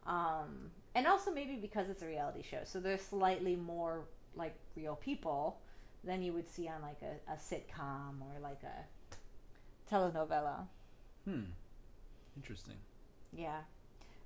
Um, 0.05 0.72
and 0.95 1.05
also 1.05 1.32
maybe 1.32 1.58
because 1.58 1.89
it's 1.89 2.01
a 2.01 2.08
reality 2.08 2.41
show, 2.41 2.62
so 2.64 2.80
they're 2.80 2.97
slightly 2.97 3.55
more 3.55 4.05
like 4.36 4.55
real 4.76 4.95
people 4.95 5.60
than 6.03 6.22
you 6.22 6.32
would 6.32 6.47
see 6.47 6.70
on 6.70 6.82
like 6.82 7.01
a, 7.01 7.32
a 7.32 7.36
sitcom 7.36 8.22
or 8.22 8.39
like 8.41 8.62
a 8.64 8.86
telenovela. 9.91 10.67
Hmm. 11.25 11.43
Interesting. 12.35 12.77
Yeah. 13.33 13.61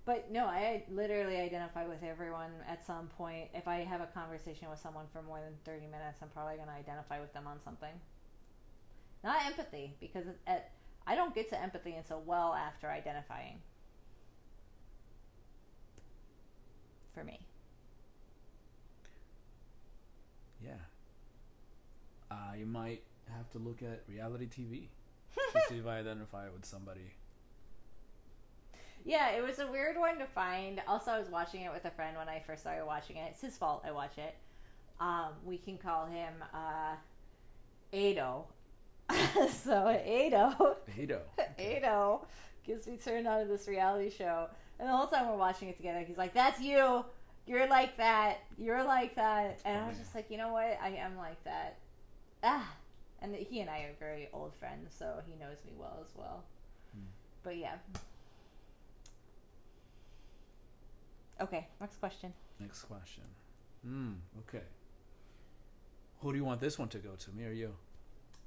But 0.06 0.32
no, 0.32 0.46
I 0.46 0.84
literally 0.90 1.38
identify 1.38 1.86
with 1.88 2.04
everyone 2.04 2.52
at 2.68 2.86
some 2.86 3.08
point. 3.08 3.50
If 3.54 3.68
I 3.68 3.80
have 3.80 4.02
a 4.02 4.08
conversation 4.08 4.70
with 4.70 4.80
someone 4.80 5.06
for 5.14 5.22
more 5.22 5.40
than 5.40 5.54
30 5.64 5.86
minutes, 5.86 6.20
I'm 6.22 6.30
probably 6.30 6.56
going 6.56 6.68
to 6.68 6.74
identify 6.74 7.20
with 7.20 7.34
them 7.34 7.46
on 7.46 7.60
something. 7.64 7.94
Not 9.24 9.46
empathy, 9.46 9.94
because 10.00 10.26
at, 10.48 10.72
I 11.06 11.14
don't 11.16 11.36
get 11.36 11.50
to 11.50 11.62
empathy 11.62 11.94
until 11.94 12.22
well 12.22 12.54
after 12.54 12.90
identifying. 12.90 13.60
For 17.14 17.24
me. 17.24 17.40
Yeah. 20.64 20.72
I 22.32 22.64
might 22.66 23.04
have 23.30 23.50
to 23.52 23.60
look 23.60 23.84
at 23.84 24.02
reality 24.08 24.48
TV 24.48 24.88
to 25.36 25.62
see 25.70 25.78
if 25.78 25.88
I 25.88 26.00
identify 26.00 26.46
it 26.46 26.54
with 26.54 26.66
somebody. 26.66 27.14
Yeah, 29.04 29.32
it 29.32 29.44
was 29.44 29.60
a 29.60 29.68
weird 29.68 29.98
one 29.98 30.20
to 30.20 30.26
find. 30.26 30.82
Also, 30.88 31.12
I 31.12 31.20
was 31.20 31.30
watching 31.30 31.62
it 31.62 31.72
with 31.72 31.86
a 31.86 31.92
friend 31.92 32.16
when 32.18 32.30
I 32.30 32.40
first 32.46 32.62
started 32.62 32.86
watching 32.86 33.18
it. 33.18 33.30
It's 33.32 33.42
his 33.42 33.58
fault 33.58 33.84
I 33.86 33.92
watch 33.92 34.18
it. 34.18 34.36
Um, 35.00 35.30
we 35.44 35.58
can 35.58 35.78
call 35.78 36.06
him 36.06 36.34
uh, 36.54 36.96
Ado. 37.92 38.44
so 39.50 39.88
Ado, 39.88 40.76
Hado. 40.96 41.20
Ado 41.60 42.20
gets 42.66 42.88
me 42.88 42.98
turned 42.98 43.28
on 43.28 43.42
to 43.42 43.48
this 43.48 43.68
reality 43.68 44.10
show, 44.10 44.48
and 44.80 44.88
the 44.88 44.96
whole 44.96 45.08
time 45.08 45.28
we're 45.28 45.36
watching 45.36 45.70
it 45.70 45.78
together, 45.78 46.02
he's 46.02 46.18
like, 46.18 46.34
"That's 46.34 46.62
you. 46.62 47.04
You're 47.48 47.68
like 47.68 47.98
that. 47.98 48.42
You're 48.58 48.84
like 48.84 49.16
that." 49.16 49.60
And 49.66 49.78
I 49.84 49.88
was 49.88 49.98
just 49.98 50.14
like, 50.14 50.30
"You 50.30 50.38
know 50.38 50.54
what? 50.54 50.78
I 50.82 50.90
am 50.90 51.18
like 51.18 51.44
that." 51.44 51.80
Ah, 52.44 52.72
and 53.22 53.36
he 53.36 53.60
and 53.60 53.70
I 53.70 53.80
are 53.80 53.94
very 54.00 54.30
old 54.34 54.54
friends, 54.56 54.96
so 54.98 55.22
he 55.28 55.36
knows 55.36 55.58
me 55.66 55.74
well 55.78 56.00
as 56.04 56.16
well. 56.16 56.44
Hmm. 56.94 57.06
But 57.44 57.58
yeah. 57.58 57.76
Okay, 61.40 61.68
next 61.80 61.98
question. 61.98 62.34
Next 62.60 62.84
question. 62.84 63.24
Hmm. 63.84 64.14
Okay. 64.40 64.64
Who 66.22 66.32
do 66.32 66.38
you 66.38 66.46
want 66.46 66.62
this 66.62 66.78
one 66.78 66.88
to 66.90 67.00
go 67.00 67.12
to? 67.18 67.32
Me 67.32 67.46
or 67.46 67.52
you? 67.52 67.74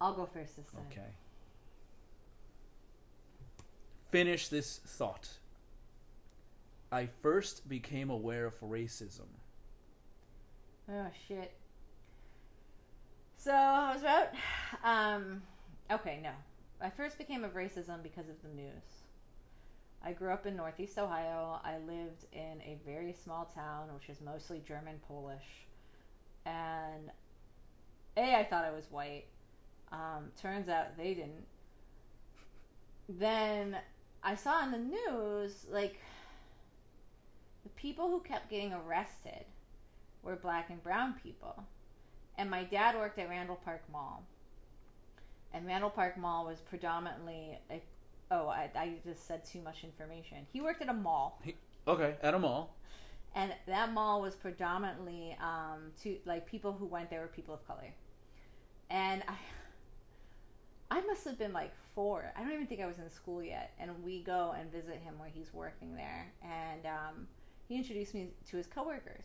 I'll 0.00 0.14
go 0.14 0.26
first 0.26 0.56
this 0.56 0.66
time. 0.66 0.82
Okay. 0.90 1.10
Finish 4.10 4.48
this 4.48 4.78
thought. 4.86 5.28
I 6.92 7.08
first 7.22 7.68
became 7.68 8.10
aware 8.10 8.46
of 8.46 8.60
racism. 8.60 9.26
Oh 10.88 11.06
shit. 11.26 11.52
So 13.44 13.52
I 13.52 13.92
was 13.92 14.00
about 14.00 14.28
um 14.82 15.42
okay, 15.90 16.18
no. 16.22 16.30
I 16.80 16.88
first 16.88 17.18
became 17.18 17.44
of 17.44 17.52
racism 17.52 18.02
because 18.02 18.30
of 18.30 18.40
the 18.40 18.48
news. 18.48 19.02
I 20.02 20.12
grew 20.12 20.32
up 20.32 20.46
in 20.46 20.56
Northeast 20.56 20.98
Ohio. 20.98 21.60
I 21.62 21.76
lived 21.76 22.24
in 22.32 22.62
a 22.62 22.78
very 22.86 23.12
small 23.12 23.44
town 23.54 23.88
which 23.92 24.08
is 24.08 24.22
mostly 24.22 24.62
German 24.66 24.98
Polish. 25.06 25.66
And 26.46 27.10
A 28.16 28.34
I 28.34 28.44
thought 28.44 28.64
I 28.64 28.70
was 28.70 28.86
white. 28.90 29.26
Um, 29.92 30.30
turns 30.40 30.70
out 30.70 30.96
they 30.96 31.12
didn't. 31.12 31.44
Then 33.10 33.76
I 34.22 34.36
saw 34.36 34.64
in 34.64 34.70
the 34.70 34.78
news 34.78 35.66
like 35.70 36.00
the 37.62 37.68
people 37.76 38.08
who 38.08 38.20
kept 38.20 38.48
getting 38.48 38.72
arrested 38.72 39.44
were 40.22 40.36
black 40.36 40.70
and 40.70 40.82
brown 40.82 41.16
people. 41.22 41.62
And 42.36 42.50
my 42.50 42.64
dad 42.64 42.96
worked 42.96 43.18
at 43.18 43.28
Randall 43.28 43.60
Park 43.64 43.82
Mall. 43.92 44.24
And 45.52 45.66
Randall 45.66 45.90
Park 45.90 46.18
Mall 46.18 46.44
was 46.46 46.60
predominantly 46.60 47.58
a 47.70 47.80
oh, 48.30 48.48
I, 48.48 48.70
I 48.74 48.94
just 49.04 49.26
said 49.26 49.44
too 49.44 49.60
much 49.60 49.84
information. 49.84 50.38
He 50.52 50.60
worked 50.60 50.82
at 50.82 50.88
a 50.88 50.94
mall. 50.94 51.40
Okay, 51.86 52.14
at 52.22 52.34
a 52.34 52.38
mall. 52.38 52.74
And 53.34 53.52
that 53.66 53.92
mall 53.92 54.22
was 54.22 54.34
predominantly 54.34 55.36
um 55.40 55.92
to 56.02 56.16
like 56.24 56.46
people 56.46 56.72
who 56.72 56.86
went 56.86 57.10
there 57.10 57.20
were 57.20 57.28
people 57.28 57.54
of 57.54 57.66
color. 57.66 57.92
And 58.90 59.22
I 59.28 59.36
I 60.90 61.00
must 61.02 61.24
have 61.24 61.38
been 61.38 61.52
like 61.52 61.72
four. 61.94 62.32
I 62.36 62.42
don't 62.42 62.52
even 62.52 62.66
think 62.66 62.80
I 62.80 62.86
was 62.86 62.98
in 62.98 63.10
school 63.10 63.42
yet. 63.42 63.72
And 63.78 63.90
we 64.04 64.22
go 64.22 64.54
and 64.58 64.70
visit 64.70 64.96
him 64.96 65.18
where 65.18 65.28
he's 65.28 65.52
working 65.52 65.94
there. 65.94 66.32
And 66.42 66.86
um, 66.86 67.28
he 67.68 67.76
introduced 67.76 68.14
me 68.14 68.28
to 68.50 68.56
his 68.56 68.66
coworkers. 68.66 69.24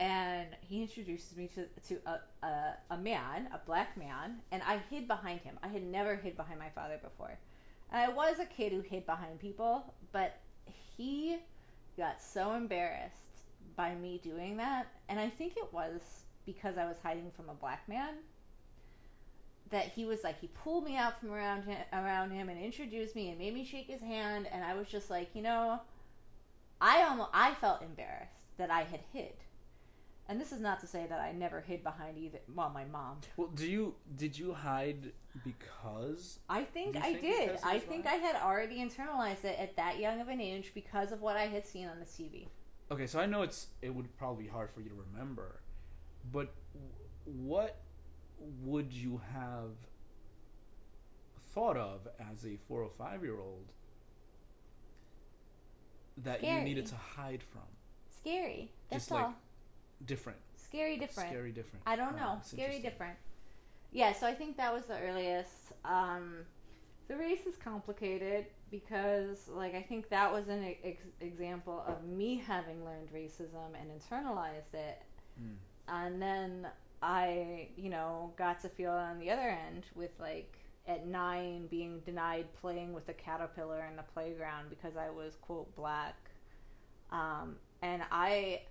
And 0.00 0.48
he 0.62 0.82
introduces 0.82 1.36
me 1.36 1.48
to, 1.54 1.66
to 1.88 2.00
a, 2.06 2.46
a, 2.46 2.74
a 2.90 2.96
man, 2.98 3.48
a 3.54 3.60
black 3.64 3.96
man. 3.96 4.40
And 4.50 4.62
I 4.66 4.80
hid 4.90 5.06
behind 5.06 5.40
him. 5.40 5.58
I 5.62 5.68
had 5.68 5.84
never 5.84 6.16
hid 6.16 6.36
behind 6.36 6.58
my 6.58 6.70
father 6.70 6.98
before. 7.02 7.38
And 7.92 8.10
I 8.10 8.12
was 8.12 8.40
a 8.40 8.46
kid 8.46 8.72
who 8.72 8.80
hid 8.80 9.06
behind 9.06 9.38
people, 9.38 9.94
but 10.10 10.38
he 10.96 11.38
got 11.96 12.22
so 12.22 12.54
embarrassed 12.54 13.30
by 13.76 13.94
me 13.94 14.20
doing 14.22 14.56
that, 14.56 14.86
and 15.08 15.18
I 15.18 15.28
think 15.28 15.56
it 15.56 15.72
was 15.72 16.00
because 16.46 16.76
I 16.76 16.86
was 16.86 16.96
hiding 17.02 17.30
from 17.36 17.48
a 17.48 17.54
black 17.54 17.88
man 17.88 18.14
that 19.70 19.86
he 19.86 20.04
was 20.04 20.24
like 20.24 20.40
he 20.40 20.48
pulled 20.48 20.84
me 20.84 20.96
out 20.96 21.20
from 21.20 21.30
around 21.30 21.62
him, 21.62 21.78
around 21.92 22.32
him 22.32 22.48
and 22.48 22.60
introduced 22.60 23.14
me 23.14 23.28
and 23.28 23.38
made 23.38 23.54
me 23.54 23.64
shake 23.64 23.86
his 23.86 24.00
hand 24.00 24.48
and 24.52 24.64
I 24.64 24.74
was 24.74 24.88
just 24.88 25.10
like, 25.10 25.30
you 25.34 25.42
know, 25.42 25.80
I 26.80 27.02
almost 27.04 27.30
I 27.32 27.54
felt 27.54 27.82
embarrassed 27.82 28.32
that 28.58 28.70
I 28.70 28.82
had 28.82 29.00
hid. 29.12 29.34
And 30.30 30.40
this 30.40 30.52
is 30.52 30.60
not 30.60 30.78
to 30.80 30.86
say 30.86 31.06
that 31.08 31.18
I 31.20 31.32
never 31.32 31.60
hid 31.60 31.82
behind 31.82 32.16
either 32.16 32.38
well, 32.54 32.70
my 32.70 32.84
mom. 32.84 33.16
Well, 33.36 33.48
do 33.48 33.68
you 33.68 33.96
did 34.14 34.38
you 34.38 34.54
hide 34.54 35.10
because 35.44 36.38
I 36.48 36.62
think 36.62 36.96
I 36.96 37.00
think 37.00 37.20
did. 37.22 37.46
because 37.48 37.62
it 37.62 37.66
I 37.66 37.74
was 37.74 37.82
think? 37.82 38.06
I 38.06 38.12
had 38.14 38.36
already 38.36 38.76
internalized 38.76 39.44
it 39.44 39.58
at 39.58 39.74
that 39.74 39.98
young 39.98 40.20
of 40.20 40.28
an 40.28 40.40
age 40.40 40.70
because 40.72 41.10
of 41.10 41.20
what 41.20 41.36
I 41.36 41.48
had 41.48 41.66
seen 41.66 41.88
on 41.88 41.98
the 41.98 42.04
TV. 42.04 42.46
Okay, 42.92 43.08
so 43.08 43.18
I 43.18 43.26
know 43.26 43.42
it's 43.42 43.66
it 43.82 43.92
would 43.92 44.16
probably 44.16 44.44
be 44.44 44.50
hard 44.50 44.70
for 44.70 44.80
you 44.80 44.90
to 44.90 44.94
remember, 45.12 45.62
but 46.30 46.54
w- 46.74 46.92
what 47.48 47.80
would 48.62 48.92
you 48.92 49.20
have 49.34 49.72
thought 51.52 51.76
of 51.76 52.06
as 52.32 52.46
a 52.46 52.56
four 52.68 52.82
or 52.82 52.90
five 52.96 53.24
year 53.24 53.40
old 53.40 53.72
that 56.18 56.44
you 56.44 56.60
needed 56.60 56.86
to 56.86 56.94
hide 56.94 57.42
from? 57.42 57.62
Scary. 58.20 58.70
That's 58.90 59.06
Just 59.06 59.12
all. 59.12 59.18
like 59.18 59.34
different, 60.06 60.38
Scary 60.56 60.96
different. 60.96 61.30
scary, 61.30 61.52
different. 61.52 61.82
I 61.86 61.96
don't 61.96 62.16
know. 62.16 62.38
Scary 62.42 62.78
different. 62.80 63.16
Yeah, 63.92 64.12
so 64.12 64.26
I 64.26 64.34
think 64.34 64.56
that 64.56 64.72
was 64.72 64.84
the 64.84 64.98
earliest. 64.98 65.72
Um, 65.84 66.44
the 67.08 67.16
race 67.16 67.44
is 67.46 67.56
complicated 67.56 68.46
because, 68.70 69.48
like, 69.48 69.74
I 69.74 69.82
think 69.82 70.08
that 70.10 70.32
was 70.32 70.48
an 70.48 70.76
ex- 70.84 71.02
example 71.20 71.82
of 71.88 72.04
me 72.04 72.36
having 72.46 72.84
learned 72.84 73.08
racism 73.12 73.74
and 73.80 73.90
internalized 73.90 74.74
it. 74.74 75.02
Mm. 75.42 75.56
And 75.88 76.22
then 76.22 76.68
I, 77.02 77.68
you 77.76 77.90
know, 77.90 78.32
got 78.36 78.60
to 78.60 78.68
feel 78.68 78.92
it 78.92 79.00
on 79.00 79.18
the 79.18 79.28
other 79.30 79.42
end 79.42 79.86
with, 79.96 80.12
like, 80.20 80.54
at 80.86 81.06
nine 81.06 81.66
being 81.66 82.00
denied 82.06 82.46
playing 82.60 82.92
with 82.92 83.08
a 83.08 83.12
caterpillar 83.12 83.86
in 83.90 83.96
the 83.96 84.04
playground 84.14 84.70
because 84.70 84.96
I 84.96 85.10
was, 85.10 85.34
quote, 85.40 85.74
black. 85.74 86.16
Um, 87.10 87.56
and 87.82 88.02
I, 88.12 88.62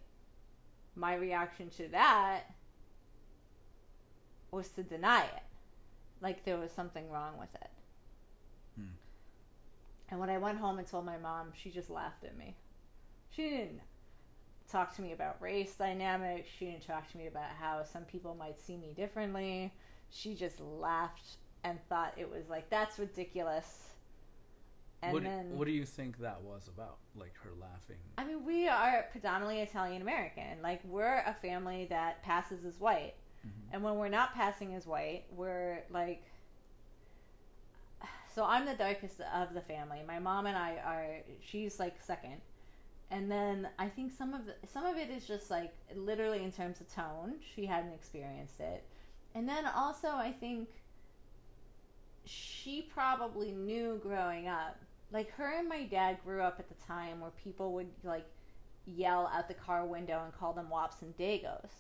my 1.00 1.16
reaction 1.16 1.70
to 1.78 1.88
that 1.90 2.42
was 4.52 4.70
to 4.70 4.84
deny 4.84 5.24
it. 5.24 5.44
Like 6.22 6.44
there 6.44 6.58
was 6.58 6.72
something 6.72 7.10
wrong 7.10 7.38
with 7.40 7.54
it. 7.56 7.70
Hmm. 8.76 8.92
And 10.10 10.20
when 10.20 10.30
I 10.30 10.38
went 10.38 10.60
home 10.60 10.80
and 10.80 10.88
told 10.88 11.06
my 11.06 11.18
mom, 11.18 11.54
she 11.56 11.70
just 11.70 11.90
laughed 11.90 12.24
at 12.24 12.38
me. 12.38 12.56
She 13.32 13.44
didn't 13.44 13.80
talk 14.70 14.96
to 14.96 15.02
me 15.02 15.14
about 15.14 15.42
race 15.42 15.76
dynamics. 15.76 16.50
She 16.58 16.66
didn't 16.66 16.86
talk 16.86 17.10
to 17.12 17.18
me 17.18 17.28
about 17.28 17.50
how 17.60 17.84
some 17.84 18.04
people 18.04 18.36
might 18.36 18.60
see 18.60 18.76
me 18.78 18.94
differently. 18.96 19.74
She 20.10 20.36
just 20.36 20.60
laughed 20.60 21.38
and 21.64 21.80
thought 21.88 22.14
it 22.18 22.30
was 22.30 22.50
like, 22.50 22.70
that's 22.70 23.00
ridiculous. 23.00 23.89
And 25.02 25.14
what, 25.14 25.24
then. 25.24 25.58
what 25.58 25.66
do 25.66 25.72
you 25.72 25.86
think 25.86 26.20
that 26.20 26.42
was 26.42 26.68
about? 26.68 26.98
Like 27.16 27.34
her 27.44 27.52
laughing? 27.60 27.98
I 28.18 28.26
mean, 28.26 28.46
we 28.46 28.68
are 28.68 29.06
predominantly 29.12 29.62
Italian 29.62 30.02
American. 30.02 30.62
Like, 30.62 30.82
we're 30.84 31.24
a 31.26 31.36
family 31.42 31.88
that 31.90 32.22
passes 32.24 32.66
as 32.66 32.80
white. 32.80 33.14
Mhm. 33.46 33.52
And 33.72 33.84
when 33.84 33.96
we're 33.96 34.10
not 34.10 34.34
passing 34.34 34.76
as 34.76 34.86
white, 34.86 35.24
we're 35.32 35.84
like. 35.90 36.24
So 38.34 38.44
I'm 38.44 38.66
the 38.66 38.76
darkest 38.76 39.22
of 39.22 39.54
the 39.54 39.62
family. 39.62 40.02
My 40.06 40.20
mom 40.20 40.46
and 40.46 40.58
I 40.58 40.78
are. 40.86 41.24
She's 41.42 41.80
like 41.80 42.02
second. 42.02 42.42
And 43.12 43.32
then 43.32 43.68
I 43.80 43.88
think 43.88 44.12
some 44.12 44.34
of 44.34 44.46
the, 44.46 44.56
some 44.68 44.86
of 44.86 44.96
it 44.98 45.10
is 45.10 45.26
just 45.26 45.50
like 45.50 45.74
literally 45.96 46.44
in 46.44 46.52
terms 46.52 46.80
of 46.80 46.94
tone. 46.94 47.36
She 47.56 47.66
hadn't 47.66 47.94
experienced 47.94 48.60
it. 48.60 48.84
And 49.34 49.48
then 49.50 49.66
also 49.66 50.10
I 50.10 50.32
think 50.32 50.70
she 52.26 52.84
probably 52.94 53.52
knew 53.52 54.00
growing 54.04 54.48
up. 54.48 54.80
Like 55.12 55.32
her 55.32 55.58
and 55.58 55.68
my 55.68 55.84
dad 55.84 56.20
grew 56.24 56.42
up 56.42 56.60
at 56.60 56.70
the 56.70 56.86
time 56.86 57.20
where 57.20 57.32
people 57.32 57.74
would 57.74 57.90
like 58.04 58.26
yell 58.86 59.28
out 59.34 59.48
the 59.48 59.54
car 59.54 59.86
window 59.86 60.22
and 60.24 60.34
call 60.34 60.54
them 60.54 60.70
wops 60.70 61.02
and 61.02 61.18
dagos. 61.18 61.72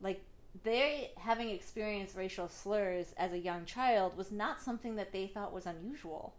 Like 0.00 0.22
they 0.64 1.12
having 1.16 1.50
experienced 1.50 2.16
racial 2.16 2.48
slurs 2.48 3.14
as 3.16 3.32
a 3.32 3.38
young 3.38 3.64
child 3.64 4.16
was 4.16 4.30
not 4.32 4.60
something 4.60 4.96
that 4.96 5.12
they 5.12 5.26
thought 5.26 5.52
was 5.52 5.66
unusual. 5.66 6.34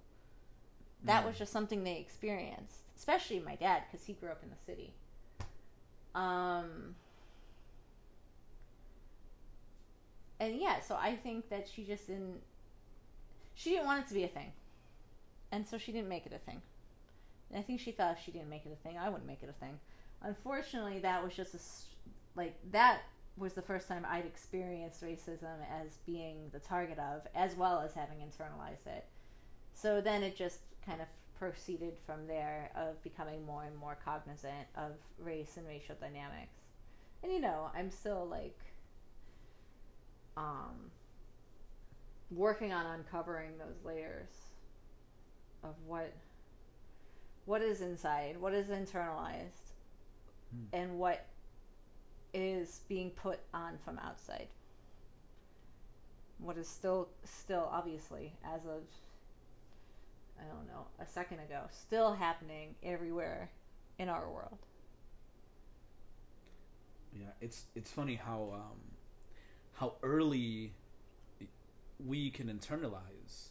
That 1.04 1.24
Mm. 1.24 1.28
was 1.28 1.38
just 1.38 1.52
something 1.52 1.84
they 1.84 1.98
experienced, 1.98 2.84
especially 2.96 3.40
my 3.40 3.56
dad 3.56 3.84
because 3.90 4.06
he 4.06 4.14
grew 4.14 4.30
up 4.30 4.44
in 4.44 4.50
the 4.50 4.56
city. 4.58 4.94
Um 6.14 6.96
and 10.40 10.56
yeah, 10.56 10.80
so 10.82 10.96
I 10.96 11.16
think 11.16 11.50
that 11.50 11.68
she 11.68 11.84
just 11.86 12.08
didn't 12.08 12.42
she 13.56 13.72
didn't 13.72 13.86
want 13.86 14.06
it 14.06 14.08
to 14.10 14.14
be 14.14 14.24
a 14.24 14.28
thing. 14.28 14.52
And 15.52 15.68
so 15.68 15.78
she 15.78 15.92
didn't 15.92 16.10
make 16.10 16.26
it 16.26 16.34
a 16.34 16.40
thing. 16.40 16.62
And 17.50 17.60
I 17.60 17.62
think 17.62 17.80
she 17.80 17.92
thought 17.92 18.18
if 18.18 18.24
she 18.24 18.32
didn't 18.32 18.50
make 18.50 18.66
it 18.66 18.72
a 18.72 18.88
thing, 18.88 18.98
I 18.98 19.10
wouldn't 19.10 19.28
make 19.28 19.44
it 19.44 19.50
a 19.50 19.66
thing. 19.66 19.80
Unfortunately, 20.22 21.00
that 21.00 21.24
was 21.24 21.34
just 21.34 21.54
a 21.56 21.60
like 22.36 22.56
that 22.72 23.02
was 23.38 23.54
the 23.54 23.62
first 23.62 23.88
time 23.88 24.06
I'd 24.10 24.26
experienced 24.26 25.04
racism 25.04 25.58
as 25.82 25.98
being 26.06 26.50
the 26.54 26.60
target 26.60 27.00
of, 27.00 27.22
as 27.36 27.56
well 27.56 27.80
as 27.80 27.94
having 27.94 28.20
internalized 28.20 28.88
it. 28.88 29.06
So 29.74 30.00
then 30.02 30.24
it 30.24 30.36
just 30.36 30.60
kind 30.86 31.02
of 31.02 31.08
proceeded 31.38 31.94
from 32.06 32.28
there 32.28 32.72
of 32.76 33.02
becoming 33.04 33.46
more 33.46 33.64
and 33.64 33.76
more 33.76 33.98
cognizant 34.06 34.68
of 34.76 34.92
race 35.18 35.58
and 35.58 35.68
racial 35.68 35.96
dynamics. 36.00 36.60
And 37.24 37.32
you 37.32 37.40
know, 37.40 37.72
I'm 37.76 37.92
still 37.92 38.28
like 38.30 38.58
um 40.38 40.92
working 42.30 42.72
on 42.72 42.86
uncovering 42.86 43.58
those 43.58 43.84
layers 43.84 44.51
of 45.64 45.76
what 45.86 46.14
what 47.46 47.62
is 47.62 47.82
inside, 47.82 48.38
what 48.40 48.54
is 48.54 48.68
internalized, 48.68 49.74
Hmm. 50.52 50.66
and 50.74 51.00
what 51.00 51.26
is 52.34 52.82
being 52.88 53.10
put 53.12 53.40
on 53.54 53.78
from 53.84 53.98
outside. 54.00 54.48
What 56.40 56.58
is 56.58 56.68
still 56.68 57.10
still 57.24 57.68
obviously 57.72 58.34
as 58.44 58.66
of 58.66 58.84
I 60.40 60.44
don't 60.46 60.68
know, 60.68 60.88
a 61.00 61.06
second 61.06 61.40
ago, 61.40 61.68
still 61.72 62.14
happening 62.14 62.76
everywhere 62.82 63.52
in 64.00 64.10
our 64.10 64.28
world. 64.30 64.58
Yeah, 67.14 67.28
it's 67.42 67.66
it's 67.76 67.92
funny 67.92 68.16
how 68.16 68.52
um, 68.54 68.80
how 69.74 69.96
early 70.02 70.74
we 72.04 72.32
can 72.32 72.48
internalize 72.48 73.50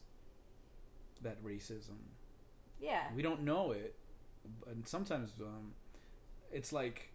that 1.22 1.42
racism. 1.44 1.98
Yeah. 2.80 3.04
We 3.14 3.22
don't 3.22 3.42
know 3.42 3.72
it, 3.72 3.94
and 4.70 4.86
sometimes 4.86 5.32
um, 5.40 5.72
it's 6.52 6.72
like 6.72 7.12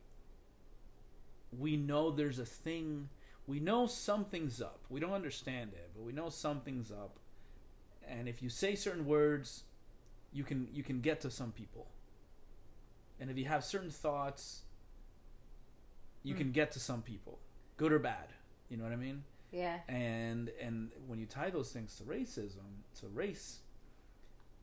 we 1.58 1.78
know 1.78 2.12
there's 2.12 2.40
a 2.40 2.46
thing. 2.46 3.10
We 3.48 3.60
know 3.60 3.88
something's 3.88 4.62
up. 4.62 4.80
We 4.90 5.00
don't 5.00 5.14
understand 5.14 5.72
it, 5.74 5.92
but 5.96 6.04
we 6.04 6.12
know 6.12 6.30
something's 6.30 6.92
up. 6.92 7.20
And 8.08 8.28
if 8.28 8.42
you 8.42 8.50
say 8.50 8.76
certain 8.76 9.06
words, 9.06 9.64
you 10.34 10.44
can 10.44 10.68
you 10.74 10.84
can 10.84 11.02
get 11.02 11.22
to 11.22 11.32
some 11.32 11.52
people. 11.52 11.88
And 13.20 13.30
if 13.30 13.38
you 13.38 13.46
have 13.46 13.64
certain 13.64 13.90
thoughts, 13.92 14.64
you 16.24 16.34
Mm. 16.36 16.38
can 16.40 16.52
get 16.52 16.72
to 16.72 16.80
some 16.80 17.02
people, 17.02 17.40
good 17.78 17.92
or 17.94 18.00
bad. 18.00 18.30
You 18.70 18.78
know 18.78 18.84
what 18.84 18.94
I 18.94 18.98
mean? 18.98 19.24
Yeah. 19.52 19.80
and 19.88 20.50
and 20.60 20.92
when 21.08 21.18
you 21.20 21.26
tie 21.28 21.50
those 21.50 21.72
things 21.72 21.96
to 21.98 22.04
racism 22.04 22.84
to 23.00 23.08
race 23.08 23.60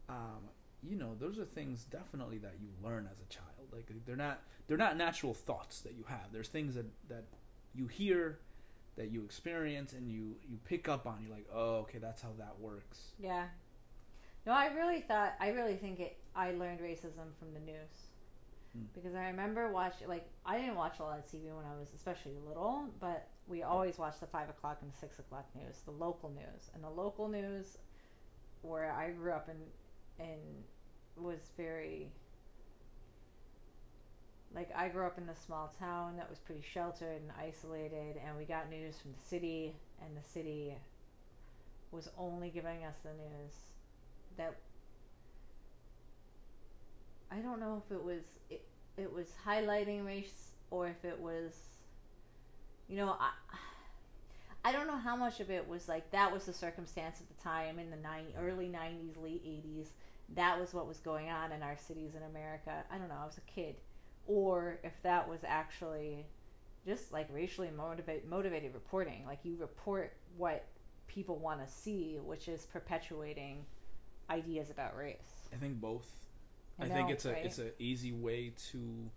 um 0.08 0.48
you 0.82 0.96
know 0.96 1.14
those 1.18 1.38
are 1.38 1.44
things 1.44 1.84
definitely 1.84 2.38
that 2.38 2.54
you 2.60 2.68
learn 2.82 3.08
as 3.10 3.18
a 3.20 3.28
child 3.32 3.46
like 3.72 3.90
they're 4.06 4.16
not 4.16 4.40
they're 4.66 4.76
not 4.76 4.96
natural 4.96 5.32
thoughts 5.34 5.80
that 5.80 5.94
you 5.94 6.04
have 6.08 6.32
there's 6.32 6.48
things 6.48 6.74
that 6.74 6.86
that 7.08 7.24
you 7.74 7.86
hear 7.86 8.38
that 8.96 9.10
you 9.10 9.24
experience 9.24 9.92
and 9.92 10.10
you 10.10 10.36
you 10.48 10.58
pick 10.64 10.88
up 10.88 11.06
on 11.06 11.18
you're 11.22 11.34
like 11.34 11.46
oh 11.54 11.76
okay 11.76 11.98
that's 11.98 12.20
how 12.22 12.30
that 12.38 12.58
works 12.60 13.12
Yeah. 13.18 13.46
No, 14.44 14.52
I 14.52 14.66
really 14.74 15.00
thought 15.00 15.34
I 15.40 15.50
really 15.50 15.76
think 15.76 16.00
it. 16.00 16.16
I 16.34 16.50
learned 16.50 16.80
racism 16.80 17.32
from 17.38 17.54
the 17.54 17.60
news 17.60 18.08
Hmm. 18.74 18.84
because 18.94 19.14
I 19.14 19.26
remember 19.26 19.70
watching 19.70 20.08
like 20.08 20.26
I 20.46 20.58
didn't 20.58 20.74
watch 20.76 20.98
a 20.98 21.02
lot 21.04 21.18
of 21.18 21.26
TV 21.26 21.44
when 21.54 21.64
I 21.66 21.78
was 21.78 21.92
especially 21.94 22.32
little, 22.46 22.86
but 23.00 23.28
we 23.46 23.62
always 23.62 23.98
watched 23.98 24.20
the 24.20 24.26
five 24.26 24.48
o'clock 24.48 24.78
and 24.82 24.92
six 24.94 25.18
o'clock 25.18 25.46
news, 25.54 25.76
the 25.84 25.90
local 25.92 26.30
news, 26.30 26.70
and 26.74 26.82
the 26.82 26.90
local 26.90 27.28
news 27.28 27.78
where 28.62 28.90
I 28.92 29.10
grew 29.10 29.32
up 29.32 29.48
in 29.48 29.56
in 30.22 30.64
was 31.16 31.40
very 31.56 32.10
like 34.54 34.70
I 34.76 34.88
grew 34.88 35.06
up 35.06 35.18
in 35.18 35.28
a 35.28 35.36
small 35.36 35.72
town 35.78 36.16
that 36.16 36.28
was 36.28 36.38
pretty 36.38 36.62
sheltered 36.62 37.20
and 37.22 37.30
isolated, 37.40 38.16
and 38.26 38.36
we 38.36 38.44
got 38.44 38.68
news 38.68 38.98
from 39.00 39.12
the 39.12 39.18
city, 39.28 39.74
and 40.04 40.16
the 40.16 40.22
city 40.28 40.74
was 41.90 42.08
only 42.16 42.50
giving 42.50 42.84
us 42.84 42.96
the 43.02 43.10
news 43.10 43.52
that 44.36 44.54
I 47.30 47.36
don't 47.38 47.60
know 47.60 47.82
if 47.84 47.92
it 47.94 48.02
was 48.02 48.22
it, 48.50 48.62
it 48.96 49.12
was 49.12 49.26
highlighting 49.46 50.04
race 50.04 50.52
or 50.70 50.88
if 50.88 51.04
it 51.04 51.18
was 51.18 51.52
you 52.88 52.96
know 52.96 53.16
I 53.18 53.30
I 54.64 54.72
don't 54.72 54.86
know 54.86 54.96
how 54.98 55.16
much 55.16 55.40
of 55.40 55.50
it 55.50 55.66
was 55.68 55.88
like 55.88 56.10
that 56.12 56.32
was 56.32 56.46
the 56.46 56.52
circumstance 56.52 57.20
at 57.20 57.28
the 57.28 57.42
time 57.42 57.78
in 57.78 57.90
the 57.90 57.96
90, 57.96 58.34
early 58.38 58.68
90s 58.68 59.20
late 59.20 59.44
80s 59.44 59.86
that 60.34 60.58
was 60.58 60.72
what 60.74 60.86
was 60.86 60.98
going 60.98 61.28
on 61.28 61.52
in 61.52 61.62
our 61.62 61.76
cities 61.76 62.14
in 62.14 62.22
America 62.22 62.84
I 62.90 62.98
don't 62.98 63.08
know 63.08 63.18
I 63.20 63.26
was 63.26 63.38
a 63.38 63.50
kid 63.52 63.76
or 64.26 64.78
if 64.84 64.92
that 65.02 65.28
was 65.28 65.40
actually 65.44 66.26
just 66.86 67.12
like 67.12 67.28
racially 67.32 67.70
motivate, 67.76 68.26
motivated 68.28 68.74
reporting 68.74 69.24
like 69.26 69.40
you 69.44 69.56
report 69.56 70.14
what 70.36 70.64
people 71.08 71.36
want 71.38 71.64
to 71.66 71.72
see 71.72 72.18
which 72.24 72.48
is 72.48 72.66
perpetuating 72.66 73.64
ideas 74.30 74.70
about 74.70 74.96
race 74.96 75.42
I 75.52 75.56
think 75.56 75.80
both. 75.80 76.08
I 76.78 76.84
I, 76.84 76.88
think 76.88 77.08
know, 77.08 77.12
it's 77.12 77.24
a 77.26 77.32
right? 77.32 77.44
it's 77.44 77.58
an 77.58 77.72
easy 77.78 78.12
way 78.12 78.52
to. 78.70 79.10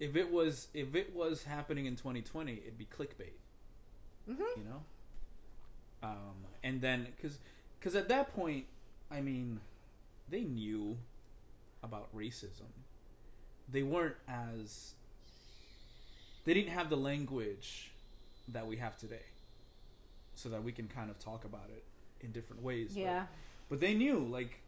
If 0.00 0.16
it 0.16 0.32
was 0.32 0.68
if 0.72 0.94
it 0.94 1.14
was 1.14 1.44
happening 1.44 1.86
in 1.86 1.96
2020, 1.96 2.52
it'd 2.52 2.78
be 2.78 2.86
clickbait. 2.86 3.34
Mhm. 4.28 4.38
You 4.56 4.64
know. 4.64 4.82
Um, 6.02 6.46
and 6.62 6.80
then 6.80 7.08
because 7.14 7.38
because 7.78 7.94
at 7.94 8.08
that 8.08 8.34
point, 8.34 8.66
I 9.10 9.20
mean, 9.20 9.60
they 10.32 10.40
knew 10.40 10.96
about 11.82 12.08
racism. 12.16 12.70
They 13.68 13.82
weren't 13.82 14.16
as. 14.26 14.94
They 16.44 16.54
didn't 16.54 16.70
have 16.72 16.90
the 16.90 16.96
language 16.96 17.92
that 18.48 18.66
we 18.66 18.78
have 18.78 18.96
today, 18.96 19.26
so 20.34 20.48
that 20.48 20.64
we 20.64 20.72
can 20.72 20.88
kind 20.88 21.10
of 21.10 21.18
talk 21.20 21.44
about 21.44 21.68
it 21.68 21.84
in 22.24 22.32
different 22.32 22.62
ways. 22.62 22.94
but- 22.94 23.00
yeah 23.00 23.26
but 23.68 23.80
they 23.80 23.94
knew, 23.94 24.18
like, 24.18 24.60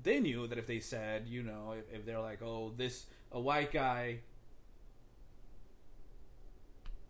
they 0.00 0.20
knew 0.20 0.46
that 0.46 0.56
if 0.56 0.66
they 0.68 0.78
said, 0.78 1.26
you 1.26 1.42
know, 1.42 1.74
if, 1.76 1.92
if 2.00 2.06
they're 2.06 2.20
like, 2.20 2.42
oh, 2.42 2.72
this 2.76 3.06
a 3.32 3.40
white 3.40 3.72
guy, 3.72 4.20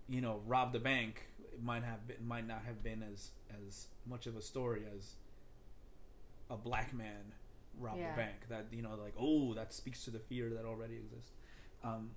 you 0.08 0.20
know, 0.22 0.40
robbed 0.46 0.74
a 0.76 0.78
bank, 0.78 1.26
it 1.52 1.62
might 1.62 1.84
have 1.84 2.06
been, 2.08 2.16
might 2.26 2.46
not 2.46 2.62
have 2.66 2.82
been 2.82 3.02
as 3.02 3.30
as 3.66 3.86
much 4.06 4.26
of 4.26 4.36
a 4.36 4.40
story 4.40 4.82
as 4.96 5.14
a 6.48 6.56
black 6.56 6.94
man 6.94 7.32
robbed 7.80 7.98
Yeah. 7.98 8.12
a 8.12 8.16
bank. 8.16 8.48
That 8.48 8.66
you 8.72 8.82
know, 8.82 8.94
like, 9.02 9.14
oh, 9.18 9.54
that 9.54 9.72
speaks 9.72 10.04
to 10.04 10.10
the 10.10 10.18
fear 10.20 10.50
that 10.50 10.64
already 10.64 10.96
exists. 10.96 11.32
Um, 11.82 12.10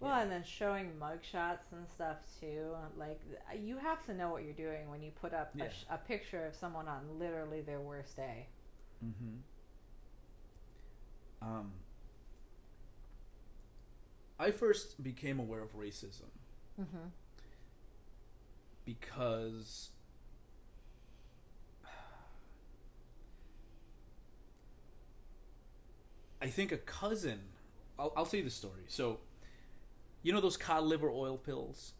Well, 0.00 0.14
yeah. 0.14 0.22
and 0.22 0.30
then 0.30 0.44
showing 0.44 0.92
mugshots 1.00 1.72
and 1.72 1.88
stuff 1.88 2.18
too. 2.40 2.74
Like 2.96 3.20
you 3.58 3.78
have 3.78 4.04
to 4.06 4.14
know 4.14 4.30
what 4.30 4.44
you're 4.44 4.52
doing 4.52 4.90
when 4.90 5.02
you 5.02 5.10
put 5.12 5.32
up 5.32 5.50
Yeah. 5.54 5.64
a, 5.64 5.70
sh- 5.72 5.86
a 5.90 5.98
picture 5.98 6.44
of 6.46 6.54
someone 6.54 6.86
on 6.88 7.18
literally 7.18 7.60
their 7.62 7.80
worst 7.80 8.14
day. 8.16 8.46
Mm-hmm. 9.04 9.36
Um, 11.48 11.72
I 14.38 14.50
first 14.50 15.02
became 15.02 15.38
aware 15.38 15.62
of 15.62 15.74
racism 15.76 16.30
Mm-hmm. 16.80 17.08
because 18.84 19.90
I 26.44 26.48
think 26.48 26.72
a 26.72 26.76
cousin. 26.76 27.40
I'll, 27.98 28.12
I'll 28.16 28.26
tell 28.26 28.38
you 28.38 28.44
the 28.44 28.50
story. 28.50 28.82
So, 28.88 29.18
you 30.22 30.32
know 30.32 30.40
those 30.40 30.56
cod 30.58 30.84
liver 30.84 31.10
oil 31.10 31.38
pills, 31.38 31.94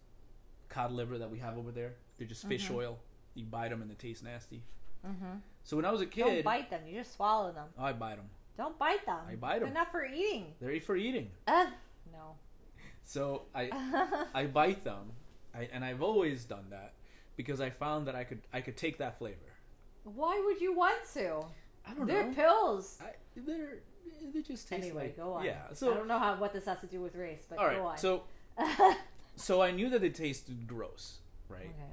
cod 0.68 0.92
liver 0.92 1.16
that 1.18 1.30
we 1.30 1.38
have 1.38 1.56
over 1.56 1.70
there. 1.72 1.94
They're 2.18 2.26
just 2.28 2.46
fish 2.46 2.68
Mhm. 2.68 2.74
oil. 2.76 2.98
You 3.34 3.46
bite 3.46 3.70
them 3.70 3.80
and 3.80 3.90
they 3.90 3.94
taste 3.94 4.22
nasty. 4.22 4.62
Mm-hmm. 5.06 5.38
So 5.64 5.76
when 5.76 5.84
I 5.86 5.90
was 5.90 6.00
a 6.02 6.06
kid, 6.06 6.24
Don't 6.24 6.44
bite 6.44 6.70
them. 6.70 6.82
You 6.86 6.98
just 7.00 7.14
swallow 7.14 7.52
them. 7.52 7.68
I 7.78 7.92
bite 7.92 8.16
them. 8.16 8.28
Don't 8.56 8.78
bite 8.78 9.04
them. 9.06 9.18
I 9.28 9.34
bite 9.34 9.56
'em. 9.56 9.64
They're 9.64 9.72
not 9.74 9.90
for 9.90 10.04
eating. 10.06 10.54
They're 10.60 10.80
for 10.80 10.94
eating. 10.96 11.30
Ugh. 11.46 11.68
No. 12.12 12.36
So 13.02 13.42
I 13.54 13.70
I 14.34 14.46
bite 14.46 14.84
them, 14.84 15.12
I, 15.54 15.68
and 15.72 15.84
I've 15.84 16.02
always 16.02 16.44
done 16.44 16.66
that 16.70 16.92
because 17.36 17.60
I 17.60 17.70
found 17.70 18.06
that 18.08 18.14
I 18.14 18.24
could 18.24 18.42
I 18.52 18.60
could 18.60 18.76
take 18.76 18.98
that 18.98 19.18
flavor. 19.18 19.52
Why 20.04 20.40
would 20.44 20.60
you 20.60 20.74
want 20.74 21.04
to? 21.14 21.40
I 21.86 21.94
don't 21.94 22.00
know. 22.00 22.06
They're 22.06 22.32
pills. 22.32 22.98
I, 23.02 23.10
they're 23.36 23.78
they 24.32 24.42
just 24.42 24.68
taste 24.68 24.82
Anyway, 24.84 25.04
like 25.04 25.16
go 25.16 25.34
on. 25.34 25.44
yeah. 25.44 25.62
So 25.72 25.92
I 25.92 25.96
don't 25.96 26.08
know 26.08 26.18
how 26.18 26.36
what 26.36 26.52
this 26.52 26.64
has 26.66 26.80
to 26.80 26.86
do 26.86 27.00
with 27.00 27.14
race, 27.14 27.44
but 27.48 27.58
all 27.58 27.70
go 27.70 27.86
on. 27.86 27.98
So 27.98 28.22
so 29.36 29.62
I 29.62 29.70
knew 29.70 29.88
that 29.90 30.00
they 30.00 30.10
tasted 30.10 30.66
gross, 30.66 31.18
right? 31.48 31.62
okay. 31.62 31.92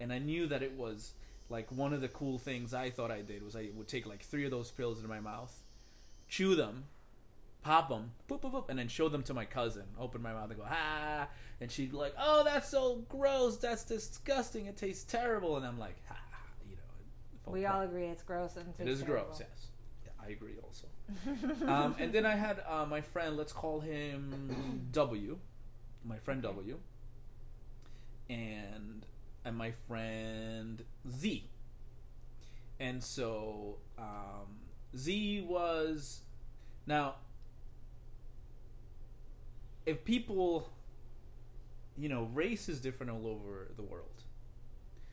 And 0.00 0.12
I 0.12 0.18
knew 0.18 0.46
that 0.46 0.62
it 0.62 0.72
was 0.76 1.12
like 1.48 1.70
one 1.72 1.92
of 1.92 2.00
the 2.00 2.08
cool 2.08 2.38
things 2.38 2.72
I 2.74 2.90
thought 2.90 3.10
I 3.10 3.22
did 3.22 3.42
was 3.42 3.56
I 3.56 3.70
would 3.74 3.88
take 3.88 4.06
like 4.06 4.22
three 4.22 4.44
of 4.44 4.50
those 4.50 4.70
pills 4.70 4.98
into 4.98 5.08
my 5.08 5.18
mouth, 5.20 5.62
chew 6.28 6.54
them, 6.54 6.84
pop 7.62 7.88
them, 7.88 8.12
boop, 8.28 8.40
boop, 8.40 8.52
boop, 8.52 8.68
and 8.68 8.78
then 8.78 8.88
show 8.88 9.08
them 9.08 9.22
to 9.24 9.34
my 9.34 9.44
cousin. 9.44 9.84
Open 9.98 10.22
my 10.22 10.32
mouth 10.32 10.50
and 10.50 10.58
go 10.58 10.66
ah, 10.68 11.26
and 11.60 11.70
she'd 11.70 11.90
be 11.90 11.96
like, 11.96 12.14
"Oh, 12.18 12.44
that's 12.44 12.68
so 12.68 13.04
gross. 13.08 13.56
That's 13.56 13.82
disgusting. 13.84 14.66
It 14.66 14.76
tastes 14.76 15.04
terrible." 15.04 15.56
And 15.56 15.66
I'm 15.66 15.78
like, 15.78 15.96
"Ha, 16.08 16.16
ha," 16.30 16.38
you 16.68 16.76
know. 16.76 17.52
We 17.52 17.66
all 17.66 17.80
agree 17.80 18.04
it's 18.06 18.22
gross 18.22 18.56
and 18.56 18.72
It 18.78 18.86
is 18.88 19.02
gross. 19.02 19.38
Yes, 19.40 19.66
yeah, 20.04 20.12
I 20.24 20.30
agree 20.30 20.54
also. 20.62 20.86
um, 21.66 21.96
and 21.98 22.12
then 22.12 22.26
I 22.26 22.36
had 22.36 22.62
uh, 22.68 22.84
my 22.86 23.00
friend. 23.00 23.36
Let's 23.36 23.52
call 23.52 23.80
him 23.80 24.88
W. 24.92 25.38
My 26.04 26.18
friend 26.18 26.42
W. 26.42 26.78
And 28.28 29.06
and 29.44 29.56
my 29.56 29.72
friend 29.86 30.84
Z. 31.10 31.48
And 32.80 33.02
so 33.02 33.78
um, 33.98 34.58
Z 34.96 35.46
was 35.48 36.20
now. 36.86 37.16
If 39.86 40.04
people, 40.04 40.68
you 41.96 42.10
know, 42.10 42.28
race 42.34 42.68
is 42.68 42.78
different 42.80 43.10
all 43.10 43.26
over 43.26 43.68
the 43.74 43.82
world. 43.82 44.24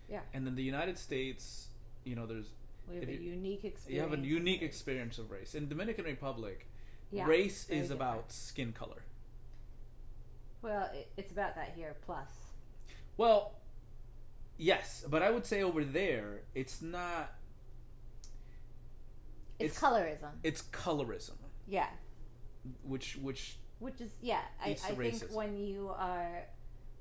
Yeah. 0.09 0.19
And 0.33 0.45
then 0.45 0.55
the 0.55 0.63
United 0.63 0.97
States, 0.97 1.69
you 2.03 2.15
know, 2.15 2.25
there's 2.25 2.49
We 2.87 2.95
have 2.95 3.03
If 3.03 3.09
a 3.09 3.13
you- 3.13 3.31
unique 3.31 3.63
experience. 3.65 3.89
you 3.95 4.01
have 4.01 4.13
a 4.19 4.21
unique 4.25 4.61
experience 4.61 5.17
of 5.17 5.31
race. 5.31 5.55
In 5.55 5.67
Dominican 5.67 6.05
Republic, 6.05 6.67
Yeah, 7.11 7.25
race 7.25 7.63
is 7.69 7.89
different. 7.89 7.91
about 7.91 8.31
skin 8.31 8.73
color. 8.73 9.03
Well, 10.61 10.89
it, 10.93 11.11
it's 11.17 11.31
about 11.31 11.55
that 11.55 11.73
here 11.75 11.95
plus. 12.05 12.29
Well, 13.17 13.53
yes, 14.57 15.05
but 15.07 15.21
I 15.23 15.29
would 15.31 15.45
say 15.45 15.61
over 15.63 15.83
there, 15.83 16.41
it's 16.53 16.81
not. 16.81 17.33
It's, 19.59 19.77
It's- 19.77 19.79
colorism. 19.79 20.31
It's 20.43 20.61
colorism, 20.63 21.37
Yeah. 21.67 21.89
which 22.83 23.15
which 23.17 23.57
Which 23.79 24.01
is 24.01 24.11
yeah. 24.21 24.41
I, 24.61 24.69
I 24.71 24.73
think 24.75 24.99
racism. 24.99 25.31
when 25.33 25.57
you 25.57 25.89
are 25.89 26.43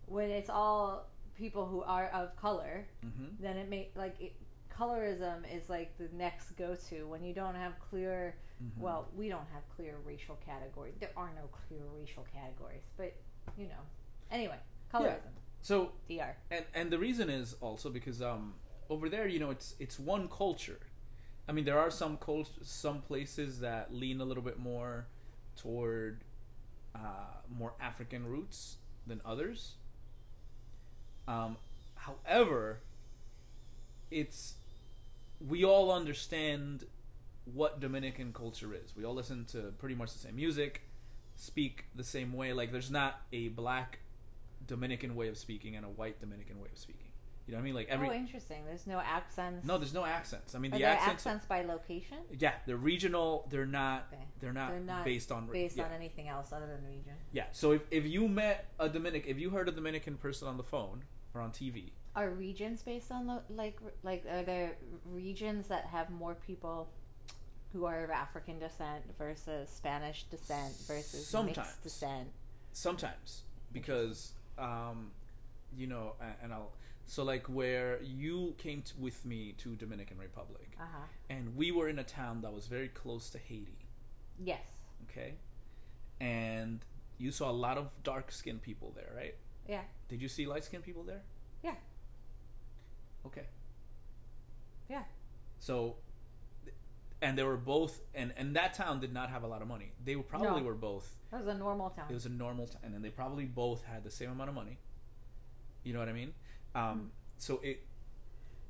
when 0.06 0.30
it's 0.30 0.50
all 0.50 1.06
people 1.36 1.66
who 1.66 1.82
are 1.82 2.08
of 2.10 2.36
color, 2.36 2.86
mhm. 3.04 3.38
then 3.40 3.56
it 3.56 3.68
may 3.68 3.90
like 3.96 4.20
it, 4.20 4.34
colorism 4.78 5.42
is 5.54 5.68
like 5.68 5.96
the 5.98 6.08
next 6.16 6.52
go 6.56 6.74
to 6.88 7.06
when 7.08 7.24
you 7.24 7.32
don't 7.34 7.54
have 7.54 7.78
clear. 7.90 8.36
Mhm. 8.62 8.78
Well, 8.78 9.08
we 9.16 9.28
don't 9.28 9.46
have 9.52 9.62
clear 9.76 9.96
racial 10.04 10.36
categories. 10.36 10.94
There 11.00 11.12
are 11.16 11.30
no 11.34 11.48
clear 11.48 11.82
racial 11.94 12.24
categories, 12.32 12.82
but 12.96 13.14
you 13.56 13.66
know. 13.66 13.82
Anyway, 14.30 14.58
colorism. 14.92 15.32
so 15.60 15.92
DR. 16.08 16.36
and 16.50 16.64
and 16.74 16.90
the 16.90 16.98
reason 16.98 17.28
is 17.30 17.54
also 17.60 17.90
because 17.90 18.20
um 18.22 18.54
over 18.90 19.08
there, 19.08 19.26
you 19.26 19.38
know, 19.38 19.50
it's 19.50 19.74
it's 19.78 19.98
one 19.98 20.28
culture. 20.28 20.80
I 21.48 21.52
mean, 21.52 21.64
there 21.64 21.78
are 21.78 21.90
some 21.90 22.16
cult- 22.16 22.58
some 22.62 23.02
places 23.02 23.60
that 23.60 23.92
lean 23.94 24.20
a 24.20 24.24
little 24.24 24.42
bit 24.42 24.58
more 24.58 25.06
toward 25.56 26.24
uh, 26.94 27.40
more 27.50 27.74
African 27.80 28.26
roots 28.26 28.76
than 29.06 29.20
others. 29.24 29.74
Um, 31.26 31.56
however, 31.96 32.80
it's 34.10 34.54
we 35.46 35.64
all 35.64 35.92
understand 35.92 36.84
what 37.44 37.80
Dominican 37.80 38.32
culture 38.32 38.72
is. 38.74 38.94
We 38.96 39.04
all 39.04 39.14
listen 39.14 39.44
to 39.46 39.72
pretty 39.78 39.94
much 39.94 40.12
the 40.12 40.18
same 40.18 40.36
music, 40.36 40.82
speak 41.36 41.84
the 41.94 42.04
same 42.04 42.32
way. 42.32 42.52
Like, 42.52 42.72
there's 42.72 42.90
not 42.90 43.20
a 43.32 43.48
black 43.48 43.98
Dominican 44.66 45.14
way 45.14 45.28
of 45.28 45.36
speaking 45.36 45.76
and 45.76 45.84
a 45.84 45.88
white 45.88 46.20
Dominican 46.20 46.60
way 46.60 46.68
of 46.72 46.78
speaking. 46.78 47.04
You 47.46 47.52
know 47.52 47.58
what 47.58 47.62
I 47.62 47.64
mean? 47.64 47.74
Like 47.74 47.88
every 47.88 48.08
oh, 48.08 48.12
interesting. 48.12 48.64
There's 48.64 48.86
no 48.86 48.98
accents. 48.98 49.66
no, 49.66 49.76
there's 49.76 49.92
no 49.92 50.06
accents. 50.06 50.54
I 50.54 50.58
mean, 50.58 50.72
Are 50.72 50.78
the 50.78 50.84
accents. 50.84 51.26
accents 51.26 51.44
by 51.44 51.62
location? 51.62 52.16
Yeah, 52.38 52.54
they're 52.66 52.78
regional. 52.78 53.46
They're 53.50 53.66
not. 53.66 54.06
Okay. 54.12 54.22
They're 54.40 54.54
not, 54.54 54.70
They're 54.70 54.80
not 54.80 55.04
based 55.04 55.30
on 55.30 55.46
Based 55.52 55.76
yeah. 55.76 55.84
on 55.84 55.92
anything 55.92 56.28
else 56.28 56.52
other 56.52 56.66
than 56.66 56.86
region. 56.86 57.12
Yeah. 57.32 57.44
So 57.52 57.72
if, 57.72 57.82
if 57.90 58.06
you 58.06 58.28
met 58.28 58.70
a 58.80 58.88
Dominican, 58.88 59.30
if 59.30 59.38
you 59.38 59.50
heard 59.50 59.68
a 59.68 59.72
Dominican 59.72 60.16
person 60.16 60.48
on 60.48 60.56
the 60.56 60.62
phone 60.62 61.04
or 61.34 61.42
on 61.42 61.50
TV, 61.50 61.90
Are 62.16 62.30
regions 62.30 62.82
based 62.82 63.10
on 63.10 63.26
lo- 63.26 63.42
like 63.50 63.78
like 64.04 64.24
are 64.30 64.42
there 64.44 64.76
regions 65.04 65.66
that 65.68 65.84
have 65.86 66.10
more 66.10 66.34
people 66.34 66.88
who 67.72 67.86
are 67.86 68.04
of 68.04 68.10
African 68.10 68.60
descent 68.60 69.02
versus 69.18 69.68
Spanish 69.68 70.22
descent 70.24 70.74
versus 70.86 71.26
Sometimes. 71.26 71.56
mixed 71.56 71.82
descent? 71.82 72.28
sometimes 72.72 73.42
because 73.72 74.32
um, 74.58 75.10
you 75.76 75.86
know, 75.88 76.14
and 76.42 76.52
I'll 76.52 76.72
So 77.06 77.24
like 77.24 77.46
where 77.48 78.00
you 78.02 78.54
came 78.58 78.82
to, 78.82 78.92
with 78.98 79.24
me 79.24 79.54
to 79.58 79.74
Dominican 79.76 80.18
Republic, 80.18 80.68
Uh 80.80 80.84
huh. 80.92 81.06
and 81.28 81.56
we 81.56 81.72
were 81.72 81.88
in 81.88 81.98
a 81.98 82.04
town 82.04 82.40
that 82.42 82.52
was 82.52 82.66
very 82.68 82.88
close 82.88 83.28
to 83.30 83.38
Haiti. 83.38 83.78
Yes. 84.38 84.66
Okay, 85.10 85.34
and 86.20 86.80
you 87.18 87.30
saw 87.32 87.50
a 87.50 87.58
lot 87.66 87.76
of 87.78 87.88
dark 88.02 88.30
skinned 88.32 88.62
people 88.62 88.92
there, 88.94 89.12
right? 89.16 89.34
Yeah. 89.68 89.82
Did 90.08 90.22
you 90.22 90.28
see 90.28 90.46
light 90.46 90.64
skinned 90.64 90.84
people 90.84 91.02
there? 91.02 91.22
Okay. 93.26 93.46
Yeah. 94.88 95.02
So, 95.58 95.96
and 97.22 97.38
they 97.38 97.42
were 97.42 97.56
both, 97.56 98.00
and 98.14 98.32
and 98.36 98.54
that 98.56 98.74
town 98.74 99.00
did 99.00 99.12
not 99.12 99.30
have 99.30 99.42
a 99.42 99.46
lot 99.46 99.62
of 99.62 99.68
money. 99.68 99.92
They 100.04 100.16
were 100.16 100.22
probably 100.22 100.60
No. 100.60 100.66
were 100.66 100.74
both. 100.74 101.14
That 101.30 101.38
was 101.44 101.48
a 101.54 101.58
normal 101.58 101.90
town. 101.90 102.06
It 102.10 102.14
was 102.14 102.26
a 102.26 102.30
normal 102.30 102.66
town, 102.66 102.80
and 102.84 102.94
then 102.94 103.02
they 103.02 103.10
probably 103.10 103.44
both 103.46 103.84
had 103.84 104.04
the 104.04 104.10
same 104.10 104.30
amount 104.30 104.50
of 104.50 104.54
money. 104.54 104.78
You 105.84 105.92
know 105.94 105.98
what 106.00 106.08
I 106.08 106.12
mean? 106.12 106.34
Um, 106.74 107.12
so 107.38 107.60
it. 107.62 107.86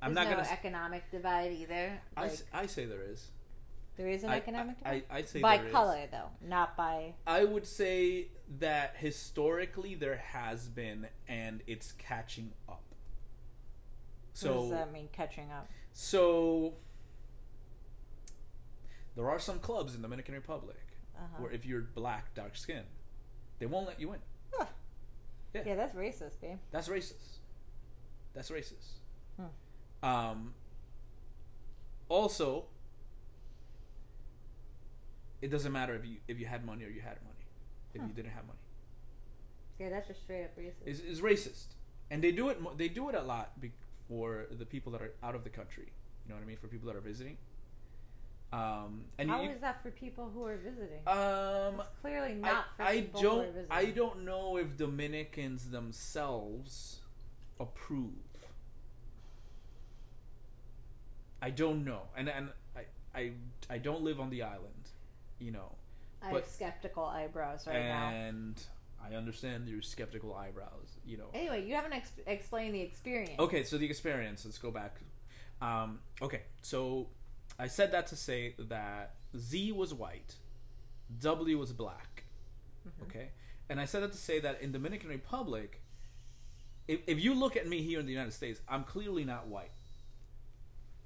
I'm 0.03 0.13
There's 0.15 0.27
not 0.29 0.37
no 0.37 0.43
gonna. 0.43 0.53
economic 0.53 1.11
divide 1.11 1.53
either. 1.53 1.99
I, 2.17 2.21
Like, 2.23 2.31
s- 2.33 2.45
I 2.53 2.67
say 2.67 2.85
there 2.85 3.03
is. 3.03 3.31
there 3.97 4.09
is 4.09 4.23
an 4.23 4.31
I, 4.31 4.37
economic 4.37 4.77
I, 4.85 4.95
divide 4.95 5.05
I, 5.11 5.17
I'd 5.19 5.29
say 5.29 5.41
by 5.41 5.57
there 5.57 5.67
is. 5.67 5.73
color, 5.73 6.07
though, 6.11 6.29
not 6.43 6.77
by. 6.77 7.15
I 7.27 7.45
would 7.45 7.67
say 7.67 8.29
that 8.59 8.97
historically 8.99 9.95
there 9.95 10.17
has 10.17 10.69
been, 10.69 11.09
and 11.27 11.63
it's 11.67 11.93
catching 11.93 12.53
up. 12.69 12.84
What 14.43 14.55
So 14.55 14.61
does 14.63 14.71
that 14.71 14.93
mean? 14.93 15.09
Catching 15.13 15.51
up. 15.51 15.69
So 15.93 16.75
there 19.17 19.31
are 19.31 19.39
some 19.39 19.59
clubs 19.61 19.95
in 19.95 20.03
Dominican 20.03 20.35
Republic 20.35 20.77
Uh-huh. 21.17 21.43
where 21.43 21.53
if 21.53 21.65
you're 21.65 21.83
black, 21.83 22.35
dark 22.35 22.57
skin, 22.57 22.83
they 23.61 23.67
won't 23.67 23.87
let 23.87 24.01
you 24.01 24.13
in. 24.13 24.21
Huh. 24.53 24.67
Yeah. 25.55 25.63
Yeah, 25.67 25.75
that's 25.77 25.95
racist, 25.95 26.41
babe. 26.41 26.59
That's 26.73 26.89
racist. 26.89 27.39
That's 28.35 28.51
racist. 28.51 28.99
Hmm. 29.39 30.05
Um. 30.05 30.55
Also, 32.09 32.67
it 35.41 35.49
doesn't 35.51 35.73
matter 35.73 35.95
if 35.95 36.05
you 36.05 36.17
if 36.29 36.39
you 36.41 36.47
had 36.47 36.65
money 36.65 36.85
or 36.85 36.89
you 36.89 37.01
had 37.01 37.19
money. 37.23 37.47
If 37.95 38.03
you 38.03 38.09
didn't 38.09 38.33
have 38.33 38.45
money, 38.47 38.59
Yeah, 39.79 39.91
that's 39.91 40.09
just 40.09 40.23
straight 40.23 40.43
up 40.45 40.59
racist. 40.59 40.83
it's, 40.85 40.99
it's 41.01 41.21
racist, 41.21 41.67
and 42.11 42.23
they 42.25 42.33
do 42.33 42.49
it. 42.49 42.59
They 42.77 42.89
do 42.89 43.09
it 43.09 43.15
a 43.15 43.23
lot 43.23 43.59
be, 43.61 43.71
for 44.09 44.47
the 44.59 44.67
people 44.67 44.93
that 44.93 45.03
are 45.03 45.13
out 45.23 45.35
of 45.35 45.45
the 45.45 45.51
country. 45.51 45.93
You 46.25 46.31
know 46.31 46.37
what 46.37 46.43
I 46.45 46.47
mean? 46.47 46.57
For 46.57 46.69
people 46.69 46.87
that 46.89 46.97
are 46.97 47.01
visiting. 47.01 47.37
Um, 48.53 49.05
and 49.19 49.29
How 49.29 49.43
you, 49.43 49.51
is 49.51 49.61
that 49.63 49.83
for 49.83 49.91
people 49.91 50.31
who 50.33 50.45
are 50.45 50.57
visiting? 50.57 51.01
Um, 51.09 51.81
It's 51.81 51.89
clearly 52.01 52.33
I, 52.33 52.35
not 52.35 52.65
for 52.77 52.83
I 52.85 53.01
people 53.01 53.21
who 53.21 53.27
are 53.29 53.31
don't. 53.45 53.53
visiting. 53.55 53.77
I 53.77 53.85
don't 53.87 54.25
know 54.25 54.57
if 54.59 54.77
Dominicans 54.77 55.71
themselves 55.71 57.01
approve. 57.59 58.13
I 61.43 61.51
don't 61.51 61.85
know, 61.85 62.03
and 62.17 62.29
and 62.29 62.49
I 62.77 62.85
I 63.15 63.33
I 63.69 63.79
don't 63.79 64.03
live 64.03 64.19
on 64.21 64.31
the 64.31 64.43
island, 64.43 64.89
you 65.39 65.51
know, 65.51 65.73
I 66.23 66.31
but- 66.33 66.43
have 66.45 66.51
skeptical 66.51 67.05
eyebrows 67.05 67.67
right 67.67 67.83
now. 67.85 68.09
and 68.11 68.63
I 69.11 69.15
understand 69.15 69.69
your 69.69 69.83
skeptical 69.83 70.35
eyebrows, 70.35 70.99
you 71.05 71.17
know. 71.19 71.29
Anyway, 71.35 71.67
you 71.67 71.75
haven't 71.75 71.93
ex- 71.93 72.13
explained 72.27 72.75
the 72.75 72.81
experience. 72.81 73.39
Okay, 73.39 73.63
so 73.65 73.77
the 73.79 73.87
experience. 73.87 74.45
Let's 74.45 74.59
go 74.59 74.71
back. 74.71 74.97
Um, 75.61 76.01
okay, 76.23 76.43
so 76.63 77.09
I 77.59 77.67
said 77.69 77.93
that 77.93 78.07
to 78.09 78.17
say 78.17 78.55
that 78.59 79.15
Z 79.37 79.73
was 79.73 79.93
white, 79.95 80.37
W 81.21 81.59
was 81.59 81.73
black. 81.73 82.25
Mhm. 82.87 83.03
Okay, 83.07 83.29
and 83.69 83.81
I 83.81 83.85
said 83.85 84.03
that 84.03 84.13
to 84.13 84.19
say 84.19 84.41
that 84.41 84.61
in 84.61 84.73
Dominican 84.73 85.09
Republic, 85.11 85.81
if 86.89 87.01
if 87.07 87.23
you 87.23 87.35
look 87.35 87.57
at 87.57 87.67
me 87.67 87.83
here 87.83 88.01
in 88.01 88.07
the 88.07 88.13
United 88.13 88.33
States, 88.33 88.61
I'm 88.69 88.85
clearly 88.85 89.25
not 89.25 89.47
white. 89.49 89.71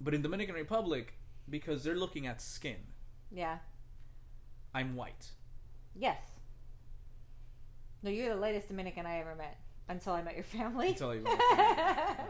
But 0.00 0.14
in 0.14 0.22
Dominican 0.22 0.54
Republic, 0.54 1.14
because 1.50 1.82
they're 1.84 1.96
looking 1.98 2.26
at 2.26 2.40
skin, 2.40 2.86
Yeah. 3.30 3.58
I'm 4.74 4.94
white. 4.94 5.32
Yes. 5.94 6.20
No, 8.02 8.10
you're 8.10 8.34
the 8.34 8.40
latest 8.40 8.68
Dominican 8.68 9.06
I 9.06 9.18
ever 9.20 9.34
met 9.34 9.58
until 9.88 10.12
I 10.12 10.22
met 10.22 10.34
your 10.34 10.44
family. 10.44 10.88
Until 10.88 11.14
you 11.14 11.22
met 11.22 11.38
your 11.56 12.26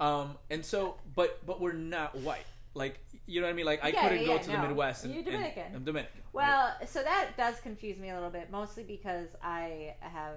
Um, 0.00 0.36
and 0.50 0.64
so, 0.64 0.96
but 1.16 1.44
but 1.46 1.60
we're 1.60 1.72
not 1.72 2.14
white. 2.18 2.46
Like 2.74 3.00
you 3.26 3.40
know 3.40 3.46
what 3.46 3.52
I 3.52 3.56
mean? 3.56 3.66
Like 3.66 3.82
I 3.84 3.88
Yeah, 3.88 4.08
couldn't 4.08 4.24
go 4.26 4.32
yeah, 4.34 4.38
to 4.42 4.50
the. 4.50 4.58
Midwest. 4.58 5.04
And, 5.04 5.14
You're 5.14 5.22
and- 5.24 5.32
Dominican. 5.32 5.74
I'm 5.74 5.84
Dominican. 5.84 6.20
well, 6.32 6.76
so 6.86 7.02
that 7.02 7.30
does 7.36 7.58
confuse 7.60 7.98
me 7.98 8.10
a 8.10 8.14
little 8.14 8.30
bit, 8.30 8.50
mostly 8.50 8.84
because 8.84 9.28
I 9.42 9.94
have 10.00 10.36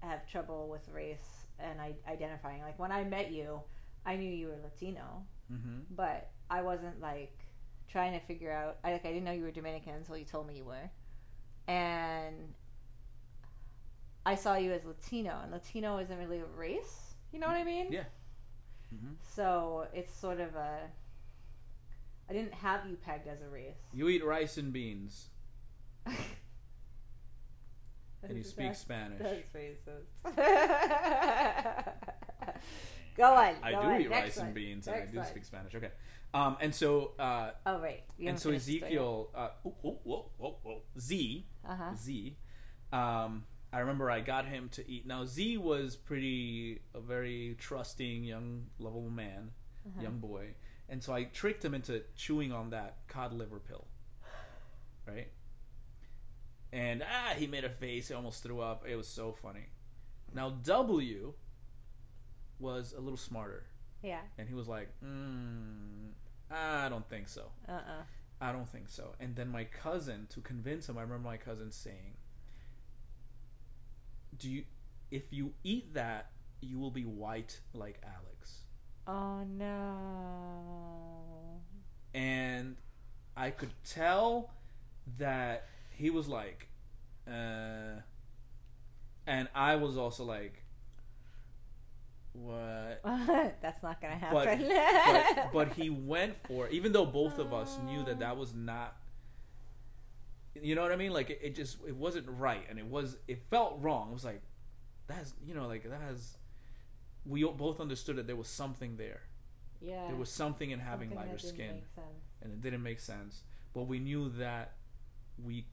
have 0.00 0.26
trouble 0.28 0.68
with 0.68 0.86
race 0.92 1.44
and 1.58 1.80
I, 1.80 1.94
identifying. 2.10 2.60
Like 2.62 2.78
when 2.78 2.92
I 2.92 3.04
met 3.04 3.30
you, 3.32 3.60
I 4.04 4.16
knew 4.16 4.30
you 4.30 4.48
were 4.48 4.58
Latino, 4.62 5.24
hmm 5.50 5.80
but 5.90 6.30
I 6.50 6.60
wasn't 6.62 7.00
like 7.00 7.32
trying 7.88 8.12
to 8.18 8.26
figure 8.26 8.52
out. 8.52 8.78
I 8.84 8.92
like 8.92 9.06
I 9.06 9.08
didn't 9.08 9.24
know 9.24 9.32
you 9.32 9.44
were 9.44 9.50
Dominican 9.50 9.94
until 9.94 10.16
you 10.18 10.24
told 10.26 10.46
me 10.46 10.56
you 10.56 10.64
were, 10.64 10.90
and 11.68 12.52
I 14.26 14.34
saw 14.34 14.54
you 14.56 14.72
as 14.72 14.84
Latino, 14.84 15.40
and 15.42 15.50
Latino 15.52 15.98
isn't 15.98 16.18
really 16.18 16.38
a 16.40 16.44
race. 16.56 17.14
You 17.32 17.38
know 17.40 17.46
what 17.46 17.56
I 17.56 17.64
mean? 17.64 17.90
Yeah. 17.90 18.04
hmm 18.90 19.12
So 19.34 19.86
it's 19.94 20.12
sort 20.14 20.40
of 20.40 20.54
a. 20.54 20.78
I 22.28 22.32
didn't 22.32 22.54
have 22.54 22.86
you 22.88 22.96
pegged 22.96 23.26
as 23.26 23.40
a 23.42 23.48
race. 23.48 23.76
You 23.92 24.08
eat 24.08 24.24
rice 24.24 24.56
and 24.56 24.72
beans, 24.72 25.28
and 26.06 26.14
you 28.28 28.42
That's- 28.42 28.48
speak 28.50 28.74
Spanish. 28.74 29.18
That's 29.20 29.48
racist. 29.52 30.06
go 33.16 33.24
on. 33.34 33.54
I 33.62 33.72
go 33.72 33.82
do 33.82 33.88
on. 33.88 34.00
eat 34.00 34.10
Next 34.10 34.22
rice 34.22 34.36
one. 34.36 34.46
and 34.46 34.54
beans, 34.54 34.86
and 34.86 34.96
I 34.96 35.06
do 35.06 35.16
one. 35.18 35.26
speak 35.26 35.44
Spanish. 35.44 35.74
Okay. 35.74 35.90
Um, 36.32 36.56
and 36.60 36.72
so, 36.72 37.12
uh, 37.18 37.50
Oh 37.66 37.80
right. 37.80 38.02
You 38.16 38.28
and 38.28 38.38
so 38.38 38.50
finished 38.50 38.66
the 38.66 38.76
story 38.78 38.90
Ezekiel, 38.92 39.30
uh, 39.34 39.48
oh, 39.66 39.74
oh, 39.84 39.98
whoa, 40.04 40.30
whoa, 40.36 40.56
whoa, 40.62 40.82
Z. 40.98 41.44
Uh-huh. 41.68 41.90
Z. 41.96 42.36
Um, 42.92 43.44
I 43.72 43.78
remember 43.80 44.10
I 44.10 44.20
got 44.20 44.46
him 44.46 44.68
to 44.70 44.90
eat. 44.90 45.06
Now 45.06 45.24
Z 45.24 45.56
was 45.58 45.96
pretty 45.96 46.80
a 46.94 47.00
very 47.00 47.56
trusting 47.58 48.24
young 48.24 48.66
lovable 48.78 49.10
man, 49.10 49.52
Uh-huh. 49.86 50.02
young 50.02 50.18
boy, 50.18 50.54
and 50.88 51.02
so 51.02 51.12
I 51.12 51.24
tricked 51.24 51.64
him 51.64 51.74
into 51.74 52.02
chewing 52.16 52.52
on 52.52 52.70
that 52.70 53.06
cod 53.08 53.32
liver 53.32 53.60
pill, 53.60 53.86
right? 55.06 55.28
And 56.72 57.02
ah, 57.02 57.34
he 57.36 57.46
made 57.46 57.64
a 57.64 57.70
face. 57.70 58.08
He 58.08 58.14
almost 58.14 58.42
threw 58.42 58.60
up. 58.60 58.84
It 58.88 58.96
was 58.96 59.08
so 59.08 59.32
funny. 59.32 59.66
Now 60.34 60.50
W 60.50 61.34
was 62.58 62.92
a 62.96 63.00
little 63.00 63.16
smarter, 63.16 63.66
Yeah. 64.02 64.20
and 64.38 64.48
he 64.48 64.54
was 64.54 64.68
like, 64.68 64.88
mm, 65.02 66.12
"I 66.50 66.88
don't 66.88 67.08
think 67.08 67.28
so. 67.28 67.50
Uh-uh. 67.68 68.02
I 68.40 68.52
don't 68.52 68.68
think 68.68 68.88
so." 68.88 69.14
And 69.18 69.34
then 69.34 69.48
my 69.48 69.64
cousin, 69.64 70.26
to 70.30 70.40
convince 70.40 70.88
him, 70.88 70.96
I 70.98 71.02
remember 71.02 71.28
my 71.28 71.36
cousin 71.38 71.72
saying, 71.72 72.16
"Do 74.40 74.50
you? 74.50 74.64
If 75.10 75.32
you 75.32 75.54
eat 75.62 75.94
that, 75.94 76.30
you 76.60 76.78
will 76.80 76.90
be 76.90 77.04
white 77.04 77.60
like 77.72 78.00
Alex." 78.02 78.64
Oh 79.06 79.44
no. 79.44 81.60
and 82.14 82.76
I 83.36 83.50
could 83.50 83.72
tell 83.84 84.50
that 85.18 85.66
he 85.90 86.10
was 86.10 86.28
like, 86.28 86.68
uh, 87.26 88.00
and 89.26 89.48
I 89.54 89.76
was 89.76 89.96
also 89.96 90.24
like, 90.24 90.64
what? 92.32 93.00
That's 93.62 93.82
not 93.82 94.00
gonna 94.00 94.18
But, 94.32 94.48
happen. 94.48 94.68
but 95.36 95.52
but 95.52 95.72
he 95.74 95.90
went 95.90 96.36
for 96.46 96.66
it, 96.66 96.72
even 96.72 96.92
though 96.92 97.06
both 97.06 97.38
of 97.38 97.52
us 97.52 97.78
knew 97.84 98.04
that 98.04 98.18
that 98.20 98.36
was 98.36 98.54
not. 98.54 98.96
You 100.54 100.74
know 100.74 100.82
what 100.82 100.92
I 100.92 100.96
mean? 100.96 101.12
Like 101.12 101.30
it, 101.30 101.40
it 101.42 101.54
just 101.54 101.78
it 101.86 101.94
wasn't 101.96 102.26
right, 102.28 102.64
and 102.68 102.78
it 102.78 102.86
was 102.86 103.16
it 103.28 103.42
felt 103.50 103.78
wrong. 103.80 104.10
It 104.10 104.14
was 104.14 104.24
like 104.24 104.42
that's 105.06 105.34
you 105.44 105.54
know 105.54 105.66
like 105.66 105.84
that 105.88 106.00
has. 106.00 106.36
We 107.24 107.44
both 107.44 107.80
understood 107.80 108.16
that 108.16 108.26
there 108.26 108.36
was 108.36 108.48
something 108.48 108.96
there. 108.96 109.22
yeah. 109.80 110.06
There 110.08 110.16
was 110.16 110.30
something 110.30 110.70
in 110.70 110.80
having 110.80 111.10
something 111.10 111.26
lighter 111.28 111.38
skin. 111.38 111.82
and 112.42 112.52
it 112.52 112.60
didn't 112.62 112.82
make 112.82 112.98
sense. 112.98 113.42
But 113.74 113.82
we 113.84 113.98
knew 113.98 114.30
that 114.30 114.72
we, 115.42 115.66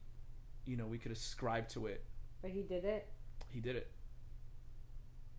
you 0.66 0.76
know, 0.76 0.86
we 0.86 0.98
could 0.98 1.10
ascribe 1.10 1.68
to 1.70 1.86
it. 1.86 2.04
But 2.42 2.50
he 2.50 2.62
did 2.62 2.84
it. 2.84 3.08
He 3.48 3.60
did 3.60 3.76
it. 3.76 3.90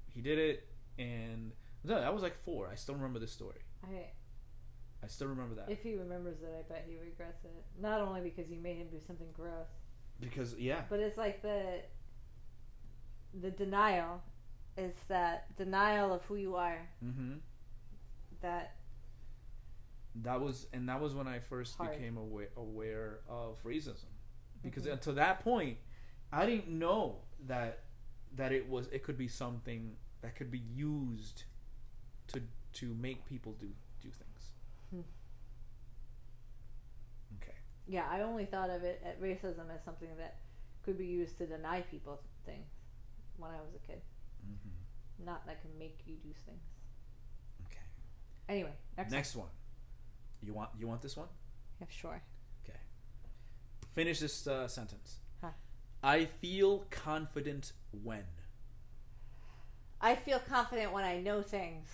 He 0.08 0.22
did 0.22 0.40
it, 0.40 0.68
and 0.98 1.54
no, 1.84 2.02
that 2.02 2.14
was 2.14 2.24
like 2.24 2.36
four. 2.44 2.68
I 2.68 2.76
still 2.76 2.96
remember 2.96 3.20
this 3.20 3.32
story. 3.32 3.60
I 3.84 4.12
I 5.04 5.08
still 5.08 5.28
remember 5.28 5.56
that 5.56 5.70
if 5.72 5.82
he 5.82 5.96
remembers 5.96 6.42
it, 6.42 6.54
I 6.58 6.62
bet 6.72 6.86
he 6.88 6.98
regrets 6.98 7.44
it. 7.46 7.66
Not 7.82 8.02
only 8.02 8.22
because 8.22 8.50
you 8.50 8.60
made 8.60 8.78
him 8.78 8.88
do 8.92 9.00
something 9.06 9.28
gross, 9.34 9.68
because 10.20 10.56
yeah, 10.58 10.82
but 10.90 11.00
it's 11.00 11.18
like 11.18 11.42
the 11.42 11.82
the 13.40 13.52
denial. 13.52 14.22
is 14.78 14.94
that 15.08 15.56
denial 15.58 16.14
of 16.14 16.24
who 16.26 16.36
you 16.36 16.56
are. 16.56 16.88
hmm 17.02 17.36
That 18.42 18.76
that 20.16 20.42
was 20.42 20.68
and 20.74 20.90
that 20.90 21.00
was 21.00 21.14
when 21.14 21.28
I 21.28 21.40
first 21.40 21.78
Hard. 21.78 21.92
became 21.92 22.18
aware 22.18 22.50
aware 22.58 23.20
of 23.28 23.62
racism, 23.64 24.12
because 24.64 24.86
Mhm. 24.86 24.94
until 24.94 25.14
that 25.16 25.40
point, 25.44 25.78
I 26.32 26.46
didn't 26.46 26.68
know 26.68 27.22
that 27.48 27.84
that 28.36 28.52
it 28.52 28.68
was 28.70 28.88
it 28.88 29.04
could 29.04 29.18
be 29.18 29.28
something 29.28 29.96
that 30.22 30.36
could 30.36 30.52
be 30.52 30.60
used 30.60 31.44
to 32.28 32.42
to 32.74 32.94
make 32.96 33.26
people 33.26 33.54
do 33.54 33.74
do 34.02 34.10
things. 34.10 34.54
Hmm. 34.92 35.02
Okay. 37.42 37.58
Yeah, 37.90 38.06
I 38.10 38.22
only 38.22 38.46
thought 38.46 38.70
of 38.70 38.84
it 38.84 39.02
at 39.04 39.20
racism 39.20 39.74
as 39.74 39.84
something 39.84 40.10
that 40.20 40.36
could 40.86 40.96
be 40.96 41.08
used 41.08 41.40
to 41.40 41.48
deny 41.48 41.82
people 41.82 42.22
things 42.46 42.68
when 43.38 43.50
I 43.50 43.56
was 43.56 43.74
a 43.76 43.80
kid, 43.88 44.02
Mm-hmm. 44.46 45.26
not 45.26 45.46
that 45.48 45.62
can 45.62 45.72
make 45.78 46.00
you 46.06 46.16
do 46.16 46.30
things. 46.46 46.62
Okay. 47.66 47.80
Anyway, 48.48 48.72
next. 48.98 49.12
Next 49.12 49.36
one. 49.36 49.50
You 50.42 50.54
want 50.54 50.70
you 50.80 50.88
want 50.88 51.02
this 51.02 51.18
one? 51.18 51.28
Yeah, 51.82 51.88
sure. 51.90 52.22
Okay. 52.64 52.78
Finish 53.94 54.20
this 54.20 54.48
uh, 54.48 54.68
sentence. 54.68 55.18
Huh. 55.42 55.50
I 56.04 56.26
feel 56.26 56.86
confident 56.92 57.74
when. 58.04 58.24
I 60.00 60.16
feel 60.16 60.40
confident 60.40 60.94
when 60.94 61.04
I 61.04 61.20
know 61.20 61.42
things. 61.42 61.90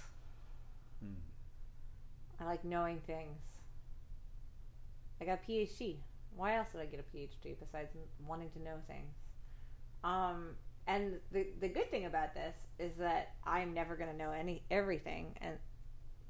Hmm. 1.01 1.15
I 2.39 2.45
like 2.45 2.63
knowing 2.63 2.99
things. 3.07 3.39
I 5.21 5.25
got 5.25 5.39
a 5.45 5.51
PhD. 5.51 5.97
Why 6.35 6.55
else 6.55 6.67
did 6.71 6.81
I 6.81 6.85
get 6.85 6.99
a 6.99 7.17
PhD 7.17 7.55
besides 7.59 7.89
wanting 8.25 8.49
to 8.51 8.59
know 8.61 8.75
things? 8.87 9.13
Um, 10.03 10.49
and 10.87 11.19
the 11.31 11.47
the 11.61 11.69
good 11.69 11.89
thing 11.89 12.05
about 12.05 12.33
this 12.33 12.55
is 12.77 12.95
that 12.97 13.33
I'm 13.43 13.73
never 13.73 13.95
going 13.95 14.11
to 14.11 14.17
know 14.17 14.31
any 14.31 14.63
everything, 14.69 15.35
and 15.41 15.57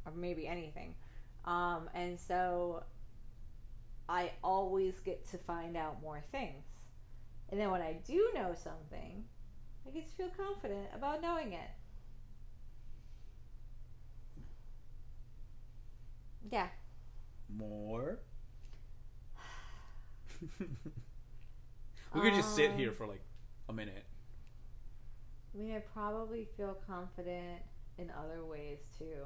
or 0.05 0.11
maybe 0.15 0.47
anything. 0.47 0.95
Um, 1.45 1.89
and 1.93 2.19
so 2.19 2.83
I 4.07 4.31
always 4.43 4.99
get 4.99 5.27
to 5.31 5.37
find 5.37 5.75
out 5.75 6.01
more 6.01 6.23
things. 6.31 6.63
And 7.49 7.59
then 7.59 7.71
when 7.71 7.81
I 7.81 7.97
do 8.05 8.31
know 8.33 8.53
something, 8.53 9.23
I 9.85 9.91
get 9.91 10.07
to 10.07 10.15
feel 10.15 10.29
confident 10.35 10.87
about 10.93 11.21
knowing 11.21 11.53
it. 11.53 11.69
Yeah. 16.51 16.67
More. 17.55 18.19
we 22.13 22.21
could 22.21 22.33
just 22.33 22.55
sit 22.55 22.71
here 22.71 22.89
um, 22.89 22.95
for 22.95 23.07
like 23.07 23.21
a 23.69 23.73
minute. 23.73 24.05
I 25.53 25.57
mean, 25.57 25.71
I 25.75 25.79
probably 25.79 26.47
feel 26.57 26.77
confident 26.87 27.61
in 27.97 28.11
other 28.11 28.45
ways 28.45 28.79
too. 28.97 29.25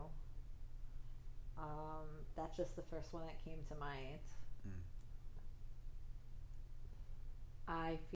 Um, 1.57 2.07
that's 2.35 2.55
just 2.55 2.75
the 2.75 2.83
first 2.83 3.13
one 3.13 3.23
that 3.25 3.43
came 3.43 3.59
to 3.67 3.75
mind. 3.75 4.19
Mm. 4.67 4.81
I 7.67 7.99